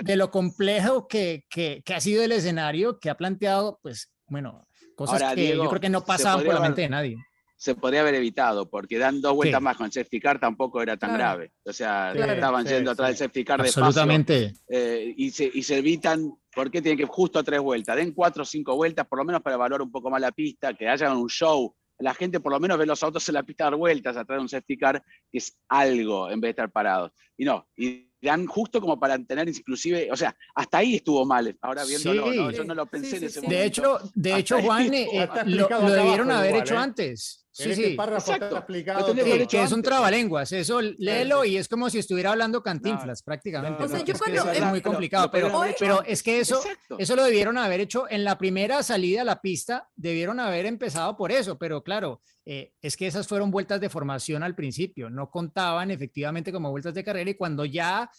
de 0.00 0.16
lo 0.16 0.30
complejo 0.30 1.08
que, 1.08 1.44
que, 1.50 1.82
que 1.84 1.94
ha 1.94 2.00
sido 2.00 2.22
el 2.22 2.32
escenario, 2.32 2.98
que 2.98 3.10
ha 3.10 3.16
planteado, 3.16 3.78
pues, 3.82 4.10
bueno, 4.26 4.66
Cosas 4.94 5.34
que 5.34 5.56
yo 5.56 5.68
creo 5.68 5.80
que 5.80 5.88
no 5.88 6.04
pasaban 6.04 6.44
por 6.44 6.54
la 6.54 6.60
mente 6.60 6.82
de 6.82 6.88
nadie. 6.88 7.16
Se 7.62 7.76
podría 7.76 8.00
haber 8.00 8.16
evitado, 8.16 8.68
porque 8.68 8.98
dan 8.98 9.20
dos 9.20 9.34
vueltas 9.36 9.62
más 9.62 9.76
con 9.76 9.92
safety 9.92 10.18
car 10.18 10.40
tampoco 10.40 10.82
era 10.82 10.96
tan 10.96 11.14
grave. 11.14 11.52
O 11.64 11.72
sea, 11.72 12.10
estaban 12.10 12.66
yendo 12.66 12.90
atrás 12.90 13.10
del 13.10 13.16
safety 13.18 13.44
car 13.44 13.60
Absolutamente. 13.60 14.54
Eh, 14.68 15.14
y, 15.16 15.30
se, 15.30 15.48
y 15.54 15.62
se 15.62 15.76
evitan, 15.78 16.34
¿por 16.52 16.72
qué 16.72 16.82
tienen 16.82 16.98
que 16.98 17.04
justo 17.06 17.44
tres 17.44 17.60
vueltas? 17.60 17.94
Den 17.94 18.10
cuatro 18.14 18.42
o 18.42 18.44
cinco 18.44 18.74
vueltas, 18.74 19.06
por 19.06 19.20
lo 19.20 19.24
menos 19.24 19.42
para 19.42 19.54
evaluar 19.54 19.80
un 19.80 19.92
poco 19.92 20.10
más 20.10 20.20
la 20.20 20.32
pista, 20.32 20.74
que 20.74 20.88
haya 20.88 21.14
un 21.14 21.28
show. 21.28 21.72
La 22.00 22.14
gente 22.14 22.40
por 22.40 22.50
lo 22.50 22.58
menos 22.58 22.76
ve 22.78 22.84
los 22.84 23.00
autos 23.04 23.28
en 23.28 23.34
la 23.34 23.44
pista 23.44 23.62
dar 23.62 23.76
vueltas 23.76 24.16
atrás 24.16 24.38
de 24.38 24.42
un 24.42 24.48
safety 24.48 24.76
car, 24.76 25.00
que 25.30 25.38
es 25.38 25.56
algo 25.68 26.32
en 26.32 26.40
vez 26.40 26.48
de 26.48 26.50
estar 26.50 26.72
parados. 26.72 27.12
Y 27.36 27.44
no, 27.44 27.68
y 27.76 28.08
dan 28.20 28.46
justo 28.46 28.80
como 28.80 28.98
para 28.98 29.16
tener 29.18 29.48
inclusive, 29.48 30.08
o 30.10 30.16
sea, 30.16 30.34
hasta 30.56 30.78
ahí 30.78 30.96
estuvo 30.96 31.24
mal, 31.24 31.56
ahora 31.60 31.84
viéndolo, 31.84 32.32
Sí. 32.32 32.38
¿no? 32.38 32.50
yo 32.50 32.64
no 32.64 32.74
lo 32.74 32.86
pensé 32.86 33.10
Sí, 33.10 33.16
en 33.18 33.24
ese 33.24 33.40
sí. 33.40 33.46
momento. 33.46 33.56
De 33.60 33.66
hecho, 33.66 33.98
de 34.14 34.30
Hasta 34.30 34.40
hecho 34.40 34.62
Juan, 34.62 34.94
eh, 34.94 35.08
está 35.12 35.40
eh, 35.42 35.44
lo, 35.46 35.68
debieron 35.90 36.30
haber 36.32 36.50
igual, 36.50 36.62
hecho 36.62 36.74
¿eh? 36.74 36.78
antes. 36.78 37.41
Sí, 37.54 37.70
este 37.70 37.90
sí. 37.90 37.94
párrafo 37.94 38.32
Exacto. 38.32 38.64
Lo 38.66 39.04
tenés 39.14 39.46
que 39.46 39.62
es 39.62 39.72
un 39.72 39.82
trabalenguas, 39.82 40.50
eso 40.52 40.80
léelo 40.80 41.44
y 41.44 41.58
es 41.58 41.68
como 41.68 41.90
si 41.90 41.98
estuviera 41.98 42.30
hablando 42.32 42.62
cantinflas 42.62 43.22
prácticamente. 43.22 43.84
O 43.84 43.88
sea, 43.88 43.98
yo 44.02 44.14
es 44.14 44.20
que 44.20 44.32
cuando- 44.32 44.50
es 44.52 44.58
eh, 44.58 44.64
muy 44.64 44.80
Pero 44.80 44.90
complicado, 44.90 45.30
pero, 45.30 45.48
pero 45.78 45.98
antes. 45.98 46.12
es 46.12 46.22
que 46.22 46.40
eso, 46.40 46.56
Exacto. 46.62 46.96
eso 46.98 47.14
lo 47.14 47.24
debieron 47.24 47.58
haber 47.58 47.80
hecho 47.80 48.06
en 48.10 48.24
la 48.24 48.38
primera 48.38 48.82
salida 48.82 49.20
a 49.20 49.24
la 49.24 49.42
pista, 49.42 49.90
debieron 49.96 50.40
haber 50.40 50.64
empezado 50.64 51.14
por 51.14 51.30
eso, 51.30 51.58
pero 51.58 51.82
claro, 51.84 52.22
eh, 52.46 52.72
es 52.80 52.96
que 52.96 53.06
esas 53.06 53.28
fueron 53.28 53.50
vueltas 53.50 53.80
de 53.82 53.90
formación 53.90 54.42
al 54.42 54.54
principio, 54.54 55.10
no 55.10 55.30
contaban 55.30 55.90
efectivamente 55.90 56.52
como 56.52 56.70
vueltas 56.70 56.94
de 56.94 57.04
carrera 57.04 57.30
y 57.30 57.34
cuando 57.34 57.66
ya 57.66 58.10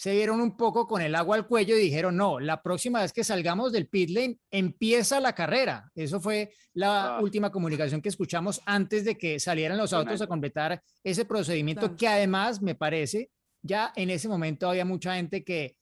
se 0.00 0.12
vieron 0.12 0.40
un 0.40 0.56
poco 0.56 0.86
con 0.86 1.02
el 1.02 1.16
agua 1.16 1.34
al 1.34 1.48
cuello 1.48 1.76
y 1.76 1.80
dijeron, 1.80 2.16
no, 2.16 2.38
la 2.38 2.62
próxima 2.62 3.00
vez 3.02 3.12
que 3.12 3.24
salgamos 3.24 3.72
del 3.72 3.88
pit 3.88 4.10
lane 4.10 4.38
empieza 4.48 5.18
la 5.18 5.34
carrera. 5.34 5.90
Eso 5.92 6.20
fue 6.20 6.52
la 6.72 7.16
Ah. 7.16 7.20
última 7.20 7.50
comunicación 7.50 8.00
que 8.00 8.08
escuchamos 8.08 8.60
antes 8.64 9.04
de 9.04 9.18
que 9.18 9.40
salieran 9.40 9.76
los 9.76 9.92
autos 9.92 10.22
a 10.22 10.28
completar 10.28 10.80
ese 11.02 11.24
procedimiento 11.24 11.80
Claro. 11.80 11.96
que 11.96 12.06
además 12.06 12.62
me 12.62 12.76
parece, 12.76 13.32
ya 13.60 13.92
en 13.96 14.10
ese 14.10 14.28
momento 14.28 14.70
había 14.70 14.84
mucha 14.84 15.16
gente 15.16 15.42
que 15.42 15.76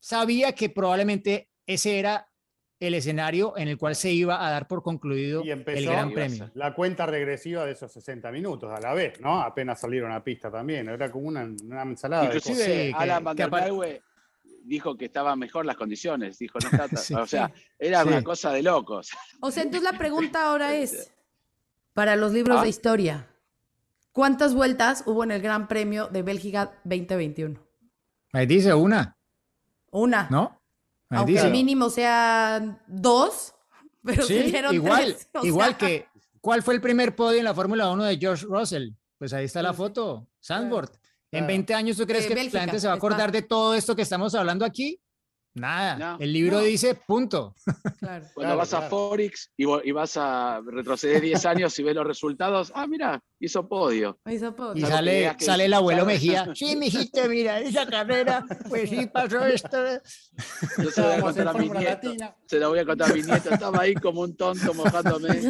sabía 0.00 0.52
que 0.52 0.68
probablemente 0.68 1.48
ese 1.66 1.98
era 1.98 2.28
el 2.80 2.94
escenario 2.94 3.56
en 3.56 3.68
el 3.68 3.78
cual 3.78 3.94
se 3.96 4.10
iba 4.12 4.44
a 4.46 4.50
dar 4.50 4.66
por 4.68 4.82
concluido 4.82 5.42
Y 5.44 5.50
el 5.50 5.62
Gran 5.64 6.12
Premio. 6.12 6.50
la 6.54 6.74
cuenta 6.74 7.06
regresiva 7.06 7.64
de 7.64 7.72
esos 7.72 7.90
60 7.92 8.30
minutos 8.32 8.70
a 8.72 8.80
la 8.80 8.92
vez, 8.94 9.20
¿no? 9.20 9.40
Apenas 9.40 9.80
salieron 9.80 10.12
a 10.12 10.22
pista 10.22 10.50
también. 10.50 10.88
Era 10.88 11.10
como 11.10 11.28
una, 11.28 11.44
una 11.44 11.82
ensalada 11.82 12.22
de 12.24 12.36
Inclusive 12.36 12.54
cosas. 12.56 12.66
Sí, 12.66 12.72
que- 12.72 12.92
Alan 12.96 13.24
Van 13.24 13.36
der 13.36 13.50
Merwe 13.50 14.02
dijo 14.64 14.96
que 14.96 15.04
estaban 15.06 15.38
mejor 15.38 15.64
las 15.66 15.76
condiciones, 15.76 16.38
dijo, 16.38 16.58
no 16.58 16.68
está, 16.68 16.88
Sí. 16.96 17.14
o 17.14 17.26
sea, 17.26 17.52
era 17.78 18.02
Sí. 18.02 18.08
una 18.08 18.22
cosa 18.22 18.50
de 18.52 18.62
locos. 18.62 19.10
O 19.40 19.50
sea, 19.50 19.62
entonces 19.62 19.90
la 19.90 19.96
pregunta 19.98 20.46
ahora 20.46 20.74
es, 20.76 21.12
para 21.94 22.16
los 22.16 22.32
libros 22.32 22.58
Ah. 22.58 22.62
de 22.64 22.68
historia, 22.68 23.28
¿cuántas 24.12 24.52
vueltas 24.54 25.04
hubo 25.06 25.22
en 25.24 25.30
el 25.30 25.40
Gran 25.40 25.68
Premio 25.68 26.08
de 26.08 26.22
Bélgica 26.22 26.72
2021? 26.84 27.60
Ahí 28.32 28.46
dice 28.46 28.74
una, 28.74 29.16
Una. 29.92 30.26
¿no? 30.30 30.60
Ahí 31.14 31.18
Aunque 31.18 31.32
dice. 31.32 31.46
el 31.46 31.52
mínimo 31.52 31.90
sean 31.90 32.80
dos, 32.86 33.54
pero 34.04 34.22
Sí, 34.24 34.52
igual, 34.72 35.04
tres, 35.16 35.28
igual 35.44 35.76
sea, 35.78 35.88
que, 35.88 36.06
¿cuál 36.40 36.62
fue 36.62 36.74
el 36.74 36.80
primer 36.80 37.14
podio 37.16 37.38
en 37.38 37.44
la 37.44 37.54
Fórmula 37.54 37.90
1 37.90 38.04
de 38.04 38.18
George 38.18 38.44
Russell? 38.46 38.90
Pues 39.18 39.32
ahí 39.32 39.44
está 39.46 39.62
la 39.62 39.72
foto, 39.72 40.26
Sandboard. 40.40 40.90
En 41.30 41.40
Claro. 41.40 41.46
20 41.48 41.74
años, 41.74 41.96
¿tú 41.96 42.06
crees 42.06 42.24
De 42.24 42.28
que 42.28 42.34
Bélgica, 42.34 42.58
la 42.58 42.64
gente 42.64 42.80
se 42.80 42.86
va 42.86 42.92
a 42.92 42.96
está. 42.96 43.06
acordar 43.06 43.32
de 43.32 43.42
todo 43.42 43.74
esto 43.74 43.96
que 43.96 44.02
estamos 44.02 44.34
hablando 44.34 44.64
aquí? 44.64 45.00
Nada. 45.54 45.96
No, 45.96 46.18
el 46.20 46.32
libro 46.32 46.58
no. 46.58 46.64
dice 46.64 46.94
punto. 46.94 47.54
Claro. 48.04 48.26
Cuando 48.34 48.54
Claro, 48.54 48.56
vas 48.58 48.74
a. 48.74 48.82
Forix 48.82 49.50
y, 49.56 49.92
vas 49.92 50.16
a 50.18 50.60
retroceder 50.66 51.22
10 51.22 51.46
años 51.46 51.78
y 51.78 51.82
ves 51.82 51.94
los 51.94 52.06
resultados, 52.06 52.70
ah, 52.74 52.86
mira, 52.86 53.22
hizo 53.40 53.66
podio. 53.66 54.18
Se 54.28 54.52
puede. 54.52 54.78
Y 54.80 54.82
sale, 54.82 55.14
digas 55.16 55.36
que- 55.36 55.44
sale 55.46 55.64
el 55.66 55.72
abuelo. 55.72 56.04
Mejía. 56.04 56.48
Sí, 56.54 56.76
mijito, 56.76 57.26
mira, 57.28 57.60
esa 57.60 57.86
carrera, 57.86 58.44
pues 58.68 58.90
sí 58.90 59.06
pasó 59.06 59.44
esto. 59.46 59.78
Yo 60.82 60.90
se 60.90 61.00
lo 61.00 61.06
voy 61.08 61.16
a 61.16 61.20
contar 61.22 61.48
a 61.48 61.52
mi 61.54 61.68
nieto. 61.70 61.80
Latina. 61.82 62.36
Se 62.46 62.58
lo 62.58 62.68
voy 62.68 62.78
a 62.80 62.84
contar 62.84 63.10
a 63.10 63.14
mi 63.14 63.22
nieto. 63.22 63.50
Estaba 63.50 63.80
ahí 63.82 63.94
como 63.94 64.20
un 64.20 64.36
tonto 64.36 64.74
mojándome, 64.74 65.40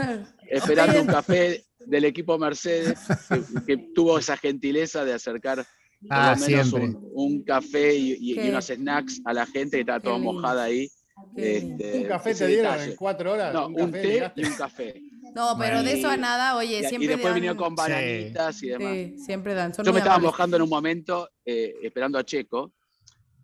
esperando 0.48 1.00
un 1.00 1.06
café 1.08 1.64
del 1.80 2.04
equipo 2.04 2.38
Mercedes, 2.38 3.00
que, 3.28 3.64
que 3.66 3.76
tuvo 3.94 4.18
esa 4.18 4.36
gentileza 4.36 5.04
de 5.04 5.12
acercar 5.14 5.66
por 6.08 6.16
Ah, 6.16 6.34
lo 6.38 6.46
menos 6.46 6.68
siempre. 6.68 6.84
un, 6.84 7.10
un 7.14 7.42
café 7.44 7.94
y, 7.94 8.12
y- 8.12 8.32
y 8.32 8.34
Qué- 8.34 8.50
unos 8.50 8.66
snacks 8.66 9.20
a 9.24 9.32
la 9.32 9.46
gente 9.46 9.76
que 9.76 9.80
estaba 9.80 10.00
qué 10.00 10.04
toda 10.06 10.18
mojada 10.18 10.64
ahí. 10.64 10.88
Este, 11.36 11.98
Un 12.00 12.04
café 12.04 12.34
te 12.34 12.46
dieron 12.48 12.72
detalle. 12.72 12.90
en 12.90 12.96
cuatro 12.96 13.32
horas. 13.32 13.54
No, 13.54 13.68
un, 13.68 13.80
un 13.80 13.86
café 13.90 14.02
té 14.02 14.08
llegaste. 14.08 14.40
y 14.40 14.44
un 14.44 14.54
café. 14.54 15.02
No, 15.34 15.56
pero 15.58 15.82
de 15.82 15.92
eso 15.98 16.08
a 16.08 16.16
nada, 16.16 16.56
oye, 16.56 16.80
Y, 16.80 16.84
y 16.84 16.88
siempre 16.88 17.08
después 17.08 17.24
dan. 17.26 17.34
vinieron 17.34 17.56
con 17.56 17.70
Sí. 17.70 17.74
bananitas 17.76 18.62
y 18.62 18.66
demás. 18.68 18.92
Sí, 18.94 19.14
siempre 19.24 19.54
dan. 19.54 19.74
Son 19.74 19.84
Yo 19.84 19.92
me 19.92 19.98
estaba 20.00 20.18
mojando 20.18 20.56
en 20.56 20.62
un 20.62 20.68
momento 20.68 21.28
eh, 21.44 21.74
esperando 21.82 22.18
a 22.18 22.24
Checo 22.24 22.72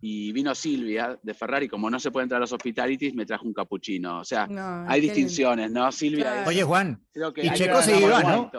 y 0.01 0.31
vino 0.31 0.53
Silvia 0.55 1.17
de 1.21 1.33
Ferrari, 1.33 1.67
como 1.67 1.89
no 1.89 1.99
se 1.99 2.11
puede 2.11 2.23
entrar 2.23 2.37
a 2.37 2.41
los 2.41 2.51
hospitalities, 2.51 3.13
me 3.13 3.25
trajo 3.25 3.45
un 3.45 3.53
capuchino. 3.53 4.19
O 4.19 4.23
sea, 4.25 4.47
No, 4.47 4.85
hay 4.89 5.01
lindo. 5.01 5.13
distinciones, 5.15 5.71
¿no? 5.71 5.91
Silvia, 5.91 6.23
Claro. 6.25 6.41
es- 6.41 6.47
Oye, 6.47 6.63
Juan, 6.63 7.05
creo 7.13 7.33
que 7.33 7.45
y 7.45 7.49
Checo 7.51 7.81
se 7.81 7.99
iba, 7.99 8.21
¿no? 8.23 8.51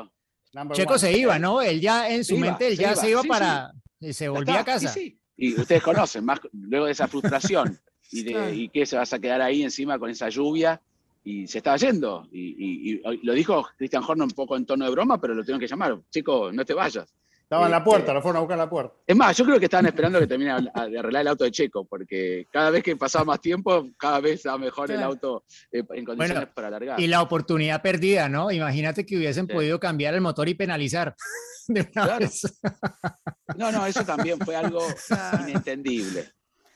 Checo 0.72 0.90
one. 0.92 0.98
se 0.98 1.18
iba, 1.18 1.38
¿no? 1.38 1.62
Él 1.62 1.80
ya 1.80 2.11
en 2.11 2.24
su 2.24 2.34
Se 2.34 2.36
iba, 2.38 2.46
mente, 2.48 2.66
él 2.68 2.76
se 2.76 2.82
ya 2.82 2.92
iba, 2.92 3.00
se 3.00 3.11
iba 3.11 3.22
sí, 3.22 3.28
para, 3.28 3.72
y 4.03 4.12
se 4.12 4.24
Ya 4.24 4.30
volvía 4.30 4.55
a 4.57 4.59
sí, 4.61 4.64
casa. 4.64 4.88
sí. 4.88 5.18
Y 5.36 5.55
ustedes 5.59 5.82
conocen, 5.82 6.24
más 6.24 6.40
luego 6.53 6.86
de 6.86 6.92
esa 6.92 7.09
frustración 7.09 7.78
y 8.11 8.22
de 8.24 8.32
Claro. 8.32 8.53
y 8.55 8.68
que 8.68 8.84
se 8.86 8.96
vas 8.96 9.12
a 9.12 9.18
quedar 9.18 9.40
ahí 9.40 9.62
encima 9.62 9.98
con 9.98 10.11
esa 10.11 10.28
lluvia 10.28 10.80
y 11.24 11.46
se 11.46 11.59
estaba 11.59 11.76
yendo. 11.76 12.28
Y, 12.32 12.40
y- 12.59 12.92
y 12.94 13.00
lo 13.22 13.32
dijo 13.32 13.66
Christian 13.78 14.03
Horner 14.07 14.24
un 14.24 14.30
poco 14.32 14.57
en 14.57 14.66
tono 14.66 14.84
de 14.84 14.90
broma, 14.90 15.20
pero 15.20 15.34
lo 15.34 15.42
tuvieron 15.42 15.61
que 15.61 15.66
llamar. 15.68 15.98
Chico, 16.11 16.53
no 16.53 16.64
te 16.64 16.74
vayas. 16.74 17.14
Estaba 17.53 17.66
en 17.66 17.70
la 17.72 17.76
Este, 17.78 17.90
puerta, 17.90 18.14
lo 18.14 18.22
fueron 18.22 18.36
a 18.38 18.40
buscar 18.40 18.59
a 18.59 18.62
la 18.64 18.70
puerta. 18.70 18.94
Es 19.07 19.14
más, 19.14 19.36
yo 19.36 19.44
creo 19.44 19.59
que 19.59 19.66
estaban 19.66 19.84
esperando 19.84 20.18
que 20.18 20.26
termine 20.26 20.55
de 20.55 20.70
arreglar 20.98 21.20
el 21.20 21.28
auto 21.28 21.44
de 21.44 21.50
Checo, 21.50 21.84
porque 21.84 22.46
cada 22.50 22.70
vez 22.70 22.82
que 22.82 22.96
pasaba 22.96 23.26
más 23.26 23.42
tiempo, 23.42 23.90
cada 23.98 24.20
vez 24.20 24.36
estaba 24.36 24.57
mejor 24.57 24.90
el 24.90 25.03
auto 25.03 25.44
eh, 25.70 25.82
en 25.90 26.05
condiciones 26.07 26.48
para 26.55 26.68
alargar. 26.68 26.98
Y 26.98 27.09
la 27.09 27.20
oportunidad 27.20 27.82
perdida, 27.82 28.26
¿no? 28.30 28.50
Imagínate 28.50 29.05
que 29.05 29.18
hubiesen 29.18 29.46
Sí. 29.46 29.53
podido 29.53 29.78
cambiar 29.78 30.14
el 30.14 30.22
motor 30.22 30.48
y 30.48 30.55
penalizar. 30.55 31.14
de 31.68 31.82
una 31.82 31.90
Claro. 31.90 32.18
vez. 32.20 32.42
No, 33.59 33.70
no, 33.70 33.84
eso 33.86 34.03
también 34.05 34.38
fue 34.40 34.57
algo 34.57 34.80
inentendible. 35.46 36.32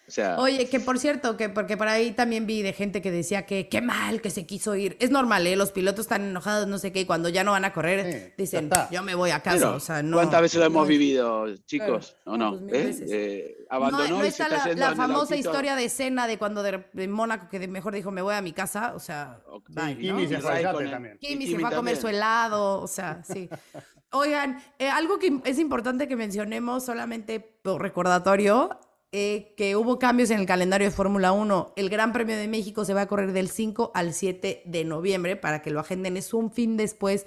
O 0.08 0.10
sea, 0.10 0.38
Oye, 0.38 0.68
que 0.68 0.78
por 0.78 0.98
cierto, 1.00 1.36
que 1.36 1.48
porque 1.48 1.76
por 1.76 1.88
ahí 1.88 2.12
también 2.12 2.46
vi 2.46 2.62
de 2.62 2.72
gente 2.72 3.02
que 3.02 3.10
decía 3.10 3.44
que 3.44 3.68
qué 3.68 3.80
mal 3.80 4.20
que 4.20 4.30
se 4.30 4.46
quiso 4.46 4.76
ir. 4.76 4.96
Es 5.00 5.10
normal, 5.10 5.46
¿eh? 5.46 5.56
Los 5.56 5.72
pilotos 5.72 6.04
están 6.04 6.22
enojados, 6.22 6.68
no 6.68 6.78
sé 6.78 6.92
qué, 6.92 7.00
y 7.00 7.04
cuando 7.06 7.28
ya 7.28 7.42
no 7.42 7.50
van 7.52 7.64
a 7.64 7.72
correr, 7.72 8.12
Sí, 8.12 8.32
dicen, 8.38 8.70
yo 8.92 9.02
me 9.02 9.14
voy 9.16 9.30
a 9.30 9.40
casa. 9.40 9.56
pero, 9.58 9.74
o 9.74 9.80
sea, 9.80 10.02
no. 10.02 10.16
¿cuántas 10.16 10.42
veces 10.42 10.60
lo 10.60 10.66
hemos 10.66 10.82
no 10.84 10.88
vivido, 10.88 11.56
chicos? 11.66 12.16
¿O 12.24 12.36
No, 12.36 12.52
no? 12.52 12.66
pues 12.68 13.00
¿Eh? 13.00 13.06
Eh, 13.10 13.56
No, 13.68 13.76
abandonó 13.76 14.08
no 14.18 14.20
y 14.20 14.30
se 14.30 14.42
está 14.44 14.46
está 14.68 14.74
la, 14.74 14.94
famosa 14.94 15.34
historia 15.34 15.74
de 15.74 15.88
cena 15.88 16.26
de 16.28 16.38
cuando 16.38 16.62
de, 16.62 16.84
de 16.92 17.08
Mónaco 17.08 17.48
que 17.48 17.58
de- 17.58 17.66
mejor 17.66 17.92
dijo 17.94 18.12
me 18.12 18.22
voy 18.22 18.34
a 18.34 18.42
mi 18.42 18.52
casa, 18.52 18.92
o 18.94 19.00
sea, 19.00 19.40
Ok, 19.48 19.70
bye, 19.70 19.94
¿no? 19.96 20.20
se 20.28 20.38
fue 20.38 20.62
también. 20.62 21.18
Kimi 21.18 21.44
Y 21.46 21.50
se 21.50 21.58
fue 21.58 21.68
a 21.68 21.76
comer 21.76 21.96
su 21.96 22.06
helado, 22.06 22.80
o 22.80 22.86
sea, 22.86 23.22
sí. 23.24 23.48
Oigan, 24.12 24.62
eh, 24.78 24.88
algo 24.88 25.18
que 25.18 25.40
es 25.44 25.58
importante 25.58 26.06
que 26.06 26.14
mencionemos 26.16 26.84
solamente 26.84 27.40
por 27.40 27.82
recordatorio, 27.82 28.78
eh, 29.12 29.54
que 29.56 29.76
hubo 29.76 29.98
cambios 29.98 30.30
en 30.30 30.40
el 30.40 30.46
calendario 30.46 30.88
de 30.88 30.94
Fórmula 30.94 31.32
1. 31.32 31.72
El 31.76 31.88
Gran 31.88 32.12
Premio 32.12 32.36
de 32.36 32.48
México 32.48 32.84
se 32.84 32.94
va 32.94 33.02
a 33.02 33.06
correr 33.06 33.32
del 33.32 33.48
5 33.48 33.92
al 33.94 34.12
7 34.12 34.62
de 34.64 34.84
noviembre 34.84 35.36
para 35.36 35.62
que 35.62 35.70
lo 35.70 35.80
agenden. 35.80 36.16
Es 36.16 36.34
un 36.34 36.50
fin 36.50 36.76
después 36.76 37.26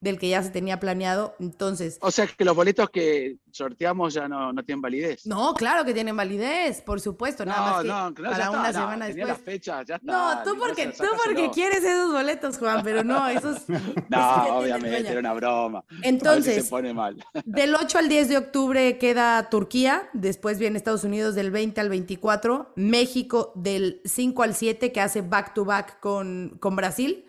del 0.00 0.18
que 0.18 0.28
ya 0.28 0.42
se 0.42 0.50
tenía 0.50 0.80
planeado. 0.80 1.34
Entonces, 1.38 1.98
O 2.00 2.10
sea 2.10 2.26
que 2.26 2.44
los 2.44 2.56
boletos 2.56 2.88
que 2.90 3.36
sorteamos 3.52 4.14
ya 4.14 4.28
no, 4.28 4.52
no 4.52 4.64
tienen 4.64 4.80
validez. 4.80 5.26
no, 5.26 5.54
claro 5.54 5.84
que 5.84 5.92
tienen 5.92 6.16
validez, 6.16 6.80
por 6.80 7.00
supuesto, 7.00 7.44
nada 7.44 7.60
más 7.60 7.82
que 7.82 7.88
no, 7.88 8.10
no, 8.10 8.16
ya 8.16 8.30
para 8.30 8.44
está, 8.44 8.50
una 8.50 8.72
no, 8.72 8.72
semana 8.72 9.06
tenía 9.06 9.26
después. 9.26 9.28
la 9.28 9.52
fecha, 9.52 9.82
ya 9.82 9.96
está. 9.96 10.12
No, 10.12 10.42
tú 10.42 10.58
porque, 10.58 10.86
tú 10.88 11.04
porque 11.24 11.50
quieres 11.50 11.84
esos 11.84 12.12
boletos, 12.12 12.58
Juan, 12.58 12.82
pero 12.82 13.04
no, 13.04 13.28
esos... 13.28 13.58
No, 14.08 14.58
obviamente, 14.58 15.10
era 15.10 15.20
una 15.20 15.34
broma. 15.34 15.84
Entonces, 16.02 16.64
se 16.64 16.70
pone 16.70 16.94
mal. 16.94 17.22
del 17.44 17.74
8 17.74 17.98
al 17.98 18.08
10 18.08 18.28
de 18.28 18.36
octubre 18.38 18.98
queda 18.98 19.48
Turquía, 19.50 20.08
después 20.12 20.58
viene 20.58 20.76
Estados 20.78 21.04
Unidos 21.04 21.34
del 21.34 21.50
20 21.50 21.80
al 21.80 21.88
24, 21.88 22.72
México 22.76 23.52
del 23.54 24.00
5 24.04 24.42
al 24.42 24.54
7 24.54 24.92
que 24.92 25.00
hace 25.00 25.22
back 25.22 25.54
to 25.54 25.64
back 25.64 26.00
con, 26.00 26.56
con 26.60 26.76
Brasil, 26.76 27.24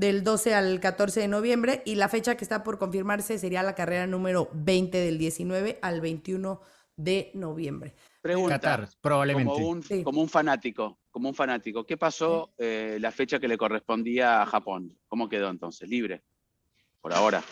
del 0.00 0.24
12 0.24 0.54
al 0.54 0.80
14 0.80 1.20
de 1.20 1.28
noviembre 1.28 1.82
y 1.84 1.96
la 1.96 2.08
fecha 2.08 2.34
que 2.36 2.44
está 2.44 2.62
por 2.62 2.78
confirmarse 2.78 3.38
sería 3.38 3.62
la 3.62 3.74
carrera 3.74 4.06
número 4.06 4.48
20 4.54 4.96
del 4.98 5.18
19 5.18 5.78
al 5.82 6.00
21 6.00 6.60
de 6.96 7.30
noviembre. 7.34 7.94
Pregunta. 8.22 8.54
Qatar, 8.58 8.88
probablemente. 9.00 9.52
Como 9.52 9.68
un, 9.68 9.82
Sí. 9.82 10.02
como 10.02 10.20
un 10.22 10.28
fanático, 10.28 10.98
como 11.10 11.28
un 11.28 11.34
fanático. 11.34 11.84
¿Qué 11.84 11.96
pasó 11.96 12.52
eh, 12.58 12.96
la 13.00 13.10
fecha 13.12 13.38
que 13.38 13.48
le 13.48 13.58
correspondía 13.58 14.42
a 14.42 14.46
Japón? 14.46 14.98
¿Cómo 15.06 15.28
quedó 15.28 15.50
entonces? 15.50 15.88
Libre. 15.88 16.22
Por 17.00 17.12
ahora. 17.12 17.42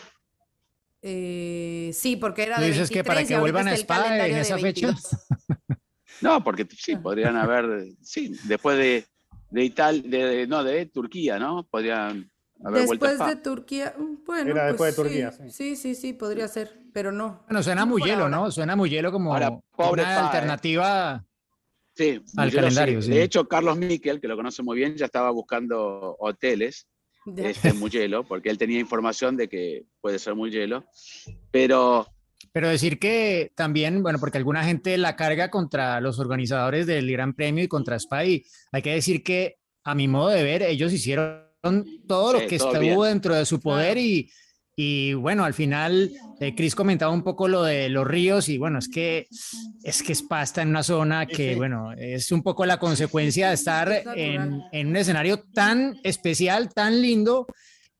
Eh, 1.01 1.91
sí, 1.93 2.15
porque 2.17 2.43
era 2.43 2.55
¿Tú 2.57 2.61
de 2.63 2.67
dices 2.69 2.89
que 2.89 3.03
23 3.03 3.07
para 3.07 3.21
y 3.21 3.27
que 3.27 3.37
vuelvan 3.39 3.67
a 3.67 3.73
Spa 3.75 4.27
en 4.27 4.35
esa 4.37 4.57
fecha? 4.57 4.87
22. 4.87 5.17
No, 6.21 6.43
porque 6.43 6.67
sí, 6.77 6.93
Ah. 6.95 7.01
podrían 7.01 7.37
haber, 7.37 7.93
sí, 8.01 8.35
después 8.43 8.77
de, 8.77 9.05
de 9.51 9.63
Italia, 9.63 10.03
de- 10.27 10.47
no, 10.47 10.65
de 10.65 10.85
Turquía, 10.87 11.39
¿no? 11.39 11.63
Podrían 11.63 12.29
Después 12.59 13.17
de 13.19 13.35
Turquía, 13.37 13.95
mm, 13.97 14.25
bueno, 14.25 14.51
Era 14.51 14.65
después 14.67 14.95
de 14.95 15.01
pues 15.01 15.07
Turquía, 15.07 15.31
sí, 15.31 15.43
sí. 15.43 15.51
sí, 15.51 15.75
sí, 15.75 15.95
sí, 15.95 16.13
podría 16.13 16.47
ser, 16.47 16.77
pero 16.93 17.11
no. 17.11 17.43
Bueno, 17.47 17.63
suena 17.63 17.85
muy 17.85 18.01
hielo, 18.01 18.23
ahora. 18.23 18.37
¿no? 18.37 18.51
Suena 18.51 18.75
muy 18.75 18.89
hielo 18.89 19.11
como 19.11 19.33
Ahora, 19.33 19.51
pobre 19.71 20.03
una 20.03 20.13
¿eh? 20.13 20.17
alternativa. 20.17 21.25
Sí, 21.95 22.21
al 22.37 22.51
calendario, 22.51 23.01
sí. 23.01 23.11
De 23.11 23.23
hecho, 23.23 23.47
Carlos 23.47 23.77
Miquel, 23.77 24.19
que 24.21 24.27
lo 24.27 24.35
conoce 24.35 24.61
muy 24.63 24.77
bien, 24.77 24.95
ya 24.95 25.05
estaba 25.05 25.31
buscando 25.31 26.15
hoteles 26.19 26.87
Ya. 27.25 27.49
este, 27.49 27.69
en 27.69 27.79
Mugello, 27.79 28.23
porque 28.23 28.49
él 28.49 28.57
tenía 28.57 28.79
información 28.79 29.37
de 29.37 29.47
que 29.47 29.85
puede 30.01 30.19
ser 30.19 30.35
Mugello. 30.35 30.85
Pero 31.51 32.07
Pero 32.51 32.67
decir 32.69 32.99
que 32.99 33.51
también, 33.55 34.01
bueno, 34.03 34.19
porque 34.19 34.37
alguna 34.37 34.63
gente 34.63 34.97
la 34.97 35.15
carga 35.15 35.49
contra 35.49 35.99
los 36.01 36.19
organizadores 36.19 36.87
del 36.87 37.11
Gran 37.11 37.33
Premio 37.33 37.63
y 37.63 37.67
contra 37.67 37.99
Spy, 37.99 38.45
hay 38.71 38.81
que 38.81 38.93
decir 38.93 39.23
que 39.23 39.57
a 39.83 39.95
mi 39.95 40.07
modo 40.07 40.29
de 40.29 40.43
ver, 40.43 40.63
ellos 40.63 40.91
hicieron 40.93 41.48
todo 42.07 42.33
lo 42.33 42.47
que 42.47 42.55
estuvo 42.55 43.05
dentro 43.05 43.35
de 43.35 43.45
su 43.45 43.59
poder 43.59 43.97
y, 43.97 44.29
y 44.75 45.13
bueno, 45.13 45.43
al 45.43 45.53
final, 45.53 46.09
eh, 46.39 46.55
Chris 46.55 46.73
comentaba 46.73 47.11
un 47.11 47.21
poco 47.21 47.49
lo 47.49 47.63
de 47.63 47.89
los 47.89 48.07
ríos 48.07 48.47
y 48.47 48.57
bueno, 48.57 48.79
es 48.79 48.87
que 48.87 49.27
es 49.83 50.01
que 50.01 50.13
Spa 50.13 50.41
está 50.41 50.61
en 50.61 50.69
una 50.69 50.83
zona 50.83 51.25
que, 51.25 51.55
bueno, 51.55 51.91
es 51.91 52.31
un 52.31 52.41
poco 52.43 52.65
la 52.65 52.79
consecuencia 52.79 53.49
de 53.49 53.55
estar 53.55 53.91
en, 54.15 54.61
en 54.71 54.87
un 54.87 54.95
escenario 54.95 55.43
tan 55.53 55.99
especial, 56.03 56.73
tan 56.73 57.01
lindo. 57.01 57.45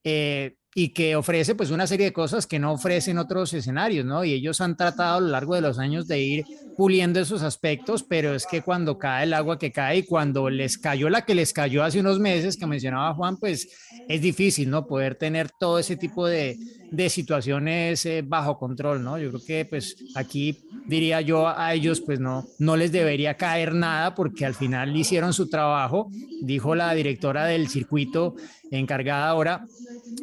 Eh, 0.04 0.56
y 0.74 0.90
que 0.90 1.16
ofrece 1.16 1.54
pues 1.54 1.70
una 1.70 1.86
serie 1.86 2.06
de 2.06 2.12
cosas 2.12 2.46
que 2.46 2.58
no 2.58 2.72
ofrecen 2.72 3.18
otros 3.18 3.52
escenarios, 3.54 4.04
¿no? 4.06 4.24
Y 4.24 4.32
ellos 4.32 4.60
han 4.60 4.76
tratado 4.76 5.18
a 5.18 5.20
lo 5.20 5.28
largo 5.28 5.54
de 5.54 5.60
los 5.62 5.78
años 5.78 6.06
de 6.06 6.20
ir 6.20 6.48
puliendo 6.76 7.20
esos 7.20 7.42
aspectos, 7.42 8.04
pero 8.04 8.34
es 8.34 8.46
que 8.46 8.62
cuando 8.62 8.96
cae 8.98 9.24
el 9.24 9.34
agua 9.34 9.58
que 9.58 9.72
cae 9.72 9.98
y 9.98 10.02
cuando 10.04 10.48
les 10.48 10.78
cayó 10.78 11.10
la 11.10 11.24
que 11.24 11.34
les 11.34 11.52
cayó 11.52 11.82
hace 11.84 12.00
unos 12.00 12.20
meses 12.20 12.56
que 12.56 12.66
mencionaba 12.66 13.14
Juan, 13.14 13.36
pues 13.38 13.68
es 14.06 14.20
difícil, 14.22 14.70
¿no? 14.70 14.86
Poder 14.86 15.16
tener 15.16 15.50
todo 15.50 15.78
ese 15.78 15.96
tipo 15.96 16.26
de, 16.26 16.58
de 16.90 17.08
situaciones 17.10 18.04
eh, 18.06 18.22
bajo 18.24 18.58
control, 18.58 19.02
¿no? 19.02 19.18
Yo 19.18 19.28
creo 19.30 19.42
que 19.44 19.64
pues 19.66 19.96
aquí 20.14 20.64
diría 20.86 21.20
yo 21.20 21.48
a 21.48 21.74
ellos 21.74 22.00
pues 22.00 22.18
no, 22.20 22.46
no 22.58 22.76
les 22.76 22.92
debería 22.92 23.36
caer 23.36 23.74
nada 23.74 24.14
porque 24.14 24.46
al 24.46 24.54
final 24.54 24.96
hicieron 24.96 25.32
su 25.32 25.48
trabajo, 25.48 26.08
dijo 26.40 26.74
la 26.74 26.94
directora 26.94 27.44
del 27.46 27.68
circuito 27.68 28.34
encargada 28.70 29.28
ahora 29.28 29.66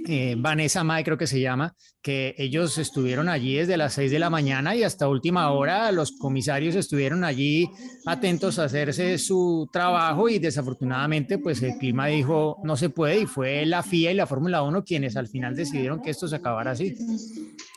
eh, 0.07 0.35
Vanessa 0.37 0.83
May 0.83 1.03
creo 1.03 1.17
que 1.17 1.27
se 1.27 1.39
llama, 1.41 1.75
que 2.01 2.33
ellos 2.37 2.77
estuvieron 2.77 3.27
allí 3.27 3.55
desde 3.55 3.77
las 3.77 3.93
6 3.93 4.11
de 4.11 4.19
la 4.19 4.29
mañana 4.29 4.75
y 4.75 4.83
hasta 4.83 5.09
última 5.09 5.51
hora 5.51 5.91
los 5.91 6.13
comisarios 6.13 6.75
estuvieron 6.75 7.23
allí 7.23 7.69
atentos 8.05 8.57
a 8.59 8.65
hacerse 8.65 9.17
su 9.17 9.67
trabajo 9.71 10.29
y 10.29 10.39
desafortunadamente 10.39 11.39
pues 11.39 11.61
el 11.61 11.73
clima 11.77 12.07
dijo 12.07 12.57
no 12.63 12.77
se 12.77 12.89
puede 12.89 13.21
y 13.21 13.25
fue 13.25 13.65
la 13.65 13.83
FIA 13.83 14.11
y 14.11 14.15
la 14.15 14.27
Fórmula 14.27 14.61
1 14.63 14.83
quienes 14.83 15.17
al 15.17 15.27
final 15.27 15.55
decidieron 15.55 16.01
que 16.01 16.11
esto 16.11 16.27
se 16.27 16.37
acabara 16.37 16.71
así. 16.71 16.95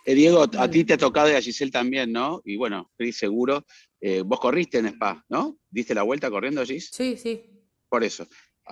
Eh, 0.04 0.14
Diego, 0.14 0.46
a 0.56 0.70
ti 0.70 0.84
te 0.84 0.94
ha 0.94 0.98
tocado 0.98 1.30
y 1.30 1.34
a 1.34 1.42
Giselle 1.42 1.70
también, 1.70 2.12
¿no? 2.12 2.40
Y 2.44 2.56
bueno, 2.56 2.90
Cris 2.96 3.18
seguro, 3.18 3.64
eh, 4.00 4.22
vos 4.24 4.40
corriste 4.40 4.78
en 4.78 4.86
Spa, 4.86 5.24
¿no? 5.28 5.58
¿Diste 5.68 5.94
la 5.94 6.02
vuelta 6.02 6.30
corriendo, 6.30 6.64
Gis? 6.64 6.90
Sí, 6.92 7.16
sí. 7.16 7.42
Por 7.88 8.04
eso. 8.04 8.26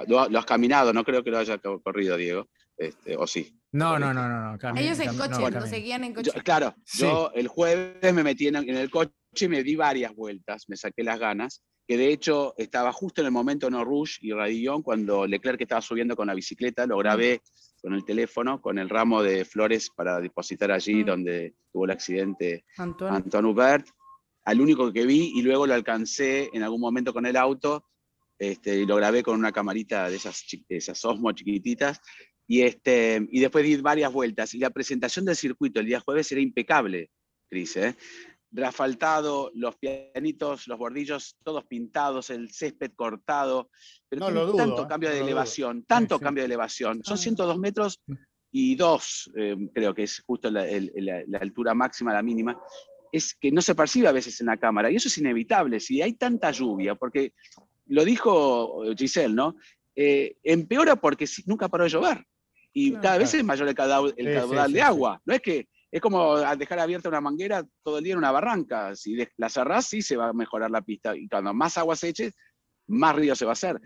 Lo, 0.07 0.29
lo 0.29 0.39
has 0.39 0.47
caminado, 0.47 0.93
no 0.93 1.05
creo 1.05 1.23
que 1.25 1.31
lo 1.31 1.39
haya 1.39 1.59
corrido, 1.59 2.17
Diego. 2.17 2.49
Este, 2.79 3.17
¿O 3.17 3.27
sí? 3.27 3.59
No, 3.73 3.99
no, 3.99 4.15
no, 4.15 4.29
no. 4.29 4.57
no 4.57 4.77
Ellos 4.77 5.01
en 5.01 5.17
coche, 5.17 5.51
no, 5.51 5.67
seguían 5.67 6.05
en 6.05 6.15
coche. 6.15 6.31
claro, 6.45 6.75
yo 6.95 7.31
el 7.35 7.49
jueves 7.49 8.15
me 8.15 8.23
metí 8.23 8.47
en, 8.47 8.57
el 8.57 8.91
coche 8.91 9.13
y 9.41 9.49
me 9.49 9.63
di 9.63 9.75
varias 9.75 10.15
vueltas, 10.15 10.65
me 10.69 10.77
saqué 10.77 11.03
las 11.03 11.19
ganas, 11.19 11.63
que 11.87 11.97
de 11.97 12.13
hecho 12.13 12.55
estaba 12.57 12.93
justo 12.93 13.21
en 13.21 13.27
el 13.27 13.33
momento 13.33 13.69
no 13.69 13.85
Rush 13.85 14.19
y 14.21 14.33
Radillon 14.33 14.83
cuando 14.83 15.27
Leclerc 15.27 15.61
estaba 15.61 15.81
subiendo 15.81 16.15
con 16.15 16.29
la 16.29 16.35
bicicleta, 16.35 16.87
lo 16.87 16.99
grabé 16.99 17.43
con 17.83 17.95
el 17.95 18.05
teléfono, 18.05 18.61
con 18.61 18.79
el 18.79 18.89
ramo 18.89 19.23
de 19.23 19.45
flores 19.45 19.91
para 19.95 20.21
depositar 20.21 20.71
allí 20.71 21.03
donde 21.03 21.55
tuvo 21.73 21.85
el 21.85 21.91
accidente 21.91 22.65
Antoine. 22.77 23.49
Hubert, 23.49 23.89
al 24.45 24.61
único 24.61 24.93
que 24.93 25.05
vi 25.05 25.33
y 25.35 25.43
luego 25.43 25.67
lo 25.67 25.75
alcancé 25.75 26.49
en 26.53 26.63
algún 26.63 26.81
momento 26.81 27.13
con 27.13 27.27
el 27.27 27.37
auto 27.37 27.85
este, 28.39 28.77
y 28.77 28.87
lo 28.87 28.97
grabé 28.97 29.23
con 29.23 29.39
una 29.39 29.53
camarita 29.53 30.09
de 30.09 30.17
esas, 30.17 30.45
de 30.69 30.77
esas 30.77 31.05
Osmo 31.05 31.33
chiquititas 31.33 32.01
y, 32.49 32.63
este, 32.63 33.29
y 33.31 33.41
después 33.41 33.65
di 33.65 33.77
varias 33.77 34.13
vueltas. 34.13 34.55
Y 34.55 34.59
la 34.59 34.71
presentación 34.71 35.27
del 35.27 35.37
circuito 35.37 35.81
el 35.81 35.87
día 35.87 36.01
jueves 36.01 36.33
era 36.33 36.41
impecable, 36.41 37.11
Cris. 37.49 37.77
¿eh? 37.77 37.97
Rafaltado, 38.51 39.51
los 39.55 39.77
pianitos, 39.77 40.67
los 40.67 40.79
bordillos, 40.79 41.37
todos 41.45 41.67
pintados, 41.67 42.31
el 42.31 42.51
césped 42.51 42.93
cortado. 42.97 43.71
Pero 44.09 44.31
no 44.31 44.55
tanto 44.55 44.89
cambio 44.89 45.11
de 45.11 45.21
elevación, 45.21 45.85
tanto 45.85 46.19
cambio 46.19 46.43
de 46.43 46.47
elevación. 46.47 47.05
Son 47.05 47.19
102 47.19 47.55
ah. 47.55 47.61
metros 47.61 48.01
y 48.51 48.77
dos, 48.77 49.31
eh, 49.37 49.55
creo 49.75 49.95
que 49.95 50.05
es 50.05 50.21
justo 50.21 50.51
la, 50.51 50.65
la, 50.65 51.39
altura 51.39 51.75
máxima, 51.75 52.15
la 52.15 52.23
mínima. 52.23 52.59
Es 53.13 53.35
que 53.35 53.53
no 53.53 53.61
se 53.61 53.75
percibe 53.75 54.09
a 54.09 54.13
veces 54.13 54.41
en 54.41 54.47
la 54.47 54.57
cámara. 54.57 54.91
Y 54.91 54.97
eso 54.97 55.09
es 55.09 55.19
inevitable. 55.19 55.81
Si 55.81 56.01
hay 56.01 56.15
tanta 56.15 56.51
lluvia, 56.51 56.95
porque 56.95 57.35
lo 57.89 58.05
dijo 58.05 58.83
Giselle, 58.97 59.35
¿no? 59.35 59.57
Eh, 59.95 60.37
empeora 60.45 60.97
porque 60.97 61.27
nunca 61.47 61.69
paró 61.69 61.85
de 61.85 61.91
llover 61.91 62.25
y 62.73 62.93
cada 62.93 63.19
vez 63.19 63.35
es 63.35 63.45
mayor 63.45 63.69
el 63.69 63.75
caudal, 63.75 64.73
de 64.73 64.83
agua. 64.83 65.21
No 65.25 65.35
es 65.35 65.41
que 65.41 65.69
es 65.91 66.01
como 66.01 66.39
dejar 66.57 66.79
abierta 66.79 67.09
una 67.09 67.21
manguera 67.21 67.67
todo 67.83 67.99
el 67.99 68.05
día 68.05 68.13
en 68.13 68.19
una 68.19 68.31
barranca. 68.31 68.95
Si 68.95 69.17
la 69.37 69.49
cerrás, 69.49 69.87
sí 69.87 70.03
se 70.03 70.17
va 70.17 70.29
a 70.29 70.33
mejorar 70.33 70.71
la 70.71 70.83
pista. 70.83 71.17
Y 71.17 71.29
cuando 71.29 71.53
más 71.55 71.77
agua 71.79 71.97
se 71.97 72.11
eche, 72.11 72.33
más 72.87 73.17
río 73.17 73.35
se 73.35 73.45
va 73.45 73.53
a 73.53 73.55
hacer. 73.55 73.81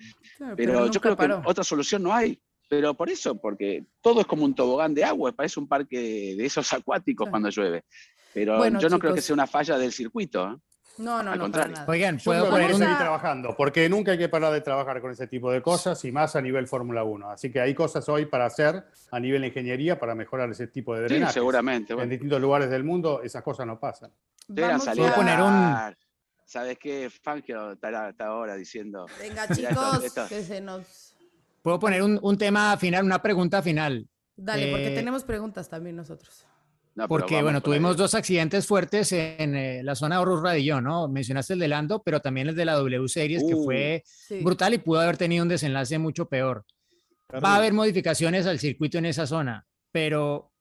pero, 0.57 0.91
yo 0.91 1.01
creo 1.01 1.17
que 1.17 1.33
otra 1.45 1.65
solución 1.65 2.03
no 2.03 2.13
hay. 2.13 2.39
Pero 2.69 2.95
por 2.95 3.11
eso, 3.11 3.41
porque 3.41 3.85
todo 4.01 4.21
es 4.21 4.27
como 4.27 4.45
un 4.45 4.55
tobogán 4.55 4.95
de 4.95 5.05
agua, 5.05 5.33
parece 5.33 5.61
un 5.61 5.69
parque 5.69 6.35
de 6.37 6.45
esos 6.45 6.73
acuáticos 6.73 7.29
cuando 7.29 7.51
llueve. 7.51 7.85
Pero 8.35 8.67
yo 8.79 8.89
no 8.89 8.99
creo 8.99 9.15
que 9.15 9.21
sea 9.21 9.35
una 9.35 9.47
falla 9.47 9.77
del 9.79 9.93
circuito. 9.93 10.51
¿eh? 10.51 10.57
No, 10.99 11.23
no, 11.23 11.35
no. 11.35 11.51
Oigan, 11.87 12.19
puedo 12.23 12.51
poner 12.51 12.75
seguir 12.75 12.97
trabajando, 12.99 13.55
porque 13.57 13.89
nunca 13.89 14.13
hay 14.13 14.19
que 14.19 14.29
parar 14.29 14.53
de 14.53 14.61
trabajar 14.61 15.01
con 15.01 15.11
ese 15.11 15.27
tipo 15.27 15.51
de 15.51 15.63
cosas 15.63 16.05
y 16.05 16.13
más 16.13 16.37
a 16.37 16.43
nivel 16.43 16.69
Fórmula 16.69 17.03
1. 17.03 17.31
Así 17.31 17.51
que 17.51 17.61
hay 17.61 17.75
cosas 17.75 18.09
hoy 18.09 18.27
para 18.27 18.47
hacer 18.47 18.85
a 19.11 19.21
nivel 19.21 19.41
de 19.43 19.49
ingeniería 19.49 19.99
para 19.99 20.15
mejorar 20.15 20.51
ese 20.51 20.67
tipo 20.67 20.95
de 20.95 21.03
drenaje. 21.03 21.33
Sí, 21.33 21.35
seguramente. 21.39 21.95
En 21.95 22.09
distintos 22.09 22.41
lugares 22.41 22.71
del 22.71 22.85
mundo 22.85 23.23
esas 23.23 23.43
cosas 23.43 23.67
no 23.67 23.79
pasan. 23.81 24.11
Vamos 24.49 24.89
a 24.89 25.15
poner 25.15 25.41
un. 25.41 25.97
¿Sabes 26.45 26.79
qué? 26.79 27.09
Fangio 27.11 27.73
está, 27.73 28.15
ahora 28.27 28.55
diciendo. 28.57 29.07
Venga, 29.19 29.49
chicos, 29.49 30.29
que 30.29 30.43
se 30.43 30.61
nos. 30.61 31.15
Puedo 31.63 31.79
poner 31.79 32.03
un, 32.03 32.37
tema 32.37 32.77
final, 32.77 33.05
una 33.05 33.23
pregunta 33.23 33.63
final. 33.63 34.07
Dale, 34.37 34.71
porque 34.71 34.93
eh, 34.93 34.95
tenemos 34.95 35.25
preguntas 35.25 35.69
también 35.69 35.97
nosotros. 35.97 36.47
Porque, 37.09 37.43
bueno, 37.43 37.63
tuvimos 37.63 37.97
dos 37.97 38.15
accidentes 38.15 38.67
fuertes 38.67 39.13
en 39.13 39.57
eh, 39.57 39.83
la 39.83 39.95
zona 39.95 40.17
de 40.17 40.23
Oro 40.23 40.43
Radillón, 40.43 40.85
¿no? 40.85 41.09
Mencionaste 41.09 41.55
el 41.55 41.59
de 41.59 41.69
Lando, 41.69 42.03
pero 42.03 42.21
también 42.21 42.49
el 42.49 42.55
de 42.55 42.65
la 42.67 42.75
W 42.75 43.09
Series, 43.09 43.45
que 43.45 43.57
fue 43.57 44.05
uh, 44.31 44.45
brutal 44.45 44.75
y 44.75 44.79
pudo 44.79 45.01
haber 45.01 45.17
tenido 45.17 45.43
un 45.43 45.49
desenlace 45.49 45.99
mucho 45.99 46.29
peor. 46.29 46.65
Va 47.33 47.55
a 47.55 47.57
haber 47.57 47.73
modificaciones 47.73 48.47
al 48.47 48.59
circuito 48.59 48.99
en 48.99 49.07
esa 49.07 49.27
zona, 49.27 49.67
pero 49.91 50.53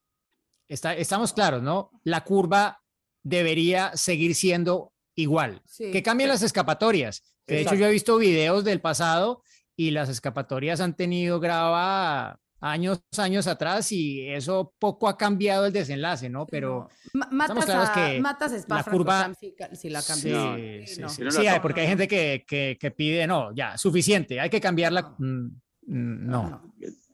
está, 0.68 0.94
estamos 0.94 1.34
claros, 1.34 1.62
¿no? 1.62 1.90
La 2.02 2.24
curva 2.24 2.80
debería 3.22 3.92
seguir 3.94 4.34
siendo 4.34 4.92
igual. 5.14 5.62
Que 5.76 6.02
cambien 6.02 6.30
las 6.30 6.42
escapatorias. 6.42 7.22
de 7.46 7.60
hecho, 7.60 7.74
yo 7.74 7.86
he 7.86 7.92
visto 7.92 8.16
videos 8.16 8.64
del 8.64 8.80
pasado 8.80 9.42
y 9.76 9.90
las 9.90 10.08
escapatorias 10.08 10.80
han 10.80 10.96
tenido 10.96 11.40
grava 11.40 12.40
años, 12.62 13.02
años 13.18 13.46
atrás 13.46 13.90
y 13.92 14.26
eso 14.28 14.72
poco 14.78 15.08
ha 15.08 15.16
cambiado 15.18 15.66
el 15.66 15.72
desenlace, 15.72 16.30
¿no? 16.30 16.46
Pero 16.46 16.88
matas, 17.12 17.64
claros 17.64 17.90
que 17.90 18.20
matas 18.20 18.64
la 18.68 18.84
curva 18.84 19.32
si, 19.72 19.90
la 19.90 20.00
cambias. 20.02 20.88
Sí, 20.88 21.02
sí, 21.08 21.30
sí, 21.30 21.46
porque 21.60 21.82
hay 21.82 21.88
gente 21.88 22.08
que, 22.08 22.44
que, 22.46 22.90
pide, 22.92 23.26
no, 23.26 23.52
ya, 23.52 23.76
suficiente, 23.76 24.40
hay 24.40 24.48
que 24.48 24.60
cambiarla. 24.60 25.14
Mm, 25.18 25.46
mm, 25.86 26.26
no. 26.26 26.72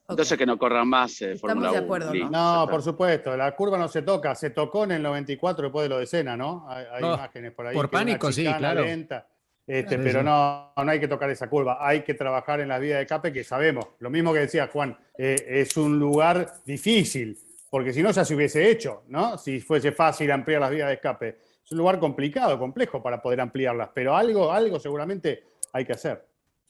Entonces 0.09 0.39
que 0.39 0.47
no 0.47 0.59
corran 0.59 0.89
más. 0.89 1.21
Eh, 1.21 1.33
Estamos 1.33 1.71
de 1.71 1.79
acuerdo, 1.79 2.15
¿no? 2.15 2.31
No, 2.31 2.71
por 2.71 2.83
supuesto, 2.83 3.37
la 3.37 3.55
curva 3.55 3.77
no 3.79 3.89
se 3.89 4.03
toca, 4.03 4.35
se 4.35 4.51
tocó 4.51 4.85
en 4.85 4.93
el 4.93 5.03
94 5.03 5.65
después 5.65 5.85
de 5.85 5.89
lo 5.89 5.99
de 5.99 6.07
Sena, 6.07 6.37
¿no? 6.37 6.67
Hay, 6.69 7.03
imágenes 7.03 7.53
por 7.53 7.67
ahí. 7.67 7.75
Por 7.75 7.91
pánico, 7.91 8.31
sí, 8.33 8.45
claro. 8.45 8.85
Este, 9.69 9.99
pero 9.99 10.23
no, 10.23 10.73
no 10.75 10.91
hay 10.91 10.99
que 10.99 11.09
tocar 11.09 11.29
esa 11.29 11.51
curva, 11.51 11.77
hay 11.87 12.01
que 12.03 12.14
trabajar 12.14 12.61
en 12.61 12.69
la 12.69 12.79
vía 12.79 12.97
de 12.97 13.03
escape 13.03 13.35
que 13.35 13.45
sabemos, 13.45 13.85
lo 13.99 14.09
mismo 14.09 14.33
que 14.33 14.39
decía 14.39 14.71
Juan, 14.73 14.97
eh, 15.19 15.37
es 15.47 15.77
un 15.77 15.99
lugar 15.99 16.55
difícil, 16.64 17.39
porque 17.69 17.93
si 17.93 18.03
no 18.03 18.11
ya 18.11 18.25
se 18.25 18.35
hubiese 18.35 18.71
hecho, 18.71 19.03
¿no? 19.09 19.37
Si 19.37 19.61
fuese 19.61 19.93
fácil 19.93 20.31
ampliar 20.31 20.62
las 20.62 20.71
vías 20.71 20.89
de 20.89 20.95
escape. 20.95 21.37
Es 21.62 21.73
un 21.73 21.79
lugar 21.79 21.99
complicado, 21.99 22.59
complejo 22.59 23.03
para 23.03 23.21
poder 23.21 23.43
ampliarlas, 23.43 23.91
pero 23.95 24.16
algo, 24.16 24.51
algo 24.51 24.81
seguramente 24.81 25.45
hay 25.75 25.85
que 25.85 25.93
hacer. 25.93 26.25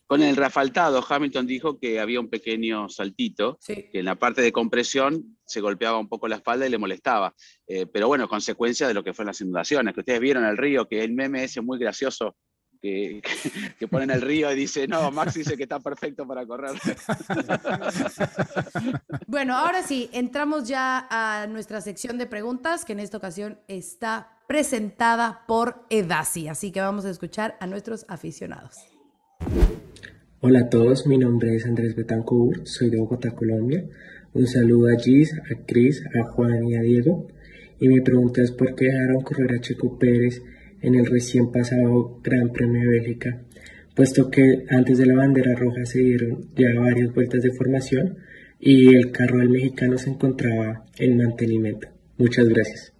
Con 0.09 0.23
el 0.23 0.35
refaltado, 0.35 1.05
Hamilton 1.09 1.47
dijo 1.47 1.79
que 1.79 2.01
había 2.01 2.19
un 2.19 2.31
pequeño 2.31 2.89
saltito, 2.89 3.61
que 3.65 3.91
en 3.93 4.07
la 4.07 4.17
parte 4.17 4.43
de 4.43 4.51
compresión 4.51 5.37
se 5.45 5.61
golpeaba 5.61 5.99
un 5.99 6.09
poco 6.09 6.27
la 6.27 6.37
espalda 6.37 6.67
y 6.67 6.71
le 6.71 6.79
molestaba. 6.79 7.33
Eh, 7.67 7.87
pero 7.87 8.09
bueno, 8.09 8.27
consecuencia 8.27 8.89
de 8.89 8.95
lo 8.95 9.05
que 9.05 9.13
fueron 9.13 9.29
las 9.29 9.41
inundaciones, 9.41 9.95
que 9.95 10.01
ustedes 10.01 10.19
vieron 10.19 10.47
el 10.47 10.57
río, 10.57 10.89
que 10.89 11.05
el 11.05 11.13
meme 11.13 11.45
ese 11.45 11.61
muy 11.61 11.79
gracioso 11.79 12.37
que, 12.81 13.23
que, 13.79 13.89
ponen 13.89 14.11
el 14.11 14.23
río 14.23 14.51
y 14.53 14.55
dice, 14.55 14.87
no, 14.87 15.11
Max 15.11 15.35
dice 15.35 15.57
que 15.57 15.65
está 15.65 15.81
perfecto 15.81 16.27
para 16.27 16.47
correr. 16.47 16.73
Bueno, 19.27 19.57
ahora 19.57 19.83
sí, 19.83 20.09
entramos 20.13 20.67
ya 20.67 21.07
a 21.11 21.47
nuestra 21.49 21.81
sección 21.83 22.17
de 22.17 22.27
preguntas, 22.27 22.85
que 22.85 22.95
en 22.95 23.01
esta 23.01 23.19
ocasión 23.19 23.59
está 23.69 24.39
presentada 24.47 25.45
por 25.47 25.85
Edasi. 25.91 26.49
Así 26.49 26.73
que 26.73 26.81
vamos 26.81 27.05
a 27.05 27.11
escuchar 27.11 27.57
a 27.61 27.67
nuestros 27.67 28.07
aficionados. 28.09 28.79
Hola 30.41 30.61
a 30.61 30.71
todos, 30.71 31.07
mi 31.07 31.19
nombre 31.19 31.55
es 31.57 31.67
Andrés 31.67 31.95
Betancourt, 31.95 32.65
soy 32.67 32.91
de 32.91 32.99
Bogotá, 32.99 33.33
Colombia. 33.33 33.85
Un 34.33 34.47
saludo 34.47 34.89
a 34.89 34.99
Gis, 34.99 35.35
a 35.35 35.67
Cris, 35.67 36.03
a 36.19 36.25
Juan 36.31 36.65
y 36.67 36.77
a 36.77 36.81
Diego. 36.81 37.29
y 37.81 37.89
mi 37.89 38.01
pregunta 38.01 38.43
es 38.43 38.51
por 38.51 38.75
qué 38.75 38.87
dejaron 38.87 39.23
correr 39.23 39.53
a 39.53 39.61
Checo 39.61 39.99
Pérez 39.99 40.43
en 40.81 40.95
el 40.95 41.07
recién 41.07 41.51
pasado 41.51 42.21
Gran 42.23 42.51
Premio 42.51 42.83
de 42.83 43.01
Bélgica, 43.01 43.43
puesto 43.95 44.31
que 44.31 44.65
antes 44.71 44.99
de 44.99 45.07
la 45.07 45.15
bandera 45.15 45.55
roja 45.55 45.85
se 45.85 46.01
dieron 46.01 46.51
ya 46.55 46.69
varias 46.79 47.13
vueltas 47.15 47.43
de 47.43 47.53
formación 47.53 48.19
y 48.61 48.95
el 48.95 49.13
carro 49.13 49.39
del 49.39 49.51
mexicano 49.51 49.99
se 49.99 50.11
encontraba 50.11 50.85
en 50.97 51.17
mantenimiento. 51.17 51.89
Muchas 52.17 52.49
gracias. 52.49 52.93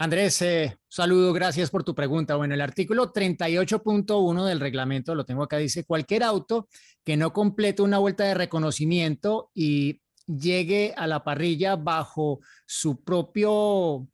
Andrés, 0.00 0.40
eh, 0.42 0.76
saludo, 0.88 1.32
gracias 1.32 1.70
por 1.70 1.82
tu 1.82 1.92
pregunta. 1.92 2.36
Bueno, 2.36 2.54
el 2.54 2.60
artículo 2.60 3.12
38.1 3.12 4.44
del 4.44 4.60
reglamento, 4.60 5.16
lo 5.16 5.24
tengo 5.24 5.42
acá, 5.42 5.56
dice, 5.56 5.84
cualquier 5.84 6.22
auto 6.22 6.68
que 7.04 7.16
no 7.16 7.32
complete 7.32 7.82
una 7.82 7.98
vuelta 7.98 8.24
de 8.24 8.34
reconocimiento 8.34 9.50
y 9.54 10.00
llegue 10.26 10.94
a 10.96 11.08
la 11.08 11.24
parrilla 11.24 11.74
bajo 11.74 12.38
su 12.64 13.02
propio 13.02 14.06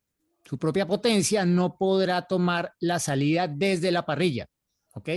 su 0.44 0.58
propia 0.58 0.86
potencia 0.86 1.44
no 1.44 1.76
podrá 1.76 2.22
tomar 2.22 2.74
la 2.80 2.98
salida 2.98 3.48
desde 3.48 3.90
la 3.90 4.04
parrilla, 4.04 4.46
¿ok? 4.92 5.08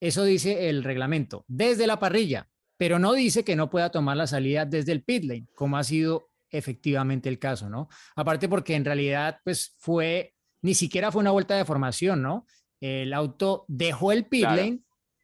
Eso 0.00 0.24
dice 0.24 0.68
el 0.68 0.84
reglamento, 0.84 1.44
desde 1.48 1.86
la 1.86 1.98
parrilla, 1.98 2.48
pero 2.76 2.98
no 2.98 3.12
dice 3.12 3.44
que 3.44 3.56
no 3.56 3.70
pueda 3.70 3.90
tomar 3.90 4.16
la 4.16 4.26
salida 4.26 4.66
desde 4.66 4.92
el 4.92 5.02
pit 5.02 5.24
lane, 5.24 5.46
como 5.54 5.78
ha 5.78 5.84
sido 5.84 6.30
efectivamente 6.50 7.28
el 7.28 7.38
caso, 7.38 7.70
¿no? 7.70 7.88
Aparte 8.14 8.48
porque 8.48 8.74
en 8.74 8.84
realidad, 8.84 9.40
pues 9.44 9.74
fue, 9.78 10.34
ni 10.62 10.74
siquiera 10.74 11.10
fue 11.10 11.20
una 11.20 11.30
vuelta 11.30 11.56
de 11.56 11.64
formación, 11.64 12.22
¿no? 12.22 12.46
El 12.80 13.14
auto 13.14 13.64
dejó 13.68 14.12
el 14.12 14.26
pit 14.26 14.44
lane 14.44 14.80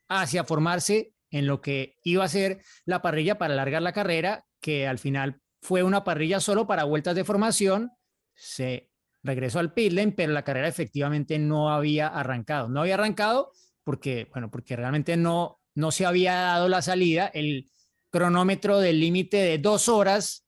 hacia 0.09 0.45
formarse 0.45 1.14
en 1.30 1.47
lo 1.47 1.61
que 1.61 1.97
iba 2.03 2.24
a 2.24 2.28
ser 2.28 2.62
la 2.84 3.03
parrilla 3.03 3.38
para 3.38 3.55
alargar 3.55 3.82
la 3.82 3.93
carrera, 3.93 4.47
que 4.61 4.86
al 4.86 4.99
final 4.99 5.40
fue 5.61 5.82
una 5.82 6.05
parrilla 6.05 6.40
solo 6.40 6.66
para 6.66 6.84
vueltas 6.84 7.14
de 7.14 7.24
formación, 7.24 7.93
se 8.34 8.91
regresó 9.22 9.58
al 9.58 9.72
pit 9.72 9.92
lane, 9.92 10.12
pero 10.12 10.32
la 10.32 10.44
carrera 10.44 10.68
efectivamente 10.68 11.38
no 11.38 11.70
había 11.70 12.08
arrancado. 12.08 12.68
No 12.68 12.80
había 12.80 12.94
arrancado 12.94 13.52
porque, 13.84 14.28
bueno, 14.32 14.50
porque 14.50 14.76
realmente 14.76 15.16
no, 15.16 15.60
no 15.74 15.90
se 15.90 16.06
había 16.06 16.34
dado 16.34 16.68
la 16.68 16.82
salida. 16.82 17.26
El 17.32 17.70
cronómetro 18.10 18.78
del 18.78 19.00
límite 19.00 19.38
de 19.38 19.58
dos 19.58 19.88
horas 19.88 20.46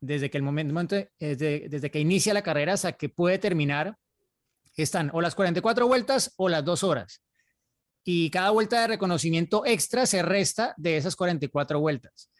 desde 0.00 0.30
que 0.30 0.38
el 0.38 0.44
momento, 0.44 0.94
desde, 1.18 1.68
desde, 1.68 1.90
que 1.90 1.98
inicia 1.98 2.32
la 2.32 2.42
carrera 2.42 2.74
hasta 2.74 2.92
que 2.92 3.08
puede 3.08 3.38
terminar, 3.38 3.96
están 4.82 5.10
o 5.12 5.20
las 5.20 5.34
44 5.34 5.86
vueltas 5.86 6.32
o 6.36 6.48
las 6.48 6.64
dos 6.64 6.84
horas. 6.84 7.22
Y 8.04 8.30
cada 8.30 8.50
vuelta 8.50 8.80
de 8.80 8.86
reconocimiento 8.86 9.66
extra 9.66 10.06
se 10.06 10.22
resta 10.22 10.74
de 10.76 10.96
esas 10.96 11.16
44 11.16 11.80
vueltas. 11.80 12.30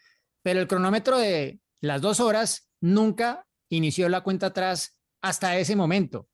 Pero 0.43 0.61
el 0.61 0.69
cronómetro 0.69 1.19
de 1.19 1.61
las 1.81 2.01
dos 2.01 2.21
horas 2.21 2.71
nunca 2.81 3.45
inició 3.69 4.09
la 4.09 4.23
cuenta 4.23 4.47
atrás 4.47 4.98
hasta 5.21 5.59
ese 5.59 5.77
momento. 5.77 6.29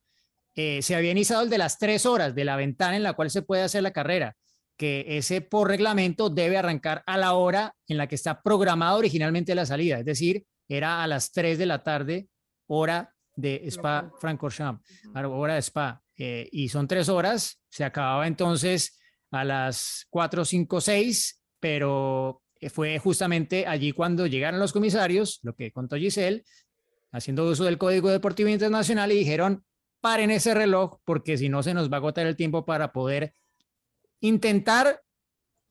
Eh, 0.55 0.82
se 0.82 0.95
había 0.95 1.11
iniciado 1.11 1.43
el 1.43 1.51
de 1.51 1.59
las 1.59 1.78
tres 1.78 2.07
horas 2.07 2.35
de 2.35 2.45
la 2.45 2.57
ventana 2.57 2.97
en 2.97 3.03
la 3.03 3.14
cual 3.14 3.30
se 3.30 3.43
puede 3.43 3.62
hacer 3.62 3.82
la 3.82 3.93
carrera, 3.93 4.37
que 4.76 5.05
ese 5.18 5.41
por 5.41 5.68
reglamento 5.68 6.30
debe 6.30 6.57
arrancar 6.57 7.03
a 7.07 7.16
la 7.16 7.35
hora 7.35 7.74
en 7.89 7.97
la 7.97 8.07
que 8.07 8.14
está 8.14 8.41
programada 8.41 8.95
originalmente 8.95 9.55
la 9.55 9.66
salida, 9.66 9.99
es 9.99 10.05
decir, 10.05 10.45
era 10.68 11.03
a 11.03 11.07
las 11.07 11.32
3 11.32 11.59
de 11.59 11.66
la 11.66 11.82
tarde, 11.82 12.28
hora 12.66 13.12
de 13.37 13.62
Spa 13.66 14.11
Francorchamps, 14.20 14.82
hora 15.14 15.55
de 15.55 15.62
Spa, 15.62 16.01
eh, 16.16 16.49
y 16.53 16.68
son 16.68 16.87
tres 16.87 17.09
horas, 17.09 17.61
se 17.68 17.85
acababa 17.85 18.26
entonces 18.26 19.01
a 19.32 19.45
las 19.45 20.07
4, 20.11 20.45
5, 20.45 20.80
6, 20.80 21.43
pero 21.59 22.43
eh, 22.61 22.70
fue 22.70 22.99
justamente 22.99 23.66
allí 23.66 23.93
cuando 23.93 24.26
llegaron 24.26 24.61
los 24.61 24.72
comisarios, 24.72 25.41
lo 25.43 25.55
que 25.55 25.72
contó 25.72 25.97
Giselle, 25.97 26.45
haciendo 27.14 27.48
uso 27.48 27.64
del 27.64 27.78
Código 27.78 28.10
Deportivo 28.10 28.48
Internacional 28.48 29.12
y 29.12 29.18
dijeron, 29.18 29.64
paren 30.00 30.30
ese 30.30 30.52
reloj 30.52 30.98
porque 31.04 31.38
si 31.38 31.48
no 31.48 31.62
se 31.62 31.72
nos 31.72 31.90
va 31.90 31.96
a 31.96 31.98
agotar 31.98 32.26
el 32.26 32.36
tiempo 32.36 32.66
para 32.66 32.92
poder 32.92 33.34
intentar 34.20 35.02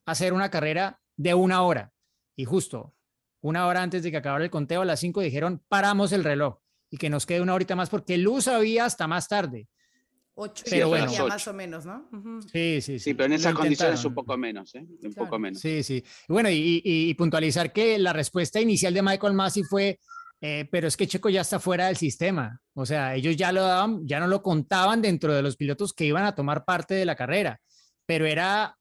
hacer 0.05 0.33
una 0.33 0.49
carrera 0.49 1.01
de 1.17 1.33
una 1.33 1.61
hora. 1.61 1.91
Y 2.35 2.45
justo 2.45 2.95
una 3.41 3.67
hora 3.67 3.83
antes 3.83 4.03
de 4.03 4.11
que 4.11 4.17
acabara 4.17 4.45
el 4.45 4.49
conteo, 4.49 4.81
a 4.81 4.85
las 4.85 5.01
cinco 5.01 5.19
dijeron, 5.19 5.61
paramos 5.67 6.13
el 6.13 6.23
reloj 6.23 6.59
y 6.89 6.97
que 6.97 7.09
nos 7.09 7.25
quede 7.25 7.41
una 7.41 7.53
horita 7.53 7.75
más 7.75 7.89
porque 7.89 8.17
luz 8.17 8.47
había 8.47 8.85
hasta 8.85 9.05
más 9.05 9.27
tarde. 9.27 9.67
Ocho 10.35 10.63
pero 10.67 10.87
bueno, 10.87 11.11
más 11.27 11.47
o 11.47 11.53
menos, 11.53 11.85
¿no? 11.85 12.09
Sí, 12.51 12.81
sí, 12.81 12.93
sí. 12.93 12.99
Sí, 12.99 13.13
pero 13.13 13.25
en 13.25 13.33
esas 13.33 13.53
condiciones 13.53 14.03
un 14.03 14.15
poco 14.15 14.35
menos, 14.35 14.73
¿eh? 14.73 14.87
Un 15.03 15.13
poco 15.13 15.37
menos. 15.37 15.59
Sí, 15.59 15.83
sí. 15.83 16.03
Bueno, 16.27 16.49
y, 16.49 16.81
y, 16.83 17.13
puntualizar 17.13 17.71
que 17.71 17.99
la 17.99 18.13
respuesta 18.13 18.59
inicial 18.59 18.95
de 18.95 19.03
Michael 19.03 19.33
Massey 19.33 19.61
fue, 19.61 19.99
eh, 20.45 20.67
pero 20.69 20.89
es 20.89 20.97
que 20.97 21.07
Checo 21.07 21.29
ya 21.29 21.39
está 21.39 21.57
fuera 21.57 21.87
del 21.87 21.95
sistema. 21.95 22.59
O 22.73 22.85
sea, 22.85 23.15
ellos 23.15 23.37
ya 23.37 23.53
lo 23.53 23.61
daban, 23.61 24.05
ya 24.05 24.19
no 24.19 24.27
lo 24.27 24.43
contaban 24.43 25.01
dentro 25.01 25.33
de 25.33 25.41
los 25.41 25.55
pilotos 25.55 25.93
que 25.93 26.03
iban 26.03 26.25
a 26.25 26.35
tomar 26.35 26.65
parte 26.65 26.95
de 26.95 27.05
la 27.05 27.15
carrera, 27.15 27.61
pero 28.05 28.25
era 28.25 28.77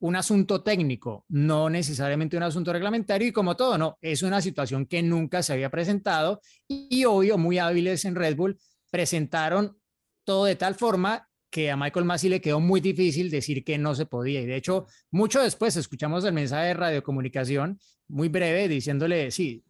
un 0.00 0.16
asunto 0.16 0.64
técnico, 0.64 1.24
no 1.28 1.70
necesariamente 1.70 2.36
un 2.36 2.42
asunto 2.42 2.72
reglamentario 2.72 3.28
y 3.28 3.32
como 3.32 3.54
todo, 3.54 3.78
no, 3.78 3.96
es 4.00 4.24
una 4.24 4.42
situación 4.42 4.84
que 4.84 5.00
nunca 5.00 5.44
se 5.44 5.52
había 5.52 5.70
presentado 5.70 6.40
y, 6.66 7.04
obvio, 7.04 7.38
muy 7.38 7.58
hábiles 7.58 8.04
en 8.04 8.16
Red 8.16 8.34
Bull, 8.34 8.58
presentaron 8.90 9.78
todo 10.24 10.46
de 10.46 10.56
tal 10.56 10.74
forma 10.74 11.28
que 11.50 11.70
a 11.70 11.76
Michael 11.76 12.04
Massey 12.04 12.30
le 12.30 12.40
quedó 12.40 12.58
muy 12.58 12.80
difícil 12.80 13.30
decir 13.30 13.62
que 13.62 13.78
no 13.78 13.94
se 13.94 14.06
podía. 14.06 14.40
Y 14.40 14.46
de 14.46 14.56
hecho, 14.56 14.86
mucho 15.12 15.40
después 15.40 15.76
escuchamos 15.76 16.24
el 16.24 16.32
mensaje 16.32 16.66
de 16.66 16.74
radiocomunicación, 16.74 17.78
muy 18.08 18.28
breve, 18.28 18.66
diciéndole, 18.66 19.30
sí, 19.30 19.62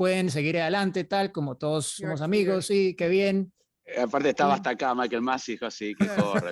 pueden 0.00 0.30
seguir 0.30 0.58
adelante, 0.58 1.04
tal, 1.04 1.30
como 1.30 1.58
todos 1.58 1.88
somos 1.88 2.22
amigos, 2.22 2.64
sí, 2.64 2.94
qué 2.96 3.06
bien. 3.06 3.52
Eh, 3.84 4.00
aparte 4.00 4.30
estaba 4.30 4.54
hasta 4.54 4.70
acá 4.70 4.94
Michael 4.94 5.20
Massey, 5.20 5.56
dijo 5.56 5.66
así, 5.66 5.94
que 5.94 6.06
corre, 6.06 6.50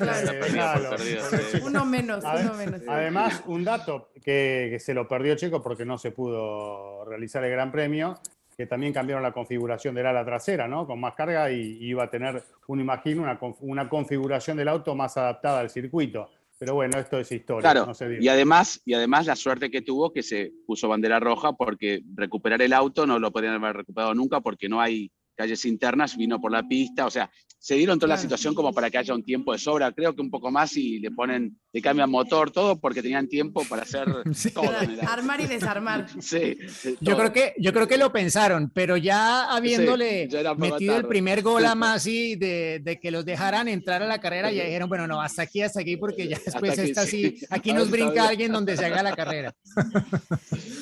Uno 1.64 1.86
menos, 1.86 2.22
uno 2.24 2.52
menos. 2.52 2.82
Además, 2.86 3.42
un 3.46 3.64
dato 3.64 4.10
que, 4.22 4.76
se 4.78 4.92
lo 4.92 5.08
perdió 5.08 5.34
Checo 5.34 5.62
porque 5.62 5.86
no 5.86 5.96
se 5.96 6.10
pudo 6.10 7.06
realizar 7.06 7.42
el 7.42 7.50
Gran 7.52 7.72
Premio, 7.72 8.20
que 8.54 8.66
también 8.66 8.92
cambiaron 8.92 9.22
la 9.22 9.32
configuración 9.32 9.94
del 9.94 10.04
ala 10.04 10.26
trasera, 10.26 10.68
¿no? 10.68 10.86
Con 10.86 11.00
más 11.00 11.14
carga 11.14 11.50
y, 11.50 11.78
iba 11.80 12.04
a 12.04 12.10
tener, 12.10 12.44
uno 12.66 12.82
imagino, 12.82 13.22
una, 13.22 13.38
una 13.60 13.88
configuración 13.88 14.58
del 14.58 14.68
auto 14.68 14.94
más 14.94 15.16
adaptada 15.16 15.60
al 15.60 15.70
circuito. 15.70 16.28
Pero 16.58 16.74
bueno, 16.74 16.98
esto 16.98 17.18
es 17.18 17.30
historia. 17.30 17.70
Claro, 17.70 17.92
y, 18.20 18.26
además, 18.28 18.82
y 18.84 18.94
además 18.94 19.26
la 19.26 19.36
suerte 19.36 19.70
que 19.70 19.82
tuvo 19.82 20.12
que 20.12 20.24
se 20.24 20.52
puso 20.66 20.88
bandera 20.88 21.20
roja 21.20 21.52
porque 21.52 22.02
recuperar 22.14 22.60
el 22.62 22.72
auto 22.72 23.06
no 23.06 23.18
lo 23.18 23.30
podían 23.30 23.54
haber 23.54 23.76
recuperado 23.76 24.12
nunca 24.14 24.40
porque 24.40 24.68
no 24.68 24.80
hay 24.80 25.10
calles 25.36 25.64
internas, 25.64 26.16
vino 26.16 26.40
por 26.40 26.50
la 26.50 26.64
pista, 26.64 27.06
o 27.06 27.10
sea, 27.10 27.30
se 27.60 27.74
dieron 27.74 27.98
toda 27.98 28.14
la 28.14 28.18
situación 28.18 28.54
como 28.54 28.72
para 28.72 28.88
que 28.88 28.98
haya 28.98 29.14
un 29.14 29.24
tiempo 29.24 29.52
de 29.52 29.58
sobra, 29.58 29.90
creo 29.92 30.14
que 30.14 30.20
un 30.20 30.30
poco 30.30 30.50
más 30.50 30.76
y 30.76 31.00
le 31.00 31.10
ponen, 31.10 31.58
le 31.72 31.82
cambian 31.82 32.08
motor, 32.08 32.52
todo, 32.52 32.78
porque 32.80 33.02
tenían 33.02 33.28
tiempo 33.28 33.64
para 33.68 33.82
hacer 33.82 34.06
todo. 34.54 34.70
Armar 35.06 35.40
y 35.40 35.46
desarmar. 35.46 36.06
sí. 36.20 36.56
Yo 37.00 37.16
creo, 37.16 37.32
que, 37.32 37.54
yo 37.58 37.72
creo 37.72 37.88
que 37.88 37.98
lo 37.98 38.12
pensaron, 38.12 38.70
pero 38.72 38.96
ya 38.96 39.50
habiéndole 39.50 40.28
metido 40.56 40.96
el 40.96 41.06
primer 41.06 41.42
gol 41.42 41.66
a 41.66 41.74
Masi 41.78 42.36
de, 42.36 42.80
de, 42.82 43.00
que 43.00 43.10
los 43.10 43.24
dejaran 43.24 43.66
entrar 43.66 44.02
a 44.02 44.06
la 44.06 44.20
carrera, 44.20 44.52
ya 44.52 44.64
dijeron, 44.64 44.88
bueno, 44.88 45.06
no, 45.06 45.20
hasta 45.20 45.42
aquí, 45.42 45.60
hasta 45.60 45.80
aquí, 45.80 45.96
porque 45.96 46.28
ya 46.28 46.38
después 46.44 46.78
está 46.78 47.02
así, 47.02 47.38
aquí 47.50 47.72
nos 47.72 47.90
brinca 47.90 48.28
alguien 48.28 48.52
donde 48.52 48.76
se 48.76 48.84
haga 48.84 49.02
la 49.02 49.16
carrera. 49.16 49.54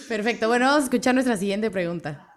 Perfecto, 0.09 0.49
bueno, 0.49 0.67
vamos 0.67 0.83
a 0.83 0.85
escuchar 0.85 1.15
nuestra 1.15 1.37
siguiente 1.37 1.71
pregunta. 1.71 2.36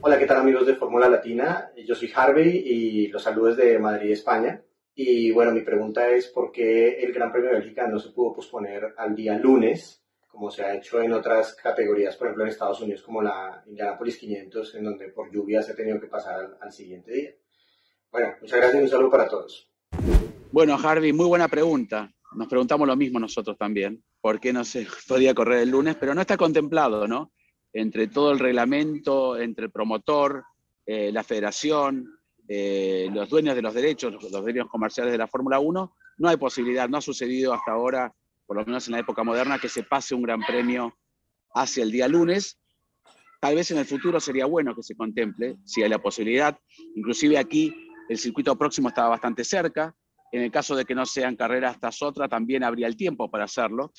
Hola, 0.00 0.18
¿qué 0.18 0.26
tal 0.26 0.38
amigos 0.38 0.66
de 0.66 0.76
Fórmula 0.76 1.08
Latina? 1.08 1.70
Yo 1.86 1.94
soy 1.94 2.10
Harvey 2.14 2.62
y 2.64 3.08
los 3.08 3.22
saludos 3.22 3.56
de 3.56 3.78
Madrid, 3.78 4.10
España. 4.10 4.62
Y 4.94 5.30
bueno, 5.30 5.52
mi 5.52 5.60
pregunta 5.60 6.08
es 6.08 6.28
por 6.28 6.50
qué 6.50 7.02
el 7.02 7.12
Gran 7.12 7.30
Premio 7.30 7.50
de 7.50 7.56
Bélgica 7.56 7.86
no 7.86 7.98
se 7.98 8.10
pudo 8.10 8.32
posponer 8.32 8.94
al 8.96 9.14
día 9.14 9.38
lunes, 9.38 10.04
como 10.26 10.50
se 10.50 10.64
ha 10.64 10.74
hecho 10.74 11.00
en 11.02 11.12
otras 11.12 11.54
categorías, 11.54 12.16
por 12.16 12.28
ejemplo 12.28 12.44
en 12.44 12.50
Estados 12.50 12.80
Unidos, 12.80 13.02
como 13.02 13.22
la 13.22 13.62
Indianapolis 13.66 14.18
500, 14.18 14.74
en 14.74 14.84
donde 14.84 15.08
por 15.08 15.30
lluvia 15.32 15.62
se 15.62 15.72
ha 15.72 15.76
tenido 15.76 16.00
que 16.00 16.06
pasar 16.06 16.34
al, 16.34 16.56
al 16.60 16.72
siguiente 16.72 17.12
día. 17.12 17.30
Bueno, 18.10 18.34
muchas 18.40 18.58
gracias 18.58 18.80
y 18.80 18.84
un 18.84 18.90
saludo 18.90 19.10
para 19.10 19.28
todos. 19.28 19.70
Bueno, 20.50 20.78
Harvey, 20.82 21.12
muy 21.12 21.26
buena 21.26 21.48
pregunta. 21.48 22.12
Nos 22.34 22.48
preguntamos 22.48 22.86
lo 22.86 22.96
mismo 22.96 23.20
nosotros 23.20 23.56
también. 23.58 24.02
¿Por 24.20 24.40
qué 24.40 24.52
no 24.52 24.64
se 24.64 24.86
podía 25.08 25.34
correr 25.34 25.60
el 25.60 25.70
lunes? 25.70 25.96
Pero 25.96 26.14
no 26.14 26.20
está 26.22 26.36
contemplado, 26.36 27.06
¿no? 27.06 27.32
Entre 27.72 28.08
todo 28.08 28.32
el 28.32 28.38
reglamento, 28.38 29.38
entre 29.38 29.66
el 29.66 29.70
promotor, 29.70 30.44
eh, 30.84 31.10
la 31.12 31.22
federación, 31.22 32.06
eh, 32.48 33.08
los 33.12 33.28
dueños 33.28 33.54
de 33.54 33.62
los 33.62 33.72
derechos, 33.72 34.12
los, 34.12 34.30
dueños 34.30 34.68
comerciales 34.68 35.12
de 35.12 35.18
la 35.18 35.28
Fórmula 35.28 35.58
1, 35.58 35.96
no 36.18 36.28
hay 36.28 36.36
posibilidad, 36.36 36.88
no 36.88 36.98
ha 36.98 37.00
sucedido 37.00 37.54
hasta 37.54 37.72
ahora, 37.72 38.12
por 38.46 38.56
lo 38.56 38.64
menos 38.66 38.86
en 38.88 38.92
la 38.92 38.98
época 38.98 39.22
moderna, 39.24 39.58
que 39.58 39.68
se 39.68 39.84
pase 39.84 40.14
un 40.14 40.22
gran 40.22 40.40
premio 40.40 40.94
hacia 41.54 41.82
el 41.82 41.90
día 41.90 42.08
lunes. 42.08 42.58
Tal 43.40 43.54
vez 43.54 43.70
en 43.70 43.78
el 43.78 43.86
futuro 43.86 44.20
sería 44.20 44.46
bueno 44.46 44.74
que 44.74 44.82
se 44.82 44.94
contemple, 44.94 45.56
si 45.64 45.82
hay 45.82 45.88
la 45.88 46.00
posibilidad. 46.00 46.58
Inclusive 46.94 47.38
aquí 47.38 47.74
el 48.08 48.18
circuito 48.18 48.56
próximo 48.56 48.88
estaba 48.88 49.08
bastante 49.08 49.44
cerca. 49.44 49.94
En 50.30 50.42
el 50.42 50.50
caso 50.50 50.74
de 50.74 50.84
que 50.84 50.94
no 50.94 51.04
sean 51.04 51.36
carreras 51.36 51.76
hasta 51.80 52.06
otra, 52.06 52.28
también 52.28 52.64
habría 52.64 52.86
el 52.86 52.96
tiempo 52.96 53.30
para 53.30 53.44
hacerlo. 53.44 53.92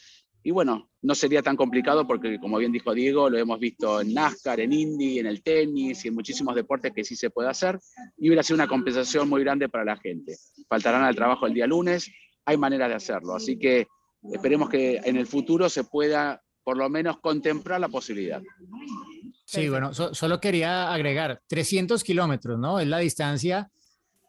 Y 0.44 0.52
bueno, 0.52 0.90
no 1.02 1.16
sería 1.16 1.42
tan 1.42 1.56
complicado 1.56 2.06
porque, 2.06 2.38
como 2.38 2.58
bien 2.58 2.74
dijo 2.74 2.94
Diego, 2.94 3.30
lo 3.30 3.38
hemos 3.38 3.60
visto 3.60 4.02
en 4.02 4.14
NASCAR, 4.14 4.60
en 4.60 4.74
Indy, 4.74 5.20
en 5.20 5.26
el 5.26 5.42
tenis 5.42 6.04
y 6.04 6.10
en 6.10 6.16
muchísimos 6.16 6.54
deportes 6.54 6.92
que 6.94 7.06
sí 7.06 7.16
se 7.16 7.30
puede 7.30 7.50
hacer. 7.50 7.80
Y 8.18 8.28
hubiera 8.28 8.44
sido 8.44 8.56
una 8.56 8.68
compensación 8.68 9.30
muy 9.30 9.42
grande 9.42 9.70
para 9.70 9.86
la 9.86 9.96
gente. 9.96 10.36
Faltarán 10.68 11.04
al 11.04 11.16
trabajo 11.16 11.48
el 11.48 11.54
día 11.54 11.66
lunes, 11.66 12.12
hay 12.44 12.58
maneras 12.58 12.90
de 12.90 12.96
hacerlo. 12.96 13.36
Así 13.36 13.58
que 13.58 13.88
esperemos 14.34 14.70
que 14.70 14.98
en 14.98 15.16
el 15.16 15.28
futuro 15.28 15.70
se 15.70 15.86
pueda 15.86 16.42
por 16.66 16.78
lo 16.78 16.90
menos 16.90 17.20
contemplar 17.22 17.80
la 17.80 17.88
posibilidad. 17.88 18.42
Sí, 19.46 19.70
bueno, 19.70 19.94
solo 19.94 20.42
quería 20.42 20.92
agregar 20.92 21.42
300 21.48 22.04
kilómetros, 22.04 22.60
¿no? 22.60 22.82
Es 22.82 22.88
la 22.88 22.98
distancia 22.98 23.70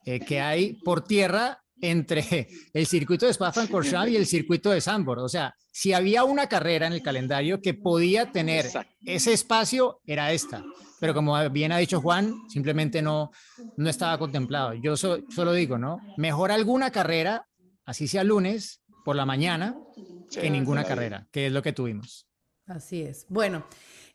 eh, 0.05 0.21
que 0.21 0.41
hay 0.41 0.75
por 0.75 1.03
tierra 1.03 1.64
entre 1.81 2.49
el 2.73 2.87
circuito 2.87 3.27
de 3.27 3.33
Spa-Francorchamps 3.33 4.11
y 4.11 4.17
el 4.17 4.27
circuito 4.27 4.71
de 4.71 4.81
Sambor. 4.81 5.19
O 5.19 5.29
sea, 5.29 5.55
si 5.73 5.93
había 5.93 6.25
una 6.25 6.49
carrera 6.49 6.87
en 6.87 6.93
el 6.93 7.03
calendario 7.03 7.61
que 7.61 7.75
podía 7.75 8.31
tener 8.33 8.67
ese 9.05 9.33
espacio, 9.33 10.01
era 10.07 10.33
esta. 10.33 10.65
Pero 11.01 11.15
como 11.15 11.51
bien 11.51 11.73
ha 11.73 11.79
dicho 11.79 12.01
Juan, 12.01 12.35
simplemente 12.49 13.03
no, 13.03 13.31
no 13.77 13.91
estaba 13.91 14.19
contemplado. 14.19 14.75
Yo 14.75 14.97
solo 14.97 15.53
digo, 15.53 15.77
¿no? 15.77 15.99
Mejor 16.17 16.53
alguna 16.53 16.91
carrera, 16.91 17.47
así 17.85 18.09
sea 18.09 18.25
lunes, 18.25 18.83
por 19.05 19.17
la 19.17 19.27
mañana, 19.27 19.77
que 20.31 20.51
ninguna 20.51 20.85
carrera, 20.85 21.29
que 21.31 21.47
es 21.47 21.53
lo 21.53 21.63
que 21.63 21.73
tuvimos. 21.73 22.27
Así 22.67 23.03
es. 23.03 23.27
Bueno, 23.29 23.67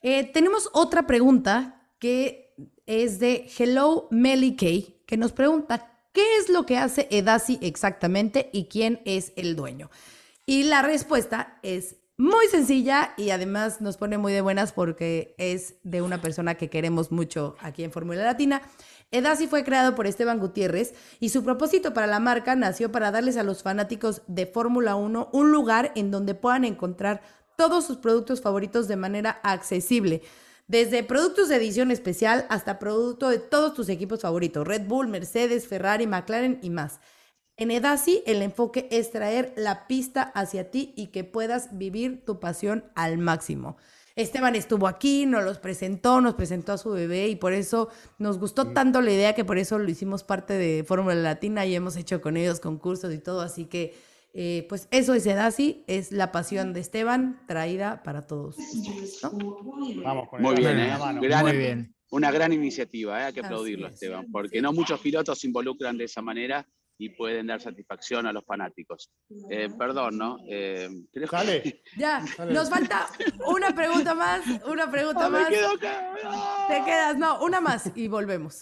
eh, 0.02 0.24
tenemos 0.24 0.70
otra 0.74 1.06
pregunta 1.06 1.92
que 2.00 2.56
es 2.86 3.20
de 3.20 3.48
Hello 3.56 4.08
Melly 4.10 4.56
Kay, 4.56 5.04
que 5.06 5.18
nos 5.18 5.32
pregunta, 5.32 5.99
¿Qué 6.20 6.36
es 6.36 6.50
lo 6.50 6.66
que 6.66 6.78
hace 6.78 7.08
Edasi 7.12 7.60
exactamente 7.62 8.50
y 8.52 8.66
quién 8.66 9.02
es 9.06 9.32
el 9.38 9.56
dueño? 9.56 9.90
Y 10.46 10.64
la 10.64 10.82
respuesta 10.82 11.58
es 11.64 11.96
muy 12.18 12.46
sencilla 12.48 13.14
y 13.16 13.30
además 13.30 13.80
nos 13.80 13.96
pone 13.96 14.18
muy 14.18 14.34
de 14.34 14.42
buenas 14.42 14.74
porque 14.74 15.34
es 15.38 15.76
de 15.84 16.02
una 16.02 16.20
persona 16.22 16.56
que 16.56 16.70
queremos 16.70 17.14
mucho 17.14 17.56
aquí 17.62 17.86
en 17.86 17.94
Fórmula 17.94 18.22
Latina. 18.22 18.62
Edasi 19.12 19.48
fue 19.48 19.64
creado 19.64 19.96
por 19.96 20.08
Esteban 20.08 20.40
Gutiérrez 20.40 20.94
y 21.22 21.30
su 21.30 21.42
propósito 21.46 21.94
para 21.94 22.06
la 22.06 22.20
marca 22.20 22.54
nació 22.54 22.92
para 22.92 23.12
darles 23.12 23.38
a 23.38 23.44
los 23.44 23.64
fanáticos 23.64 24.22
de 24.28 24.46
Fórmula 24.46 24.96
1 24.96 25.30
un 25.32 25.52
lugar 25.54 25.94
en 25.96 26.12
donde 26.12 26.36
puedan 26.36 26.66
encontrar 26.66 27.22
todos 27.56 27.88
sus 27.88 27.96
productos 27.96 28.42
favoritos 28.42 28.90
de 28.90 28.98
manera 28.98 29.40
accesible 29.42 30.22
desde 30.70 31.04
productos 31.04 31.50
de 31.50 31.56
edición 31.56 31.90
especial 31.90 32.46
hasta 32.48 32.78
producto 32.78 33.28
de 33.28 33.40
todos 33.40 33.74
tus 33.74 33.90
equipos 33.90 34.22
favoritos, 34.22 34.68
Red 34.68 34.84
Bull, 34.84 35.08
Mercedes, 35.08 35.68
Ferrari, 35.68 36.06
McLaren 36.06 36.60
y 36.62 36.70
más. 36.70 37.00
En 37.58 37.72
Edasi 37.72 38.22
el 38.28 38.44
enfoque 38.44 38.88
es 38.92 39.10
traer 39.12 39.52
la 39.58 39.88
pista 39.88 40.22
hacia 40.22 40.70
ti 40.70 40.94
y 40.96 41.08
que 41.08 41.24
puedas 41.24 41.78
vivir 41.78 42.24
tu 42.24 42.40
pasión 42.40 42.86
al 42.94 43.18
máximo. 43.18 43.78
Esteban 44.16 44.56
estuvo 44.56 44.88
aquí, 44.88 45.26
nos 45.26 45.44
los 45.44 45.58
presentó, 45.58 46.22
nos 46.22 46.36
presentó 46.36 46.74
a 46.74 46.78
su 46.78 46.92
bebé 46.92 47.30
y 47.30 47.36
por 47.36 47.54
eso 47.54 47.90
nos 48.20 48.38
gustó 48.38 48.68
tanto 48.68 49.02
la 49.02 49.12
idea 49.12 49.34
que 49.34 49.46
por 49.46 49.58
eso 49.58 49.80
lo 49.80 49.90
hicimos 49.90 50.24
parte 50.24 50.54
de 50.54 50.84
Fórmula 50.84 51.16
Latina 51.16 51.66
y 51.66 51.74
hemos 51.74 51.96
hecho 51.96 52.22
con 52.22 52.38
ellos 52.38 52.60
concursos 52.60 53.12
y 53.12 53.18
todo, 53.18 53.42
así 53.42 53.66
que 53.66 53.96
eh, 54.34 54.66
pues 54.70 54.88
eso 54.92 55.14
es 55.14 55.26
Edasi, 55.26 55.84
es 55.88 56.12
la 56.12 56.32
pasión 56.32 56.74
de 56.74 56.82
Esteban 56.82 57.42
traída 57.48 58.04
para 58.04 58.28
todos. 58.28 58.58
Vamos 60.04 60.30
con 60.30 60.42
Muy 60.42 60.56
bien, 60.56 60.80
¿eh? 60.80 60.98
Muy 61.42 61.58
bien. 61.58 61.96
Una 62.12 62.32
gran 62.32 62.54
iniciativa, 62.54 63.22
¿eh? 63.22 63.26
hay 63.26 63.34
que 63.34 63.42
aplaudirlo, 63.42 63.88
Esteban, 63.88 64.26
porque 64.32 64.62
no 64.62 64.74
muchos 64.74 65.00
pilotos 65.00 65.40
se 65.40 65.48
involucran 65.48 65.98
de 65.98 66.06
esa 66.06 66.22
manera 66.22 66.68
y 66.98 67.10
pueden 67.10 67.48
dar 67.48 67.62
satisfacción 67.62 68.28
a 68.28 68.34
los 68.34 68.46
fanáticos. 68.46 69.10
Eh, 69.50 69.70
perdón, 69.78 70.18
¿no? 70.18 70.38
Eh, 70.48 70.90
Ya, 71.98 72.24
nos 72.50 72.70
falta 72.70 73.08
una 73.48 73.74
pregunta 73.74 74.14
más, 74.14 74.42
una 74.68 74.92
pregunta 74.92 75.26
ah, 75.26 75.30
más. 75.30 75.50
Te 75.50 76.84
quedas, 76.84 77.18
no, 77.18 77.42
una 77.42 77.62
más 77.62 77.92
y 77.96 78.08
volvemos. 78.08 78.60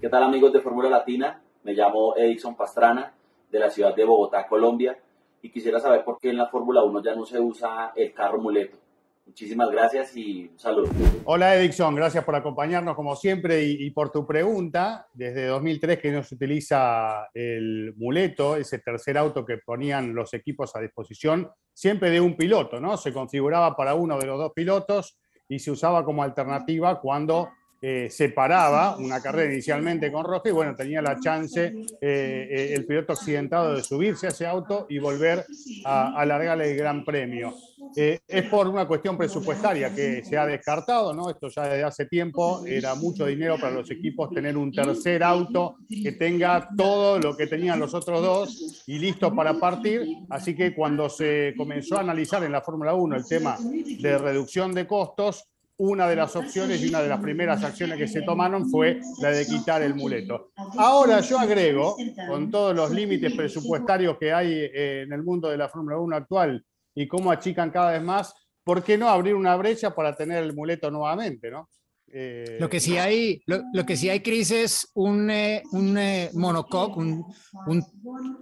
¿Qué 0.00 0.08
tal 0.08 0.22
amigos 0.22 0.52
de 0.52 0.60
Fórmula 0.60 0.88
Latina? 0.88 1.42
Me 1.64 1.72
llamo 1.72 2.14
Edison 2.16 2.56
Pastrana 2.56 3.12
de 3.54 3.60
la 3.60 3.70
ciudad 3.70 3.94
de 3.94 4.04
Bogotá, 4.04 4.48
Colombia, 4.48 4.98
y 5.40 5.48
quisiera 5.48 5.78
saber 5.78 6.02
por 6.04 6.18
qué 6.18 6.30
en 6.30 6.38
la 6.38 6.48
Fórmula 6.48 6.82
1 6.82 7.04
ya 7.04 7.14
no 7.14 7.24
se 7.24 7.38
usa 7.38 7.92
el 7.94 8.12
carro 8.12 8.40
muleto. 8.40 8.76
Muchísimas 9.24 9.70
gracias 9.70 10.16
y 10.16 10.50
un. 10.56 10.90
Hola 11.24 11.54
Edison, 11.54 11.94
gracias 11.94 12.24
por 12.24 12.34
acompañarnos 12.34 12.96
como 12.96 13.14
siempre 13.14 13.62
y, 13.62 13.88
por 13.92 14.10
tu 14.10 14.26
pregunta. 14.26 15.06
Desde 15.14 15.46
2003 15.46 16.00
que 16.00 16.10
no 16.10 16.24
se 16.24 16.34
utiliza 16.34 17.28
el 17.32 17.94
muleto, 17.96 18.56
ese 18.56 18.80
tercer 18.80 19.16
auto 19.16 19.46
que 19.46 19.58
ponían 19.58 20.16
los 20.16 20.34
equipos 20.34 20.74
a 20.74 20.80
disposición, 20.80 21.48
siempre 21.72 22.10
de 22.10 22.20
un 22.20 22.36
piloto, 22.36 22.80
¿no? 22.80 22.96
Se 22.96 23.12
configuraba 23.12 23.76
para 23.76 23.94
uno 23.94 24.18
de 24.18 24.26
los 24.26 24.36
dos 24.36 24.52
pilotos 24.52 25.16
y 25.48 25.60
se 25.60 25.70
usaba 25.70 26.04
como 26.04 26.24
alternativa 26.24 27.00
cuando 27.00 27.50
eh, 27.86 28.08
separaba 28.08 28.96
una 28.96 29.20
carrera 29.20 29.52
inicialmente 29.52 30.10
con 30.10 30.24
Roja 30.24 30.48
y 30.48 30.52
bueno, 30.52 30.74
tenía 30.74 31.02
la 31.02 31.20
chance 31.20 31.66
eh, 31.66 32.48
eh, 32.50 32.72
el 32.72 32.86
piloto 32.86 33.12
accidentado 33.12 33.74
de 33.74 33.82
subirse 33.82 34.24
a 34.24 34.30
ese 34.30 34.46
auto 34.46 34.86
y 34.88 34.98
volver 34.98 35.44
a 35.84 36.18
alargarle 36.18 36.70
el 36.70 36.78
gran 36.78 37.04
premio. 37.04 37.54
es 37.94 38.42
por 38.48 38.68
una 38.68 38.88
cuestión 38.88 39.18
presupuestaria 39.18 39.94
que 39.94 40.24
se 40.24 40.38
ha 40.38 40.46
descartado, 40.46 41.12
¿no? 41.12 41.28
Esto 41.28 41.48
ya 41.50 41.64
desde 41.64 41.84
hace 41.84 42.06
tiempo 42.06 42.64
era 42.66 42.94
mucho 42.94 43.26
dinero 43.26 43.58
para 43.60 43.74
los 43.74 43.90
equipos 43.90 44.30
tener 44.30 44.56
un 44.56 44.72
tercer 44.72 45.22
auto 45.22 45.76
que 45.86 46.12
tenga 46.12 46.70
todo 46.74 47.18
lo 47.18 47.36
que 47.36 47.48
tenían 47.48 47.78
los 47.78 47.92
otros 47.92 48.22
dos 48.22 48.82
y 48.86 48.98
listo 48.98 49.34
para 49.34 49.60
partir. 49.60 50.06
Así 50.30 50.56
que 50.56 50.74
cuando 50.74 51.10
se 51.10 51.52
comenzó 51.54 51.98
a 51.98 52.00
analizar 52.00 52.42
en 52.44 52.52
la 52.52 52.62
Fórmula 52.62 52.94
1 52.94 53.14
el 53.14 53.26
tema 53.26 53.58
de 53.60 54.16
reducción 54.16 54.72
de 54.72 54.86
costos, 54.86 55.50
una 55.76 56.08
de 56.08 56.16
las 56.16 56.36
opciones 56.36 56.82
y 56.82 56.88
una 56.88 57.02
de 57.02 57.08
las 57.08 57.20
primeras 57.20 57.64
acciones 57.64 57.98
que 57.98 58.06
se 58.06 58.22
tomaron 58.22 58.70
fue 58.70 59.00
la 59.20 59.30
de 59.30 59.44
quitar 59.46 59.82
el 59.82 59.94
muleto. 59.94 60.52
Ahora 60.76 61.20
yo 61.20 61.38
agrego, 61.38 61.96
con 62.28 62.50
todos 62.50 62.74
los 62.74 62.90
límites 62.90 63.34
presupuestarios 63.34 64.16
que 64.18 64.32
hay 64.32 64.52
eh, 64.52 65.02
en 65.02 65.12
el 65.12 65.22
mundo 65.22 65.48
de 65.48 65.56
la 65.56 65.68
Fórmula 65.68 65.98
1 65.98 66.16
actual 66.16 66.64
y 66.94 67.08
cómo 67.08 67.32
achican 67.32 67.70
cada 67.70 67.92
vez 67.92 68.02
más, 68.02 68.34
¿por 68.62 68.84
qué 68.84 68.96
no 68.96 69.08
abrir 69.08 69.34
una 69.34 69.56
brecha 69.56 69.94
para 69.94 70.14
tener 70.14 70.44
el 70.44 70.54
muleto 70.54 70.90
nuevamente? 70.90 71.50
¿no? 71.50 71.68
Eh, 72.16 72.58
lo 72.60 72.70
que 72.70 72.78
sí 72.78 72.96
hay, 72.96 73.42
lo, 73.46 73.84
que 73.84 73.96
sí 73.96 74.08
hay, 74.08 74.20
Cris, 74.20 74.52
es 74.52 74.88
un, 74.94 75.28
eh, 75.30 75.64
un 75.72 75.98
eh, 75.98 76.30
monocoque, 76.32 77.00
un, 77.00 77.24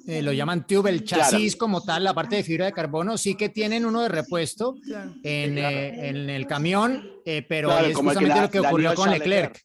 lo 0.06 0.32
llaman 0.32 0.66
tube, 0.66 0.90
el 0.90 1.04
chasis 1.04 1.56
como 1.56 1.82
tal, 1.82 2.04
la 2.04 2.12
parte 2.12 2.36
de 2.36 2.44
fibra 2.44 2.66
de 2.66 2.72
carbono, 2.72 3.16
sí 3.16 3.34
que 3.34 3.48
tienen 3.48 3.86
uno 3.86 4.02
de 4.02 4.10
repuesto 4.10 4.74
en, 5.22 5.56
en, 5.56 6.28
el 6.28 6.46
camión, 6.46 7.02
pero 7.48 7.78
es 7.78 7.96
justamente 7.96 8.42
lo 8.42 8.50
que 8.50 8.60
ocurrió 8.60 8.94
con 8.94 9.10
Leclerc. 9.10 9.58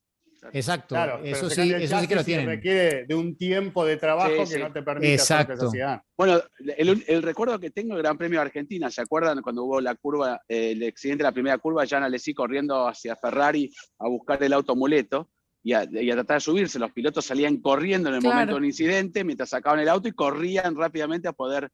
Exacto, 0.53 0.95
eso, 1.23 1.49
sí, 1.49 1.73
eso 1.73 1.99
sí 1.99 2.07
que 2.07 2.15
lo 2.15 2.23
tienen. 2.23 2.45
Requiere 2.45 3.05
de 3.05 3.15
un 3.15 3.37
tiempo 3.37 3.85
de 3.85 3.97
trabajo 3.97 4.47
que 4.47 4.59
no 4.59 4.71
te 4.71 4.81
permite 4.81 5.13
Exacto. 5.13 5.71
Bueno, 6.17 6.41
el, 6.77 7.23
recuerdo 7.23 7.59
que 7.59 7.71
tengo 7.71 7.95
del 7.95 8.03
Gran 8.03 8.17
Premio 8.17 8.39
de 8.39 8.45
Argentina, 8.45 8.89
¿se 8.89 9.01
acuerdan 9.01 9.41
cuando 9.41 9.63
hubo 9.63 9.81
la 9.81 9.95
curva, 9.95 10.41
el 10.47 10.85
accidente 10.87 11.23
de 11.23 11.29
la 11.29 11.33
primera 11.33 11.57
curva, 11.57 11.85
Jan 11.87 12.03
Alesi 12.03 12.33
corriendo 12.33 12.87
hacia 12.87 13.15
Ferrari 13.15 13.71
a 13.99 14.07
buscar 14.07 14.41
el 14.43 14.53
auto 14.53 14.75
muleto 14.75 15.29
y 15.63 15.73
a, 15.73 15.85
tratar 15.87 16.37
de 16.37 16.41
subirse? 16.41 16.79
Los 16.79 16.91
pilotos 16.91 17.25
salían 17.25 17.57
corriendo 17.57 18.09
en 18.09 18.15
el 18.15 18.21
momento 18.21 18.55
del 18.55 18.65
incidente 18.65 19.23
mientras 19.23 19.49
sacaban 19.49 19.79
el 19.79 19.89
auto 19.89 20.07
y 20.07 20.13
corrían 20.13 20.75
rápidamente 20.75 21.27
a 21.27 21.33
poder 21.33 21.69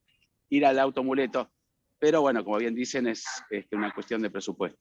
ir 0.50 0.66
al 0.66 0.80
auto 0.80 1.04
muleto. 1.04 1.52
Pero 2.00 2.22
bueno, 2.22 2.44
como 2.44 2.58
bien 2.58 2.76
dicen, 2.76 3.08
es 3.08 3.24
este, 3.50 3.76
una 3.76 3.94
cuestión 3.94 4.22
de 4.22 4.30
presupuesto. 4.30 4.80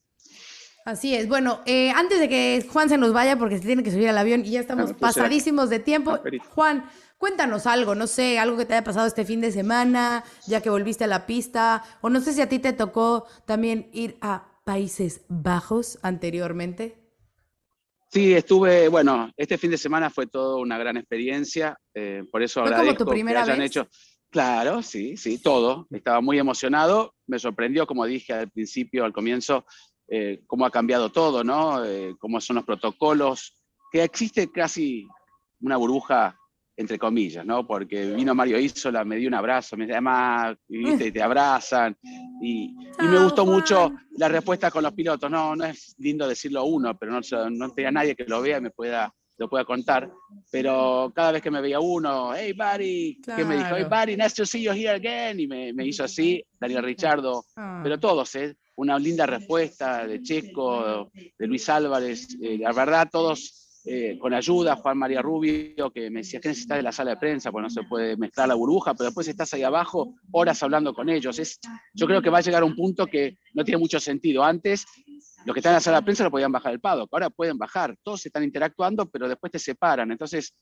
Así 0.84 1.14
es. 1.14 1.28
Bueno, 1.28 1.60
eh, 1.64 1.90
antes 1.90 2.18
de 2.18 2.28
que 2.28 2.66
Juan 2.72 2.88
se 2.88 2.98
nos 2.98 3.12
vaya, 3.12 3.38
porque 3.38 3.58
se 3.58 3.66
tiene 3.66 3.82
que 3.82 3.90
subir 3.90 4.08
al 4.08 4.18
avión 4.18 4.44
y 4.44 4.50
ya 4.50 4.60
estamos 4.60 4.90
ah, 4.90 4.96
pues 4.98 5.14
pasadísimos 5.14 5.70
de 5.70 5.78
tiempo, 5.78 6.18
Juan, 6.50 6.84
cuéntanos 7.18 7.66
algo, 7.66 7.94
no 7.94 8.06
sé, 8.06 8.38
algo 8.38 8.56
que 8.56 8.64
te 8.64 8.74
haya 8.74 8.84
pasado 8.84 9.06
este 9.06 9.24
fin 9.24 9.40
de 9.40 9.52
semana, 9.52 10.24
ya 10.46 10.60
que 10.60 10.70
volviste 10.70 11.04
a 11.04 11.06
la 11.06 11.26
pista, 11.26 11.84
o 12.00 12.10
no 12.10 12.20
sé 12.20 12.32
si 12.32 12.40
a 12.40 12.48
ti 12.48 12.58
te 12.58 12.72
tocó 12.72 13.26
también 13.46 13.88
ir 13.92 14.16
a 14.20 14.48
Países 14.64 15.22
Bajos 15.28 15.98
anteriormente. 16.02 16.96
Sí, 18.10 18.34
estuve, 18.34 18.88
bueno, 18.88 19.30
este 19.36 19.56
fin 19.56 19.70
de 19.70 19.78
semana 19.78 20.10
fue 20.10 20.26
toda 20.26 20.56
una 20.56 20.76
gran 20.78 20.96
experiencia, 20.96 21.78
eh, 21.94 22.24
por 22.30 22.42
eso 22.42 22.62
¿Fue 22.62 22.74
como 22.74 22.94
tu 22.94 23.06
primera 23.06 23.44
que 23.44 23.52
hayan 23.52 23.62
hecho. 23.62 23.88
Claro, 24.32 24.82
sí, 24.82 25.18
sí, 25.18 25.36
todo. 25.36 25.86
Estaba 25.90 26.22
muy 26.22 26.38
emocionado. 26.38 27.14
Me 27.26 27.38
sorprendió, 27.38 27.86
como 27.86 28.06
dije 28.06 28.32
al 28.32 28.50
principio, 28.50 29.04
al 29.04 29.12
comienzo, 29.12 29.66
eh, 30.08 30.42
cómo 30.46 30.66
ha 30.66 30.70
cambiado 30.70 31.10
todo, 31.10 31.42
¿no? 31.44 31.84
Eh, 31.84 32.14
cómo 32.18 32.40
son 32.40 32.56
los 32.56 32.64
protocolos, 32.64 33.56
que 33.90 34.02
existe 34.02 34.50
casi 34.50 35.06
una 35.60 35.76
burbuja 35.76 36.36
entre 36.76 36.98
comillas, 36.98 37.44
¿no? 37.44 37.66
Porque 37.66 38.12
vino 38.12 38.34
Mario 38.34 38.58
Isola, 38.58 39.04
me 39.04 39.16
dio 39.16 39.28
un 39.28 39.34
abrazo, 39.34 39.76
me 39.76 39.86
llama, 39.86 40.56
y 40.68 40.96
te 41.10 41.22
abrazan, 41.22 41.96
y, 42.40 42.74
me 42.98 43.22
gustó 43.22 43.44
mucho 43.44 43.92
la 44.16 44.28
respuesta 44.28 44.70
con 44.70 44.82
los 44.82 44.92
pilotos. 44.92 45.30
No, 45.30 45.54
no 45.54 45.64
es 45.64 45.94
lindo 45.98 46.26
decirlo 46.26 46.64
uno, 46.64 46.96
pero 46.98 47.12
no, 47.12 47.50
no 47.50 47.70
tenía 47.70 47.90
nadie 47.90 48.16
que 48.16 48.24
lo 48.24 48.40
vea 48.40 48.58
y 48.58 48.62
me 48.62 48.70
pueda 48.70 49.12
lo 49.38 49.48
pueda 49.48 49.64
contar, 49.64 50.10
pero 50.50 51.10
cada 51.14 51.32
vez 51.32 51.42
que 51.42 51.50
me 51.50 51.60
veía 51.60 51.80
uno, 51.80 52.32
hey 52.34 52.52
Barry, 52.52 53.20
que 53.24 53.44
me 53.44 53.56
dijo, 53.56 53.74
hey 53.76 53.86
Barry, 53.88 54.16
nice 54.16 54.34
to 54.34 54.46
see 54.46 54.62
you 54.62 54.72
here 54.72 54.90
again, 54.90 55.40
y 55.40 55.48
me, 55.48 55.72
me 55.72 55.86
hizo 55.86 56.04
así, 56.04 56.44
Daniel 56.60 56.84
Richardo, 56.84 57.44
Ah. 57.56 57.80
pero 57.82 57.98
todos, 57.98 58.34
¿eh? 58.36 58.54
Una 58.82 58.98
linda 58.98 59.26
respuesta 59.26 60.06
de 60.06 60.20
Checo, 60.22 61.10
de 61.12 61.46
Luis 61.46 61.68
Álvarez, 61.68 62.36
eh, 62.42 62.58
la 62.58 62.72
verdad, 62.72 63.08
todos 63.10 63.80
eh, 63.84 64.16
con 64.18 64.32
ayuda, 64.32 64.76
Juan 64.76 64.98
María 64.98 65.22
Rubio, 65.22 65.90
que 65.90 66.10
me 66.10 66.20
decía 66.20 66.40
que 66.40 66.48
necesitas 66.48 66.76
de 66.76 66.82
la 66.82 66.92
sala 66.92 67.12
de 67.12 67.16
prensa, 67.16 67.50
pues 67.50 67.62
no 67.62 67.70
se 67.70 67.82
puede 67.84 68.16
mezclar 68.16 68.48
la 68.48 68.54
burbuja, 68.54 68.94
pero 68.94 69.06
después 69.06 69.26
estás 69.26 69.52
ahí 69.54 69.62
abajo, 69.62 70.14
horas 70.30 70.62
hablando 70.62 70.94
con 70.94 71.08
ellos. 71.08 71.38
Es, 71.38 71.58
yo 71.92 72.06
creo 72.06 72.22
que 72.22 72.30
va 72.30 72.38
a 72.38 72.42
llegar 72.42 72.62
a 72.62 72.66
un 72.66 72.76
punto 72.76 73.06
que 73.06 73.38
no 73.54 73.64
tiene 73.64 73.78
mucho 73.78 73.98
sentido. 73.98 74.44
Antes, 74.44 74.84
los 75.44 75.54
que 75.54 75.60
están 75.60 75.72
en 75.72 75.76
la 75.76 75.80
sala 75.80 75.98
de 75.98 76.04
prensa 76.04 76.24
no 76.24 76.30
podían 76.30 76.52
bajar 76.52 76.72
el 76.72 76.80
paddock, 76.80 77.08
ahora 77.12 77.30
pueden 77.30 77.58
bajar, 77.58 77.96
todos 78.02 78.24
están 78.24 78.44
interactuando, 78.44 79.06
pero 79.06 79.28
después 79.28 79.50
te 79.50 79.58
separan, 79.58 80.12
entonces 80.12 80.54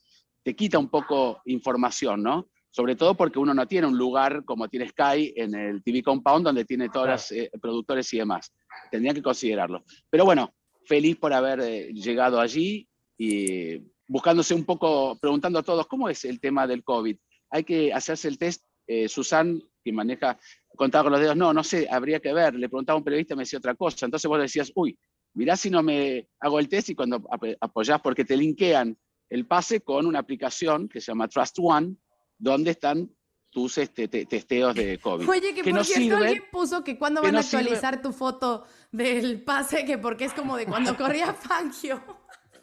te 0.42 0.56
quita 0.56 0.78
un 0.78 0.88
poco 0.88 1.42
información, 1.44 2.22
¿no? 2.22 2.48
Sobre 2.70 2.94
todo 2.96 3.14
porque 3.16 3.38
uno 3.38 3.52
no 3.52 3.66
tiene 3.66 3.86
un 3.88 3.98
lugar 3.98 4.44
como 4.44 4.68
tiene 4.68 4.88
Sky 4.88 5.32
en 5.36 5.54
el 5.54 5.82
TV 5.82 6.02
Compound, 6.02 6.44
donde 6.46 6.64
tiene 6.64 6.88
todos 6.88 7.06
los 7.08 7.32
eh, 7.32 7.50
productores 7.60 8.12
y 8.14 8.18
demás. 8.18 8.52
Tendrían 8.90 9.14
que 9.14 9.22
considerarlo. 9.22 9.84
Pero 10.08 10.24
bueno, 10.24 10.54
feliz 10.86 11.16
por 11.16 11.32
haber 11.32 11.60
eh, 11.60 11.92
llegado 11.92 12.40
allí 12.40 12.88
y 13.18 13.78
buscándose 14.06 14.54
un 14.54 14.64
poco, 14.64 15.18
preguntando 15.20 15.58
a 15.58 15.62
todos, 15.62 15.86
¿cómo 15.86 16.08
es 16.08 16.24
el 16.24 16.40
tema 16.40 16.66
del 16.66 16.82
COVID? 16.84 17.16
Hay 17.50 17.64
que 17.64 17.92
hacerse 17.92 18.28
el 18.28 18.38
test. 18.38 18.64
Eh, 18.86 19.08
Susan, 19.08 19.62
que 19.84 19.92
maneja, 19.92 20.36
contaba 20.74 21.04
con 21.04 21.12
los 21.12 21.20
dedos, 21.20 21.36
no, 21.36 21.52
no 21.52 21.62
sé, 21.62 21.86
habría 21.88 22.18
que 22.18 22.32
ver. 22.32 22.54
Le 22.56 22.68
preguntaba 22.68 22.96
a 22.96 22.98
un 22.98 23.04
periodista, 23.04 23.36
me 23.36 23.42
decía 23.42 23.58
otra 23.60 23.74
cosa. 23.76 24.04
Entonces 24.06 24.28
vos 24.28 24.40
decías, 24.40 24.72
uy, 24.74 24.98
mirá 25.34 25.56
si 25.56 25.70
no 25.70 25.80
me 25.82 26.28
hago 26.40 26.58
el 26.58 26.68
test 26.68 26.88
y 26.88 26.94
cuando 26.96 27.16
ap- 27.30 27.56
apoyás, 27.60 28.00
porque 28.00 28.24
te 28.24 28.36
linkean 28.36 28.96
el 29.28 29.46
pase 29.46 29.80
con 29.82 30.06
una 30.06 30.18
aplicación 30.18 30.88
que 30.88 31.00
se 31.00 31.12
llama 31.12 31.28
Trust 31.28 31.58
One, 31.60 31.94
donde 32.40 32.72
están 32.72 33.10
tus 33.50 33.78
este, 33.78 34.08
te- 34.08 34.26
testeos 34.26 34.74
de 34.74 34.98
COVID. 34.98 35.28
Oye, 35.28 35.54
que, 35.54 35.62
por 35.64 35.72
no 35.72 35.84
cierto, 35.84 36.16
alguien 36.16 36.44
puso 36.50 36.82
que 36.84 36.96
cuando 36.98 37.20
que 37.20 37.28
van 37.28 37.36
a 37.36 37.42
sirve. 37.42 37.62
actualizar 37.62 38.00
tu 38.02 38.12
foto 38.12 38.64
del 38.92 39.42
pase, 39.42 39.84
que 39.84 39.98
porque 39.98 40.24
es 40.24 40.32
como 40.32 40.56
de 40.56 40.66
cuando 40.66 40.96
corría 40.96 41.32
Fangio. 41.34 42.02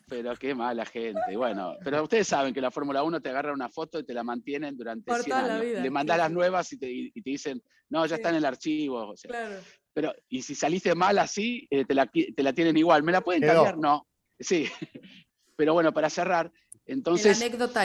Pero 0.09 0.33
qué 0.37 0.55
mala 0.55 0.85
gente. 0.85 1.35
Bueno, 1.35 1.73
pero 1.83 2.01
ustedes 2.03 2.27
saben 2.29 2.53
que 2.53 2.61
la 2.61 2.71
Fórmula 2.71 3.03
1 3.03 3.21
te 3.21 3.29
agarra 3.29 3.51
una 3.53 3.67
foto 3.69 3.99
y 3.99 4.05
te 4.05 4.13
la 4.13 4.23
mantienen 4.23 4.77
durante 4.77 5.11
Por 5.11 5.21
100 5.21 5.29
toda 5.29 5.47
la 5.47 5.53
años. 5.55 5.65
vida, 5.65 5.81
Le 5.81 5.89
mandás 5.91 6.15
sí, 6.15 6.21
las 6.21 6.31
nuevas 6.31 6.73
y 6.73 6.77
te, 6.77 6.89
y 6.89 7.11
te 7.21 7.29
dicen, 7.29 7.61
no, 7.89 8.05
ya 8.05 8.15
Sí. 8.15 8.19
está 8.21 8.29
en 8.29 8.35
el 8.35 8.45
archivo. 8.45 9.09
o 9.09 9.17
sea, 9.17 9.29
Claro. 9.29 9.55
pero, 9.93 10.13
y 10.29 10.41
si 10.41 10.55
saliste 10.55 10.95
mal 10.95 11.17
así, 11.19 11.67
eh, 11.69 11.83
te, 11.83 11.93
la, 11.93 12.05
te 12.05 12.41
la 12.43 12.53
tienen 12.53 12.77
igual. 12.77 13.03
¿Me 13.03 13.11
la 13.11 13.19
pueden 13.21 13.41
cambiar? 13.43 13.77
No. 13.77 14.07
Sí. 14.39 14.65
Pero 15.57 15.73
bueno, 15.73 15.91
para 15.91 16.09
cerrar, 16.09 16.51
entonces 16.85 17.37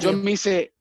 yo 0.02 0.12
me 0.12 0.32
hice, 0.32 0.74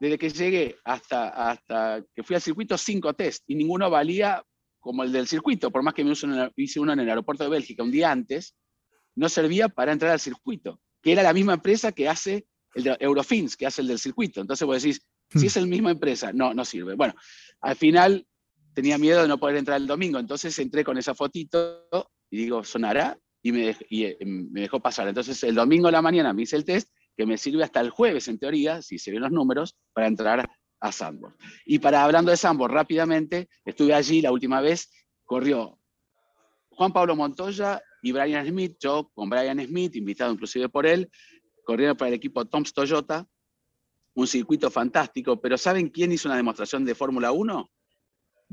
desde 0.00 0.18
que 0.18 0.30
llegué 0.30 0.76
hasta, 0.84 1.50
hasta 1.50 2.04
que 2.14 2.22
fui 2.22 2.36
al 2.36 2.42
circuito, 2.42 2.76
cinco 2.76 3.14
test 3.14 3.44
y 3.46 3.54
ninguno 3.54 3.88
valía 3.90 4.44
como 4.80 5.02
el 5.02 5.12
del 5.12 5.26
circuito, 5.26 5.70
por 5.70 5.82
más 5.82 5.94
que 5.94 6.04
me 6.04 6.12
hice 6.56 6.78
uno, 6.78 6.92
en 6.92 7.00
el 7.00 7.08
aeropuerto 7.08 7.44
de 7.44 7.50
Bélgica 7.50 7.82
un 7.82 7.90
día 7.90 8.10
antes, 8.10 8.54
no 9.16 9.28
servía 9.28 9.68
para 9.68 9.92
entrar 9.92 10.12
al 10.12 10.20
circuito, 10.20 10.78
que 11.02 11.12
era 11.12 11.22
la 11.22 11.32
misma 11.32 11.54
empresa 11.54 11.92
que 11.92 12.08
hace 12.08 12.46
el 12.74 12.84
de 12.84 12.96
Eurofins, 13.00 13.56
que 13.56 13.66
hace 13.66 13.80
el 13.80 13.88
del 13.88 13.98
circuito. 13.98 14.42
Entonces 14.42 14.66
vos 14.66 14.82
decís, 14.82 15.00
si 15.34 15.46
es 15.46 15.56
la 15.56 15.64
misma 15.64 15.92
empresa, 15.92 16.32
no, 16.32 16.52
no 16.52 16.64
sirve. 16.66 16.96
Bueno, 16.96 17.14
al 17.60 17.76
final 17.76 18.26
tenía 18.74 18.98
miedo 18.98 19.22
de 19.22 19.28
no 19.28 19.38
poder 19.38 19.56
entrar 19.56 19.80
el 19.80 19.86
domingo, 19.86 20.18
entonces 20.18 20.58
entré 20.58 20.84
con 20.84 20.98
esa 20.98 21.14
fotito 21.14 21.88
y 22.30 22.36
digo, 22.36 22.62
¿sonará? 22.62 23.18
Y 23.42 23.52
me, 23.52 23.76
y, 23.88 24.04
eh, 24.04 24.18
me 24.24 24.62
dejó 24.62 24.80
pasar. 24.80 25.08
Entonces 25.08 25.42
el 25.44 25.54
domingo 25.54 25.88
a 25.88 25.92
la 25.92 26.02
mañana 26.02 26.32
me 26.32 26.42
hice 26.42 26.56
el 26.56 26.64
test, 26.64 26.90
que 27.16 27.26
me 27.26 27.38
sirve 27.38 27.62
hasta 27.64 27.80
el 27.80 27.90
jueves, 27.90 28.28
en 28.28 28.38
teoría, 28.38 28.82
si 28.82 28.98
se 28.98 29.10
ven 29.10 29.22
los 29.22 29.30
números, 29.32 29.76
para 29.92 30.06
entrar 30.06 30.48
a 30.80 30.92
Sandboard. 30.92 31.34
Y 31.64 31.78
para 31.78 32.04
hablando 32.04 32.30
de 32.30 32.36
Sandboard, 32.36 32.72
rápidamente, 32.72 33.48
estuve 33.64 33.94
allí 33.94 34.20
la 34.20 34.32
última 34.32 34.60
vez, 34.60 34.90
corrió 35.24 35.78
Juan 36.70 36.92
Pablo 36.92 37.16
Montoya 37.16 37.80
y 38.02 38.12
Brian 38.12 38.46
Smith, 38.46 38.76
yo 38.80 39.10
con 39.14 39.30
Brian 39.30 39.64
Smith, 39.64 39.94
invitado 39.96 40.32
inclusive 40.32 40.68
por 40.68 40.86
él, 40.86 41.10
corrieron 41.64 41.96
para 41.96 42.08
el 42.08 42.14
equipo 42.14 42.44
Toms 42.44 42.72
Toyota, 42.74 43.26
un 44.14 44.26
circuito 44.26 44.70
fantástico, 44.70 45.40
pero 45.40 45.56
¿saben 45.56 45.88
quién 45.88 46.12
hizo 46.12 46.28
una 46.28 46.36
demostración 46.36 46.84
de 46.84 46.94
Fórmula 46.94 47.32
1? 47.32 47.70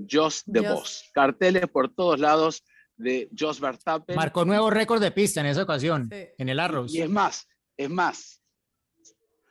Jos 0.09 0.43
de. 0.45 0.62
Vos. 0.62 1.09
Carteles 1.14 1.68
por 1.68 1.93
todos 1.93 2.20
lados 2.20 2.64
de 2.95 3.30
Jos 3.38 3.59
Verstappen. 3.59 4.16
Marcó 4.16 4.45
nuevo 4.45 4.70
récord 4.70 5.01
de 5.01 5.12
pista 5.12 5.41
en 5.41 5.47
esa 5.47 5.64
ocasión, 5.64 6.09
Sí. 6.12 6.28
en 6.38 6.49
el 6.49 6.59
Arrows. 6.59 6.93
Y 6.93 7.01
es 7.01 7.09
más, 7.09 7.47
es 7.78 7.89
más, 7.89 8.41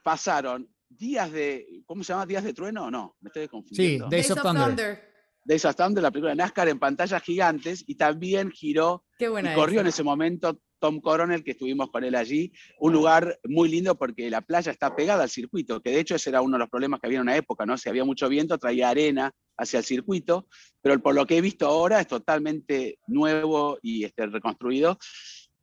pasaron 0.03 0.69
días 0.89 1.31
de, 1.31 1.83
¿cómo 1.87 2.03
se 2.03 2.13
llama? 2.13 2.27
¿Días 2.27 2.45
de 2.45 2.53
trueno? 2.53 2.91
No, 2.91 3.17
me 3.21 3.29
estoy 3.29 3.45
Sí, 3.45 3.49
confundiendo. 3.49 4.09
Days 4.09 4.31
of 4.31 4.43
Thunder. 4.43 5.11
Days 5.45 5.65
of 5.65 5.77
Thunder, 5.77 6.03
la 6.03 6.11
película 6.11 6.31
de 6.31 6.37
NASCAR 6.37 6.69
en 6.69 6.79
pantallas 6.79 7.23
gigantes 7.23 7.85
y 7.87 7.95
también 7.95 8.51
giró 8.51 9.05
Qué 9.19 9.29
buena 9.29 9.53
y 9.53 9.55
corrió 9.55 9.81
en 9.81 9.87
ese 9.87 10.03
momento 10.03 10.61
Tom 10.81 11.01
Coronel, 11.01 11.45
que 11.45 11.53
estuvimos 11.53 11.91
con 11.91 12.03
él 12.05 12.15
allí. 12.15 12.53
Un 12.79 12.93
lugar 12.93 13.39
muy 13.45 13.69
lindo 13.69 13.97
porque 13.97 14.31
la 14.31 14.41
playa 14.41 14.73
está 14.73 14.97
pegada 14.97 15.23
al 15.23 15.31
circuito, 15.31 15.81
que 15.81 15.91
de 15.91 16.01
hecho 16.01 16.17
ese 16.17 16.31
era 16.31 16.41
uno 16.41 16.55
de 16.57 16.61
los 16.61 16.71
problemas 16.71 17.01
que 17.01 17.07
había 17.07 17.19
en 17.19 17.23
una 17.23 17.37
época, 17.37 17.67
¿no? 17.67 17.77
Si 17.77 17.89
había 17.89 18.05
mucho 18.05 18.29
viento, 18.29 18.59
traía 18.59 18.89
arena 18.89 19.31
hacia 19.57 19.79
el 19.79 19.85
circuito, 19.85 20.49
pero 20.81 20.99
por 21.01 21.15
lo 21.15 21.27
que 21.27 21.37
he 21.37 21.41
visto 21.41 21.67
ahora 21.67 22.01
es 22.01 22.07
totalmente 22.09 22.99
nuevo 23.07 23.79
y 23.83 24.05
este, 24.05 24.27
reconstruido. 24.27 24.99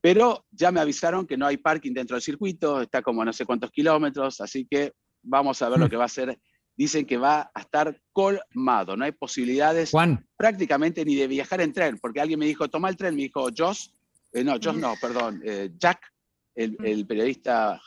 Pero 0.01 0.45
ya 0.51 0.71
me 0.71 0.79
avisaron 0.79 1.25
que 1.25 1.37
no 1.37 1.47
hay 1.47 1.57
parking 1.57 1.93
dentro 1.93 2.15
del 2.15 2.21
circuito, 2.21 2.81
está 2.81 3.01
como 3.01 3.25
no 3.25 3.33
sé 3.33 3.45
cuántos 3.45 3.71
kilómetros, 3.71 4.41
así 4.41 4.67
que 4.69 4.93
vamos 5.23 5.61
a 5.61 5.69
ver 5.69 5.79
lo 5.79 5.89
que 5.89 5.97
va 5.97 6.05
a 6.05 6.09
ser. 6.09 6.39
Dicen 6.75 7.05
que 7.05 7.17
va 7.17 7.49
a 7.53 7.61
estar 7.61 7.99
colmado, 8.13 8.95
no 8.95 9.03
hay 9.03 9.11
posibilidades 9.11 9.89
Juan, 9.89 10.23
prácticamente 10.37 11.03
ni 11.03 11.15
de 11.15 11.27
viajar 11.27 11.61
en 11.61 11.73
tren, 11.73 11.97
porque 11.99 12.21
alguien 12.21 12.39
me 12.39 12.45
dijo, 12.45 12.69
toma 12.69 12.89
el 12.89 12.97
tren, 12.97 13.15
me 13.15 13.23
dijo, 13.23 13.47
Josh, 13.55 13.87
eh, 14.31 14.43
no, 14.43 14.53
Josh 14.61 14.75
no, 14.75 14.93
perdón, 15.01 15.41
eh, 15.43 15.71
Jack, 15.75 16.01
el, 16.53 16.77
el 16.83 17.07
periodista 17.07 17.81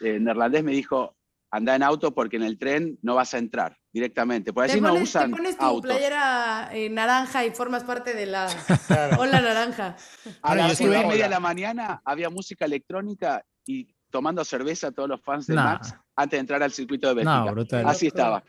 eh, 0.00 0.18
neerlandés 0.18 0.64
me 0.64 0.72
dijo, 0.72 1.16
anda 1.52 1.76
en 1.76 1.84
auto 1.84 2.12
porque 2.12 2.36
en 2.36 2.42
el 2.42 2.58
tren 2.58 2.98
no 3.02 3.14
vas 3.14 3.34
a 3.34 3.38
entrar 3.38 3.78
directamente, 3.94 4.52
por 4.52 4.66
Te 4.66 4.72
allí 4.72 4.80
no 4.80 4.88
pones, 4.88 5.04
te 5.12 5.18
usan 5.18 5.30
pones 5.30 5.56
tu 5.56 5.64
autos. 5.64 5.82
playera 5.90 6.68
eh, 6.72 6.90
naranja 6.90 7.46
y 7.46 7.52
formas 7.52 7.84
parte 7.84 8.12
de 8.12 8.26
la 8.26 8.48
Claro. 8.88 9.20
ola 9.22 9.40
naranja. 9.40 9.96
A 10.42 10.54
las 10.56 10.76
seis 10.76 10.80
y 10.90 11.06
media 11.06 11.24
de 11.24 11.30
la 11.30 11.40
mañana 11.40 12.02
había 12.04 12.28
música 12.28 12.64
electrónica 12.64 13.42
y 13.64 13.86
tomando 14.10 14.44
cerveza 14.44 14.90
todos 14.90 15.08
los 15.08 15.22
fans 15.22 15.46
de. 15.46 15.54
Max 15.54 15.94
antes 16.16 16.36
de 16.36 16.40
entrar 16.40 16.62
al 16.62 16.72
circuito 16.72 17.08
de 17.08 17.14
Bélgica. 17.24 17.88
Así 17.88 18.08
estaba. 18.08 18.42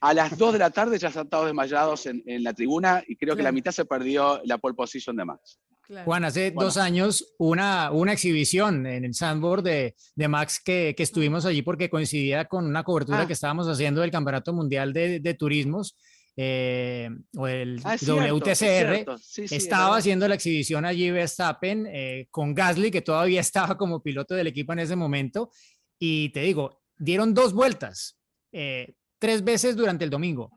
A 0.00 0.12
las 0.14 0.36
2 0.36 0.52
de 0.54 0.58
la 0.58 0.70
tarde 0.70 0.98
ya 0.98 1.08
están 1.08 1.28
todos 1.28 1.46
desmayados 1.46 2.06
en, 2.06 2.22
en 2.26 2.42
la 2.42 2.52
tribuna 2.52 3.02
y 3.06 3.14
creo 3.16 3.36
que 3.36 3.42
la 3.44 3.52
mitad 3.52 3.70
se 3.70 3.84
perdió 3.84 4.40
la 4.44 4.58
pole 4.58 4.74
position 4.74 5.14
de 5.16 5.24
Max. 5.24 5.60
Claro. 5.86 6.04
Juan, 6.04 6.24
hace 6.24 6.50
Bueno. 6.52 6.66
dos 6.68 6.76
años 6.76 7.34
una, 7.38 7.90
una 7.90 8.12
exhibición 8.12 8.86
en 8.86 9.04
el 9.04 9.14
sandboard 9.14 9.62
de, 9.64 9.94
de 10.14 10.28
Max 10.28 10.60
que, 10.64 10.94
que 10.96 11.02
estuvimos 11.02 11.44
allí 11.44 11.62
porque 11.62 11.90
coincidía 11.90 12.44
con 12.46 12.66
una 12.66 12.82
cobertura 12.84 13.22
Ah. 13.22 13.26
que 13.26 13.32
estábamos 13.34 13.66
haciendo 13.68 14.00
del 14.00 14.10
Campeonato 14.10 14.52
Mundial 14.52 14.92
de, 14.92 15.20
de 15.20 15.34
Turismos 15.34 15.96
eh, 16.36 17.10
o 17.36 17.46
el 17.46 17.80
Ah, 17.84 17.94
es 17.94 18.00
cierto, 18.00 18.24
es 18.24 18.32
WTCR. 18.32 18.54
cierto. 18.94 19.18
Sí, 19.18 19.48
sí, 19.48 19.54
es 19.56 19.64
estaba 19.64 19.96
haciendo 19.98 20.26
la 20.28 20.34
exhibición 20.36 20.84
allí 20.86 21.10
Verstappen 21.10 21.86
eh, 21.92 22.26
con 22.30 22.54
Gasly, 22.54 22.90
que 22.90 23.02
todavía 23.02 23.40
estaba 23.40 23.76
como 23.76 24.02
piloto 24.02 24.34
del 24.34 24.46
equipo 24.46 24.72
en 24.72 24.78
ese 24.78 24.96
momento. 24.96 25.50
Y 25.98 26.30
te 26.30 26.40
digo, 26.40 26.80
dieron 26.96 27.34
dos 27.34 27.52
vueltas, 27.52 28.18
eh, 28.50 28.94
tres 29.18 29.44
veces 29.44 29.76
durante 29.76 30.04
el 30.04 30.10
domingo. 30.10 30.50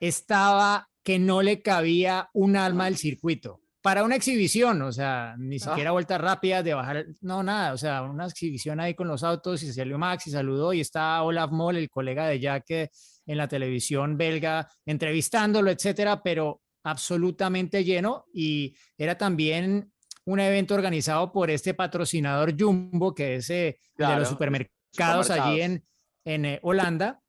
Estaba 0.00 0.88
que 1.04 1.18
no 1.20 1.42
le 1.42 1.62
cabía 1.62 2.28
un 2.32 2.56
alma 2.56 2.86
al 2.86 2.96
circuito. 2.96 3.60
Para 3.82 4.04
una 4.04 4.14
exhibición, 4.14 4.80
o 4.82 4.92
sea, 4.92 5.34
ni 5.36 5.58
siquiera 5.58 5.90
vueltas 5.90 6.20
rápidas 6.20 6.62
de 6.62 6.72
bajar, 6.72 7.04
no, 7.20 7.42
nada, 7.42 7.72
o 7.72 7.76
sea, 7.76 8.02
una 8.02 8.26
exhibición 8.26 8.78
ahí 8.78 8.94
con 8.94 9.08
los 9.08 9.24
autos 9.24 9.62
y 9.62 9.66
se 9.66 9.72
salió 9.72 9.98
Max 9.98 10.28
y 10.28 10.30
saludó 10.30 10.72
y 10.72 10.80
está 10.80 11.20
Olaf 11.22 11.50
Moll, 11.50 11.76
el 11.76 11.90
colega 11.90 12.26
de 12.28 12.38
Jack 12.38 12.70
eh, 12.70 12.90
en 13.26 13.36
la 13.36 13.48
televisión 13.48 14.16
belga, 14.16 14.68
entrevistándolo, 14.86 15.70
etcétera, 15.70 16.22
pero 16.22 16.62
absolutamente 16.84 17.84
lleno 17.84 18.26
y 18.32 18.74
era 18.96 19.18
también 19.18 19.92
un 20.24 20.40
evento 20.40 20.74
organizado 20.74 21.32
por 21.32 21.50
este 21.50 21.74
patrocinador 21.74 22.54
Jumbo, 22.58 23.14
que 23.14 23.36
es 23.36 23.50
eh, 23.50 23.78
de 23.96 24.16
los 24.16 24.28
supermercados 24.28 25.30
allí 25.30 25.60
en, 25.60 25.84
en 26.24 26.44
eh, 26.44 26.60
Holanda. 26.62 27.21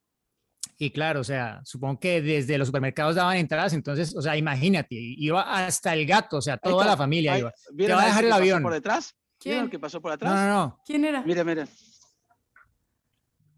Y 0.78 0.90
claro, 0.92 1.22
o 1.22 1.24
sea, 1.24 1.62
supongo 1.64 2.00
que 2.00 2.22
desde 2.22 2.58
los 2.58 2.68
supermercados 2.68 3.16
daban 3.16 3.38
entradas, 3.38 3.74
entonces, 3.74 4.16
o 4.16 4.22
sea, 4.22 4.36
imagínate, 4.36 4.96
iba 4.96 5.42
hasta 5.66 5.94
el 5.94 6.06
gato, 6.06 6.38
o 6.38 6.42
sea, 6.42 6.58
toda 6.58 6.84
está. 6.84 6.92
la 6.92 6.98
familia 6.98 7.34
Ahí- 7.34 7.40
iba. 7.42 7.54
¿Vieron 7.74 7.98
va 7.98 8.04
a 8.04 8.06
dejar 8.08 8.20
que 8.22 8.26
el 8.26 8.32
pasó 8.32 8.42
avión. 8.42 8.64
por 8.64 8.74
detrás? 8.74 9.16
¿Vieron 9.44 9.60
¿Quién? 9.60 9.66
el 9.66 9.70
que 9.72 9.80
pasó 9.80 10.02
por 10.02 10.10
No, 10.12 10.16
atrás? 10.16 10.34
no, 10.34 10.48
no. 10.48 10.80
¿Quién 10.86 11.06
era? 11.06 11.22
Miren, 11.24 11.46
miren. 11.48 11.70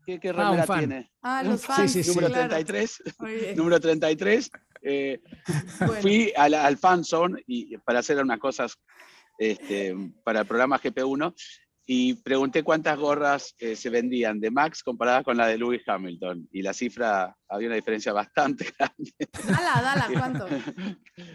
¿Qué, 0.05 0.19
qué 0.19 0.29
Ah, 0.35 0.51
un 0.51 0.63
fan. 0.65 0.79
tiene? 0.79 1.11
Ah, 1.21 1.41
los 1.43 1.65
fans. 1.65 1.91
sí, 1.91 2.03
sí. 2.03 2.09
Número 2.09 2.27
claro. 2.27 2.49
33. 2.49 3.03
Muy 3.19 3.33
bien. 3.33 3.55
Número 3.57 3.79
33. 3.79 4.51
eh, 4.83 5.19
Bueno. 5.79 5.93
Fui 6.01 6.31
a 6.37 6.47
la- 6.47 6.65
al 6.65 6.77
fan 6.77 7.03
zone 7.03 7.41
y 7.47 7.75
para 7.79 7.99
hacer 7.99 8.21
unas 8.21 8.37
cosas 8.39 8.77
este, 9.39 9.95
para 10.23 10.41
el 10.41 10.45
programa 10.45 10.77
GP1. 10.79 11.33
Y 11.87 12.15
pregunté 12.15 12.63
cuántas 12.63 12.97
gorras 12.97 13.55
eh, 13.59 13.75
se 13.75 13.89
vendían 13.89 14.39
de 14.39 14.49
Max 14.49 14.81
comparadas 14.81 15.23
con 15.23 15.37
la 15.37 15.47
de 15.47 15.57
Lewis 15.57 15.83
Hamilton. 15.87 16.47
Y 16.51 16.63
la 16.63 16.73
cifra, 16.73 17.35
había 17.47 17.67
una 17.67 17.75
diferencia 17.75 18.11
bastante 18.11 18.65
grande. 18.77 19.11
Dala, 19.47 19.81
dala, 19.81 20.07
¿cuánto? 20.11 20.47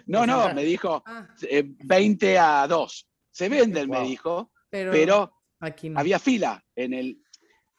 No, 0.07 0.26
no, 0.26 0.53
me 0.53 0.64
dijo 0.64 1.03
Ah, 1.07 1.28
eh, 1.42 1.64
20 1.84 2.38
a 2.38 2.66
2. 2.66 3.09
Se 3.30 3.48
venden, 3.48 3.88
me 3.88 4.03
dijo, 4.03 4.51
pero, 4.68 4.90
pero 4.90 5.32
aquí 5.61 5.88
no. 5.88 6.01
había 6.01 6.18
fila 6.18 6.62
en 6.74 6.94
el, 6.94 7.22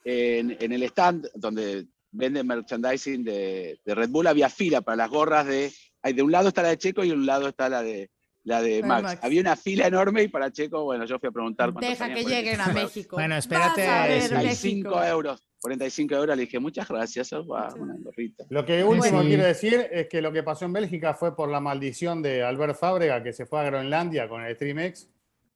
en, 0.05 0.57
en 0.59 0.71
el 0.71 0.83
stand 0.83 1.29
donde 1.35 1.87
venden 2.11 2.47
merchandising 2.47 3.23
de, 3.23 3.79
de 3.83 3.95
Red 3.95 4.09
Bull, 4.09 4.27
había 4.27 4.49
fila 4.49 4.81
para 4.81 4.95
las 4.95 5.09
gorras 5.09 5.45
de... 5.45 5.73
hay 6.01 6.13
De 6.13 6.21
un 6.21 6.31
lado 6.31 6.47
está 6.47 6.61
la 6.61 6.69
de 6.69 6.77
Checo 6.77 7.03
y 7.03 7.09
de 7.09 7.15
un 7.15 7.25
lado 7.25 7.49
está 7.49 7.67
la 7.67 7.83
de, 7.83 8.09
la 8.43 8.61
de 8.61 8.77
de 8.77 8.83
Max. 8.83 9.03
Max. 9.03 9.19
Había 9.23 9.41
una 9.41 9.55
fila 9.55 9.87
enorme 9.87 10.23
y 10.23 10.27
para 10.27 10.51
Checo, 10.51 10.83
bueno, 10.83 11.05
yo 11.05 11.19
fui 11.19 11.29
a 11.29 11.31
preguntar 11.31 11.73
Deja 11.73 12.13
que 12.13 12.23
lleguen 12.23 12.59
a. 12.61 12.67
México. 12.67 13.15
Bueno, 13.15 13.35
espérate, 13.35 13.87
a 13.87 14.07
ver, 14.07 14.29
45 14.29 14.89
México. 14.89 15.03
euros. 15.03 15.47
45 15.61 16.15
euros, 16.15 16.35
le 16.35 16.41
dije, 16.45 16.57
muchas 16.59 16.87
gracias, 16.87 17.31
una 17.33 17.69
gorrita. 18.03 18.45
Lo 18.49 18.65
que 18.65 18.83
último 18.83 19.21
Sí. 19.21 19.27
quiero 19.27 19.43
decir 19.43 19.87
es 19.91 20.07
que 20.07 20.19
lo 20.19 20.31
que 20.31 20.41
pasó 20.41 20.65
en 20.65 20.73
Bélgica 20.73 21.13
fue 21.13 21.35
por 21.35 21.49
la 21.49 21.59
maldición 21.59 22.23
de 22.23 22.41
Albert 22.43 22.79
Fábrega, 22.79 23.21
que 23.21 23.31
se 23.31 23.45
fue 23.45 23.59
a 23.59 23.63
Groenlandia 23.65 24.27
con 24.27 24.43
el 24.43 24.55
Streamex 24.55 25.07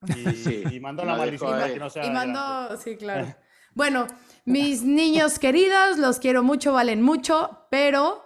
y, 0.08 0.12
Sí. 0.36 0.64
y 0.72 0.80
mandó 0.80 1.04
la 1.06 1.16
maldición 1.18 1.60
ahí. 1.60 1.74
que 1.74 1.80
no 1.80 1.90
se 1.90 2.06
Y 2.06 2.10
mandó, 2.12 2.78
sí, 2.78 2.96
claro. 2.98 3.34
Bueno, 3.74 4.06
mis 4.46 4.84
niños 4.84 5.38
queridos, 5.40 5.98
los 5.98 6.20
quiero 6.20 6.44
mucho, 6.44 6.72
valen 6.72 7.02
mucho, 7.02 7.66
pero 7.72 8.25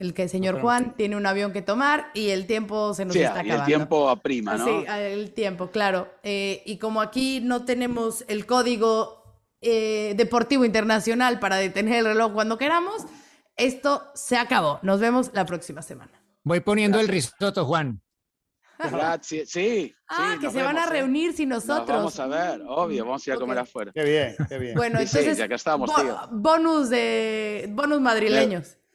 el 0.00 0.12
que 0.14 0.26
señor 0.28 0.54
Nos 0.54 0.62
Juan 0.62 0.94
tiene 0.96 1.16
un 1.16 1.24
avión 1.26 1.52
que 1.52 1.62
tomar 1.62 2.10
y 2.14 2.30
el 2.30 2.46
tiempo 2.46 2.92
se 2.94 3.04
nos 3.04 3.14
Sí, 3.14 3.20
está 3.22 3.36
y 3.44 3.50
acabando. 3.50 3.62
el 3.62 3.66
tiempo 3.66 4.08
aprima, 4.08 4.56
¿no? 4.56 4.64
Sí, 4.64 4.84
el 4.88 5.32
tiempo, 5.32 5.70
claro. 5.70 6.08
Eh, 6.24 6.62
y 6.66 6.78
como 6.78 7.00
aquí 7.00 7.40
no 7.40 7.64
tenemos 7.64 8.24
el 8.26 8.46
código 8.46 9.22
eh, 9.60 10.14
deportivo 10.16 10.64
internacional 10.64 11.38
para 11.38 11.56
detener 11.56 11.98
el 12.00 12.04
reloj 12.06 12.32
cuando 12.32 12.58
queramos, 12.58 13.04
esto 13.56 14.02
se 14.14 14.36
acabó. 14.38 14.78
Nos 14.82 14.98
vemos 15.00 15.30
la 15.34 15.44
próxima 15.46 15.82
semana. 15.82 16.12
Voy 16.42 16.60
poniendo 16.60 16.98
el 16.98 17.06
risotto, 17.06 17.64
Juan. 17.66 18.00
Gracias, 18.78 19.50
sí. 19.50 19.94
Ah, 20.08 20.36
sí, 20.40 20.46
que 20.46 20.50
se 20.50 20.62
van 20.62 20.78
a 20.78 20.84
¿eh? 20.84 20.88
reunir 20.88 21.34
sin 21.34 21.50
Nos 21.50 21.66
nosotros. 21.66 21.96
vamos 21.98 22.18
a 22.18 22.26
ver, 22.26 22.62
obvio, 22.66 23.04
vamos 23.04 23.26
a 23.26 23.30
ir 23.30 23.36
a 23.36 23.38
comer 23.38 23.58
afuera. 23.58 23.92
Qué 23.94 24.02
bien, 24.02 24.36
qué 24.48 24.58
bien. 24.58 24.74
Bueno, 24.74 24.98
Sí, 25.00 25.06
sí, 25.06 25.18
entonces 25.18 25.36
ya 25.38 25.46
que 25.48 25.54
estábamos, 25.56 25.90
bo- 25.94 26.00
tío. 26.00 26.18
bonus 26.30 26.88
de 26.88 27.66
bonus 27.70 28.00
madrileños. 28.00 28.78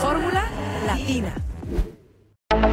Fórmula 0.00 0.44
Latina. 0.86 1.34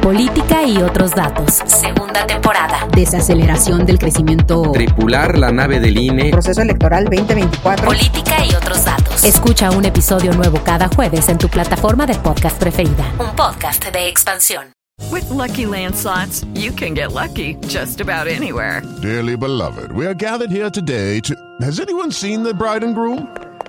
Política 0.00 0.64
y 0.64 0.78
otros 0.78 1.10
datos. 1.10 1.62
Segunda 1.66 2.26
temporada. 2.26 2.88
Desaceleración 2.92 3.84
del 3.84 3.98
crecimiento. 3.98 4.72
Tripular 4.72 5.38
la 5.38 5.52
nave 5.52 5.78
del 5.78 5.98
INE. 5.98 6.30
Proceso 6.30 6.62
electoral 6.62 7.04
2024. 7.04 7.84
Política 7.86 8.44
y 8.46 8.54
otros 8.54 8.82
datos. 8.84 9.22
Escucha 9.24 9.70
un 9.70 9.84
episodio 9.84 10.32
nuevo 10.32 10.58
cada 10.64 10.88
jueves 10.88 11.28
en 11.28 11.36
tu 11.36 11.48
plataforma 11.50 12.06
de 12.06 12.14
podcast 12.14 12.58
preferida. 12.58 13.12
Un 13.18 13.36
podcast 13.36 13.84
de 13.92 14.08
expansión. 14.08 14.72
With 15.12 15.28
Lucky 15.30 15.66
Land 15.66 15.94
slots, 15.94 16.44
you 16.54 16.72
can 16.72 16.94
get 16.94 17.12
lucky 17.12 17.56
just 17.68 18.00
about 18.00 18.26
anywhere. 18.26 18.82
Dearly 19.02 19.36
beloved, 19.36 19.92
we 19.92 20.06
are 20.06 20.14
gathered 20.14 20.50
here 20.50 20.70
today 20.70 21.20
to. 21.20 21.34
Has 21.60 21.78
anyone 21.78 22.10
seen 22.10 22.42
the 22.42 22.54
bride 22.54 22.82
and 22.82 22.94
groom? 22.94 23.28